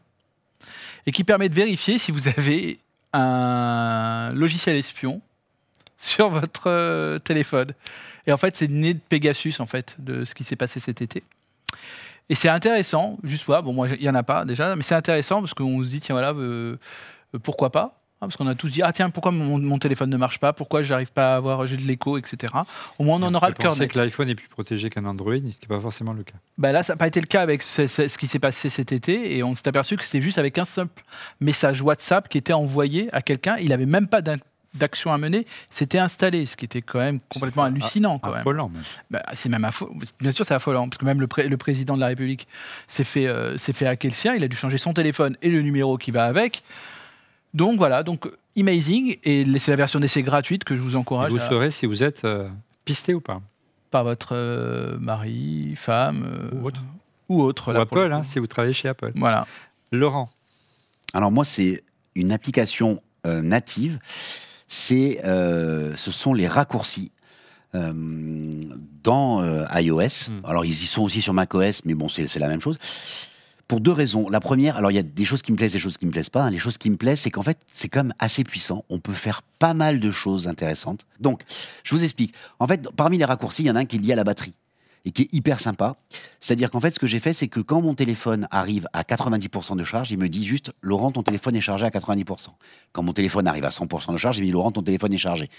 [1.06, 2.77] et qui permet de vérifier si vous avez
[3.14, 5.22] un logiciel espion
[5.98, 7.72] sur votre téléphone.
[8.27, 11.02] Et en fait, c'est né de Pegasus, en fait, de ce qui s'est passé cet
[11.02, 11.23] été.
[12.30, 14.95] Et c'est intéressant, juste voilà, bon, moi, il n'y en a pas déjà, mais c'est
[14.95, 16.77] intéressant parce qu'on se dit, tiens, voilà, euh,
[17.35, 20.15] euh, pourquoi pas hein, parce qu'on a tous dit, ah tiens, pourquoi mon, téléphone ne
[20.15, 22.53] marche pas Pourquoi j'arrive pas à avoir, j'ai de l'écho, etc.
[22.99, 23.91] Au moins, on en aura le cœur net.
[23.91, 26.35] que l'iPhone est plus protégé qu'un Android, ce qui n'est pas forcément le cas.
[26.57, 28.93] Ben là, ça n'a pas été le cas avec ce, ce qui s'est passé cet
[28.93, 31.03] été, et on s'est aperçu que c'était juste avec un simple
[31.41, 33.57] message WhatsApp qui était envoyé à quelqu'un.
[33.57, 34.22] Il n'avait même pas
[34.73, 38.19] d'action à mener s'était installé, ce qui était quand même complètement hallucinant.
[38.19, 38.84] Quand affolant, même.
[39.10, 39.68] Bah, c'est même
[40.19, 42.48] Bien sûr, c'est affolant, parce que même le, le président de la République
[42.88, 44.35] s'est fait, euh, s'est fait hacker le sien.
[44.35, 46.64] Il a dû changer son téléphone et le numéro qui va avec.
[47.53, 48.27] Donc voilà, donc
[48.57, 51.31] Amazing, et c'est la version d'essai gratuite que je vous encourage.
[51.31, 52.49] vous saurez si vous êtes euh,
[52.85, 53.41] pisté ou pas
[53.91, 56.81] Par votre euh, mari, femme ou autre.
[57.30, 59.14] Ou, autre, Apple, hein, si vous travaillez chez Apple.
[59.15, 59.48] Voilà.
[59.93, 60.30] Laurent.
[61.14, 61.81] Alors moi, c'est
[62.15, 63.99] une application native
[64.72, 67.11] c'est, euh, ce sont les raccourcis.
[67.73, 67.93] Euh,
[69.02, 70.30] dans euh, iOS.
[70.30, 70.45] Hmm.
[70.45, 72.77] Alors, ils y sont aussi sur macOS, mais bon, c'est la même chose.
[73.69, 74.30] Pour deux raisons.
[74.30, 76.11] La première, alors il y a des choses qui me plaisent, des choses qui me
[76.11, 76.49] plaisent pas.
[76.49, 78.84] Les choses qui me plaisent, c'est qu'en fait, c'est quand même assez puissant.
[78.89, 81.06] On peut faire pas mal de choses intéressantes.
[81.22, 81.43] Donc,
[81.84, 82.34] je vous explique.
[82.60, 84.26] En fait, parmi les raccourcis, il y en a un qui est lié à la
[84.26, 84.53] batterie
[85.05, 85.95] et qui est hyper sympa.
[86.39, 89.75] C'est-à-dire qu'en fait, ce que j'ai fait, c'est que quand mon téléphone arrive à 90%
[89.77, 92.47] de charge, il me dit juste Laurent, ton téléphone est chargé à 90%.
[92.91, 95.17] Quand mon téléphone arrive à 100% de charge, il me dit Laurent, ton téléphone est
[95.17, 95.49] chargé.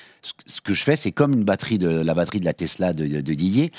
[0.46, 3.20] Ce que je fais, c'est comme une batterie de la batterie de la Tesla de,
[3.20, 3.70] Didier.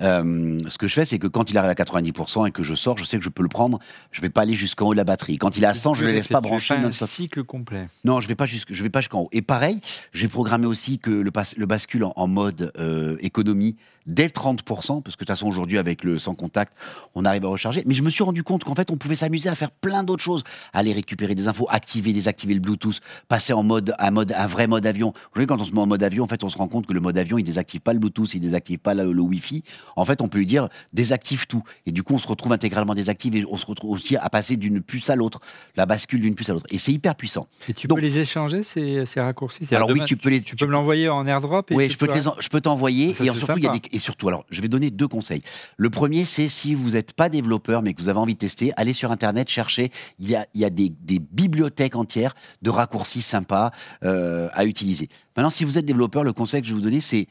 [0.00, 2.74] Euh, ce que je fais, c'est que quand il arrive à 90% et que je
[2.74, 3.78] sors, je sais que je peux le prendre.
[4.10, 5.36] Je vais pas aller jusqu'en haut de la batterie.
[5.36, 6.74] Quand il est à 100, je ne le laisse pas brancher.
[6.74, 7.86] un cycle complet.
[8.04, 9.28] Non, je vais pas jusque, je vais pas jusqu'en haut.
[9.32, 9.80] Et pareil,
[10.12, 13.76] j'ai programmé aussi que le, le bascule en, mode euh, économie
[14.06, 16.72] dès 30%, parce que de toute façon aujourd'hui avec le sans contact,
[17.14, 17.82] on arrive à recharger.
[17.86, 20.22] Mais je me suis rendu compte qu'en fait on pouvait s'amuser à faire plein d'autres
[20.22, 20.42] choses,
[20.72, 24.66] aller récupérer des infos, activer, désactiver le Bluetooth, passer en mode un mode un vrai
[24.66, 25.12] mode avion.
[25.32, 26.92] Aujourd'hui quand on se met en mode avion, en fait on se rend compte que
[26.92, 29.62] le mode avion il désactive pas le Bluetooth, il désactive pas le, Wi-Fi.
[29.96, 32.94] En fait on peut lui dire désactive tout et du coup on se retrouve intégralement
[32.94, 35.40] désactivé et on se retrouve aussi à passer d'une puce à l'autre,
[35.76, 36.66] la bascule d'une puce à l'autre.
[36.70, 37.46] Et c'est hyper puissant.
[37.68, 39.66] Et tu peux les échanger ces, ces raccourcis?
[39.74, 41.70] Alors oui, tu peux les, tu, peux me l'envoyer en AirDrop.
[41.70, 42.08] oui, je peux,
[42.40, 44.90] je peux t'envoyer et surtout il y a des, et surtout alors je vais donner
[44.90, 45.42] deux conseils.
[45.76, 48.72] Le premier, c'est si vous n'êtes pas développeur mais que vous avez envie de tester,
[48.76, 49.90] allez sur Internet, cherchez.
[50.18, 53.70] Il y a, il y a des, des, bibliothèques entières de raccourcis sympas
[54.04, 55.08] euh, à utiliser.
[55.36, 57.26] Maintenant, si vous êtes développeur, le conseil que je vais vous donner, c'est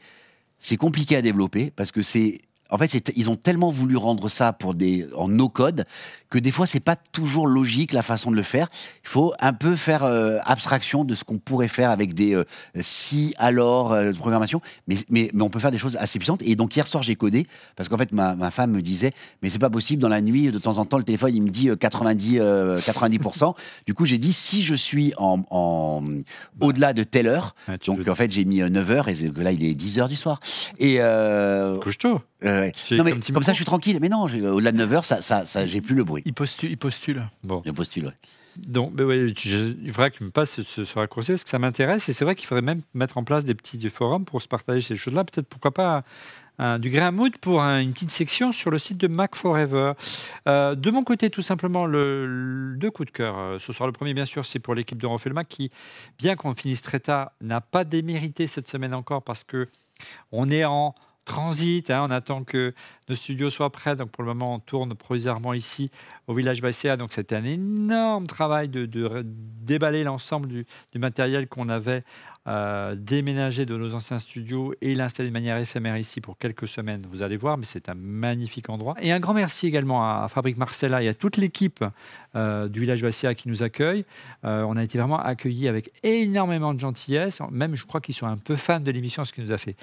[0.58, 2.38] c'est compliqué à développer parce que c'est
[2.72, 5.84] en fait, ils ont tellement voulu rendre ça pour des en no code
[6.32, 8.68] que des fois c'est pas toujours logique la façon de le faire.
[9.04, 12.44] Il faut un peu faire euh, abstraction de ce qu'on pourrait faire avec des euh,
[12.80, 16.40] si alors euh, de programmation, mais, mais, mais on peut faire des choses assez puissantes.
[16.40, 17.46] Et donc hier soir j'ai codé
[17.76, 19.10] parce qu'en fait ma, ma, femme me disait
[19.42, 21.50] mais c'est pas possible dans la nuit de temps en temps le téléphone il me
[21.50, 23.54] dit 90 90%.
[23.86, 26.02] du coup j'ai dit si je suis en, en
[26.60, 27.54] au-delà de telle heure,
[27.86, 30.40] donc en fait j'ai mis 9 heures et là il est 10 heures du soir.
[30.78, 30.98] Et
[31.82, 32.22] couche tôt.
[32.90, 33.98] non, mais comme ça, je suis tranquille.
[34.00, 36.21] Mais non, au-delà de 9h, ça, ça, ça j'ai plus le bruit.
[36.24, 36.70] Il postule.
[36.70, 37.28] Il postule.
[37.42, 37.62] Bon.
[37.64, 38.12] Il postule, ouais.
[38.56, 42.10] Donc, ben ouais, il faudrait qu'il me passe ce, ce, raccourci parce que ça m'intéresse
[42.10, 44.82] et c'est vrai qu'il faudrait même mettre en place des petits forums pour se partager
[44.82, 45.24] ces choses-là.
[45.24, 46.04] Peut-être pourquoi pas
[46.78, 49.94] du grain à moudre pour une petite section sur le site de Mac Forever.
[50.48, 53.38] Euh, de mon côté, tout simplement, le, deux coups de cœur.
[53.38, 55.70] Euh, ce soir, le premier, bien sûr, c'est pour l'équipe de Mac qui,
[56.18, 59.68] bien qu'on finisse très tard, n'a pas démérité cette semaine encore parce que
[60.30, 60.94] on est en
[61.24, 61.90] transit.
[61.90, 62.74] Hein, on attend que
[63.08, 63.96] nos studios soient prêts.
[63.96, 65.90] Donc pour le moment, on tourne provisoirement ici
[66.26, 66.96] au village Baïséa.
[66.96, 68.86] Donc c'était un énorme travail de,
[69.24, 70.66] déballer l'ensemble du,
[70.96, 72.04] matériel qu'on avait
[72.48, 77.06] euh, déménagé de nos anciens studios et l'installer de manière éphémère ici pour quelques semaines.
[77.08, 78.96] Vous allez voir, mais c'est un magnifique endroit.
[79.00, 81.84] Et un grand merci également à, Fabrique Marcella et à toute l'équipe
[82.34, 84.04] euh, du village Baïséa qui nous accueille.
[84.44, 87.38] Euh, on a été vraiment accueillis avec énormément de gentillesse.
[87.50, 89.76] Même, je crois qu'ils sont un peu fans de l'émission, ce qui nous a fait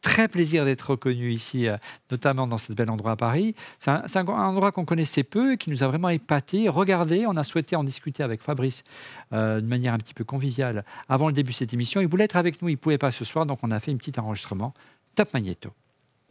[0.00, 1.76] très plaisir d'être reconnu ici, euh,
[2.10, 3.54] notamment dans ce bel endroit à Paris.
[3.78, 6.68] C'est un, endroit qu'on connaissait peu et qui nous a vraiment épaté.
[6.68, 8.84] Regardez, on a souhaité en discuter avec Fabrice
[9.32, 12.00] euh, de manière un petit peu conviviale avant le début de cette émission.
[12.00, 13.92] Il voulait être avec nous, il ne pouvait pas ce soir, donc on a fait
[13.92, 14.74] un petit enregistrement.
[15.14, 15.70] Top Magneto.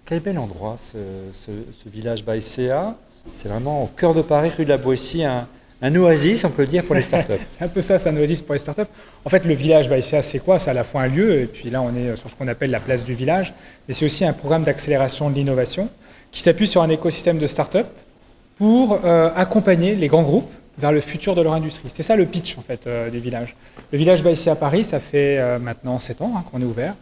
[0.06, 1.00] Quel bel endroit, ce,
[1.88, 2.96] village Baïséa.
[3.32, 5.24] C'est vraiment au cœur de Paris, rue de la Boétie,
[5.86, 7.34] un oasis, on peut le dire, pour les startups.
[7.52, 8.90] c'est un peu ça, c'est un oasis pour les startups.
[9.24, 10.58] En fait, le village Baïsia, c'est quoi?
[10.58, 12.72] C'est à la fois un lieu, et puis là, on est sur ce qu'on appelle
[12.72, 13.54] la place du village,
[13.88, 15.90] mais c'est aussi un programme d'accélération de l'innovation
[16.32, 17.92] qui s'appuie sur un écosystème de startups
[18.58, 21.90] pour euh, accompagner les grands groupes vers le futur de leur industrie.
[21.94, 23.56] C'est ça le pitch, en fait, euh, du village.
[23.92, 26.96] Le village Baïsia à Paris, ça fait euh, maintenant 7 ans hein, qu'on est ouvert.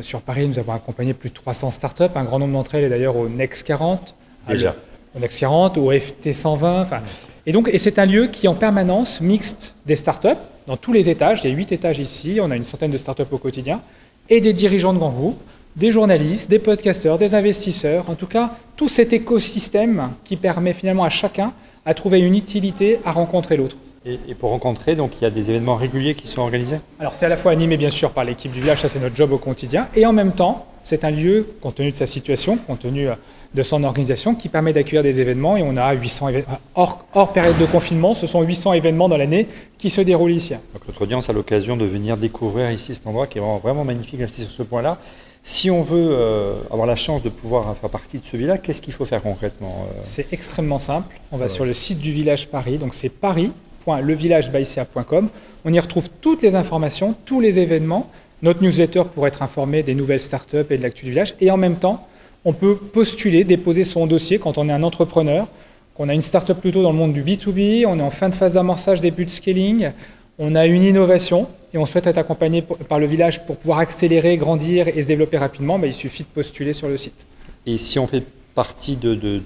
[0.00, 2.14] sur Paris, nous avons accompagné plus de 300 startups.
[2.14, 4.14] Un grand nombre d'entre elles est d'ailleurs au Next 40.
[4.48, 4.74] Déjà.
[5.16, 6.82] Au Next 40, au FT 120.
[6.82, 7.00] Enfin,
[7.46, 10.28] et donc, et c'est un lieu qui en permanence mixte des startups
[10.66, 11.40] dans tous les étages.
[11.44, 13.80] Il y a huit étages ici, on a une centaine de startups au quotidien,
[14.28, 15.40] et des dirigeants de grands groupes,
[15.76, 21.04] des journalistes, des podcasteurs, des investisseurs, en tout cas, tout cet écosystème qui permet finalement
[21.04, 21.52] à chacun
[21.84, 23.76] à trouver une utilité à rencontrer l'autre.
[24.06, 26.76] Et, pour rencontrer, donc il y a des événements réguliers qui sont organisés?
[27.00, 29.16] Alors c'est à la fois animé bien sûr par l'équipe du village, ça c'est notre
[29.16, 32.58] job au quotidien, et en même temps, c'est un lieu, compte tenu de sa situation,
[32.58, 33.14] compte tenu euh,
[33.54, 36.58] de son organisation qui permet d'accueillir des événements et on a 800 événements.
[36.74, 39.46] Hors, hors, période de confinement, ce sont 800 événements dans l'année
[39.78, 40.54] qui se déroulent ici.
[40.72, 43.84] Donc notre audience a l'occasion de venir découvrir ici cet endroit qui est vraiment, vraiment
[43.84, 44.98] magnifique ici sur ce point-là.
[45.46, 48.80] Si on veut euh, avoir la chance de pouvoir faire partie de ce village, qu'est-ce
[48.80, 49.92] qu'il faut faire concrètement euh?
[50.02, 51.20] C'est extrêmement simple.
[51.30, 55.28] On va sur le site du village Paris, donc c'est paris.levillagebaïséa.com.
[55.66, 58.10] On y retrouve toutes les informations, tous les événements,
[58.42, 61.58] notre newsletter pour être informé des nouvelles startups et de l'actu du village, et en
[61.58, 62.08] même temps,
[62.44, 65.48] on peut postuler, déposer son dossier quand on est un entrepreneur,
[65.94, 68.34] qu'on a une startup plutôt dans le monde du B2B, on est en fin de
[68.34, 69.92] phase d'amorçage, début de scaling,
[70.38, 74.36] on a une innovation et on souhaite être accompagné par le village pour pouvoir accélérer,
[74.36, 77.26] grandir et se développer rapidement, bah, il suffit de postuler sur le site.
[77.66, 79.40] Et si on fait partie de,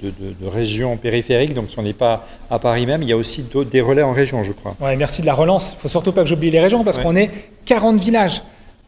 [0.46, 3.80] régions périphériques, donc si on n'est pas à Paris même, il y a aussi des
[3.80, 4.76] relais en région, je crois.
[4.80, 5.72] Ouais, merci de la relance.
[5.72, 7.30] Il ne faut surtout pas que j'oublie les régions parce qu'on est
[7.64, 8.42] 40 villages.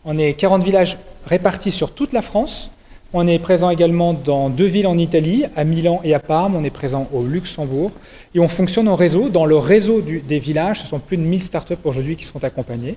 [0.04, 2.70] On est 40 villages répartis sur toute la France.
[3.12, 6.54] On est présent également dans deux villes en Italie, à Milan et à Parme.
[6.54, 7.90] On est présent au Luxembourg.
[8.36, 9.28] Et on fonctionne en réseau.
[9.28, 12.96] Dans le réseau des villages, ce sont plus de 1000 startups aujourd'hui qui sont accompagnées.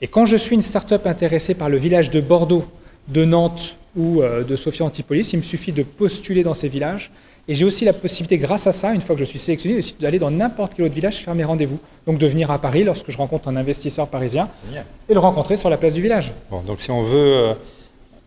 [0.00, 2.64] Et quand je suis une startup intéressée par le village de Bordeaux,
[3.08, 7.10] de Nantes ou euh, de Sophia Antipolis, il me suffit de postuler dans ces villages.
[7.46, 10.18] Et j'ai aussi la possibilité, grâce à ça, une fois que je suis sélectionné, d'aller
[10.18, 11.80] dans n'importe quel autre village faire mes rendez-vous.
[12.06, 14.48] Donc de venir à Paris lorsque je rencontre un investisseur parisien
[15.08, 16.32] et le rencontrer sur la place du village.
[16.50, 17.54] Bon, donc si on veut euh,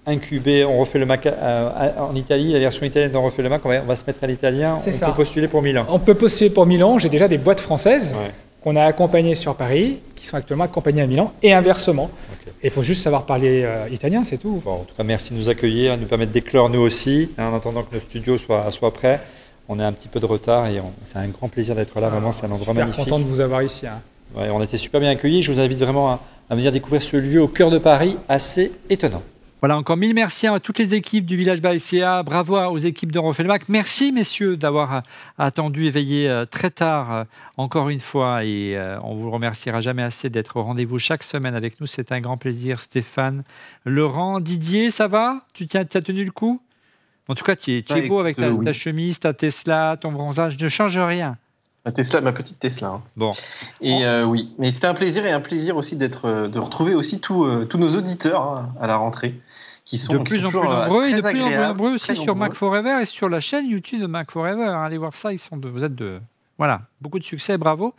[0.05, 3.61] incubé, on refait le Mac euh, en Italie, la version italienne d'On refait le Mac,
[3.65, 4.77] on va, se mettre à l'italien.
[4.85, 5.85] On peut postuler pour Milan.
[5.89, 6.99] On peut postuler pour Milan.
[6.99, 8.15] J'ai déjà des boîtes françaises
[8.61, 12.09] qu'on a accompagnées sur Paris, qui sont actuellement accompagnées à Milan, et inversement.
[12.63, 14.61] Il faut juste savoir parler euh, italien, c'est tout.
[14.65, 17.57] en tout cas, merci de nous accueillir, de nous permettre d'éclore nous aussi, hein, en
[17.57, 19.19] attendant que nos studios soient, soient prêts.
[19.67, 22.07] On a un petit peu de retard et c'est un grand plaisir d'être là.
[22.09, 23.03] vraiment, c'est un endroit magnifique.
[23.03, 23.85] content de vous avoir ici.
[23.85, 24.01] Hein.
[24.35, 25.41] on était super bien accueillis.
[25.41, 28.71] Je vous invite vraiment à, à venir découvrir ce lieu au cœur de Paris, assez
[28.89, 29.23] étonnant.
[29.63, 32.21] Voilà, encore mille merci à toutes les équipes du Village Baïséa.
[32.23, 33.69] Bravo aux équipes de Rofelmac.
[33.69, 34.99] Merci, messieurs, d'avoir euh,
[35.37, 37.23] attendu et veillé euh, très tard, euh,
[37.55, 38.43] encore une fois.
[38.43, 41.87] Et on vous remerciera jamais assez d'être au rendez-vous chaque semaine avec nous.
[41.87, 42.81] C'est un grand plaisir.
[42.81, 43.45] Stéphane,
[43.85, 45.45] Laurent, Didier, ça va?
[45.53, 46.61] Tu as tenu le coup?
[47.29, 50.59] En tout cas, tu es, beau avec ta, chemise, ta Tesla, ton bronzage.
[50.59, 51.37] Ne change rien.
[51.85, 52.87] Ma Tesla, ma petite Tesla.
[52.87, 53.03] Hein.
[53.17, 53.31] Bon.
[53.81, 57.67] Et oui, mais c'était un plaisir et un plaisir aussi d'être, de retrouver aussi tous
[57.77, 59.41] nos auditeurs hein, à la rentrée
[59.85, 62.15] qui sont de plus en plus euh, nombreux et de plus en plus nombreux aussi
[62.15, 64.67] sur Mac Forever et sur la chaîne YouTube de Mac Forever.
[64.67, 66.19] Allez voir ça, ils sont de, vous êtes de
[66.63, 67.93] Voilà, beaucoup de succès, bravo.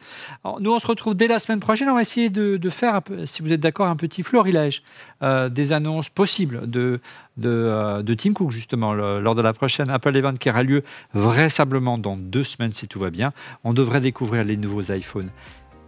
[0.59, 1.91] nous, on se retrouve dès la semaine prochaine.
[1.91, 4.83] On va essayer de, faire, si vous êtes d'accord, un petit florilège
[5.21, 6.99] euh, des annonces possibles de,
[7.37, 10.83] de, de, Tim Cook, justement, lors de la prochaine Apple Event qui aura lieu
[11.13, 13.35] vraisemblablement dans deux semaines, si tout va bien.
[13.65, 15.29] On devrait découvrir les nouveaux iPhone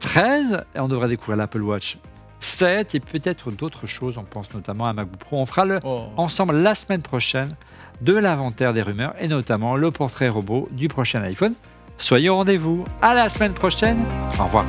[0.00, 1.96] 13 et on devrait découvrir l'Apple Watch
[2.40, 4.18] 7 et peut-être d'autres choses.
[4.18, 5.38] On pense notamment à MacBook Pro.
[5.38, 6.08] On fera le, oh.
[6.18, 7.56] ensemble la semaine prochaine
[8.02, 11.54] de l'inventaire des rumeurs et notamment le portrait robot du prochain iPhone.
[11.98, 12.84] Soyez au rendez-vous.
[13.02, 14.04] À la semaine prochaine.
[14.38, 14.64] Au revoir.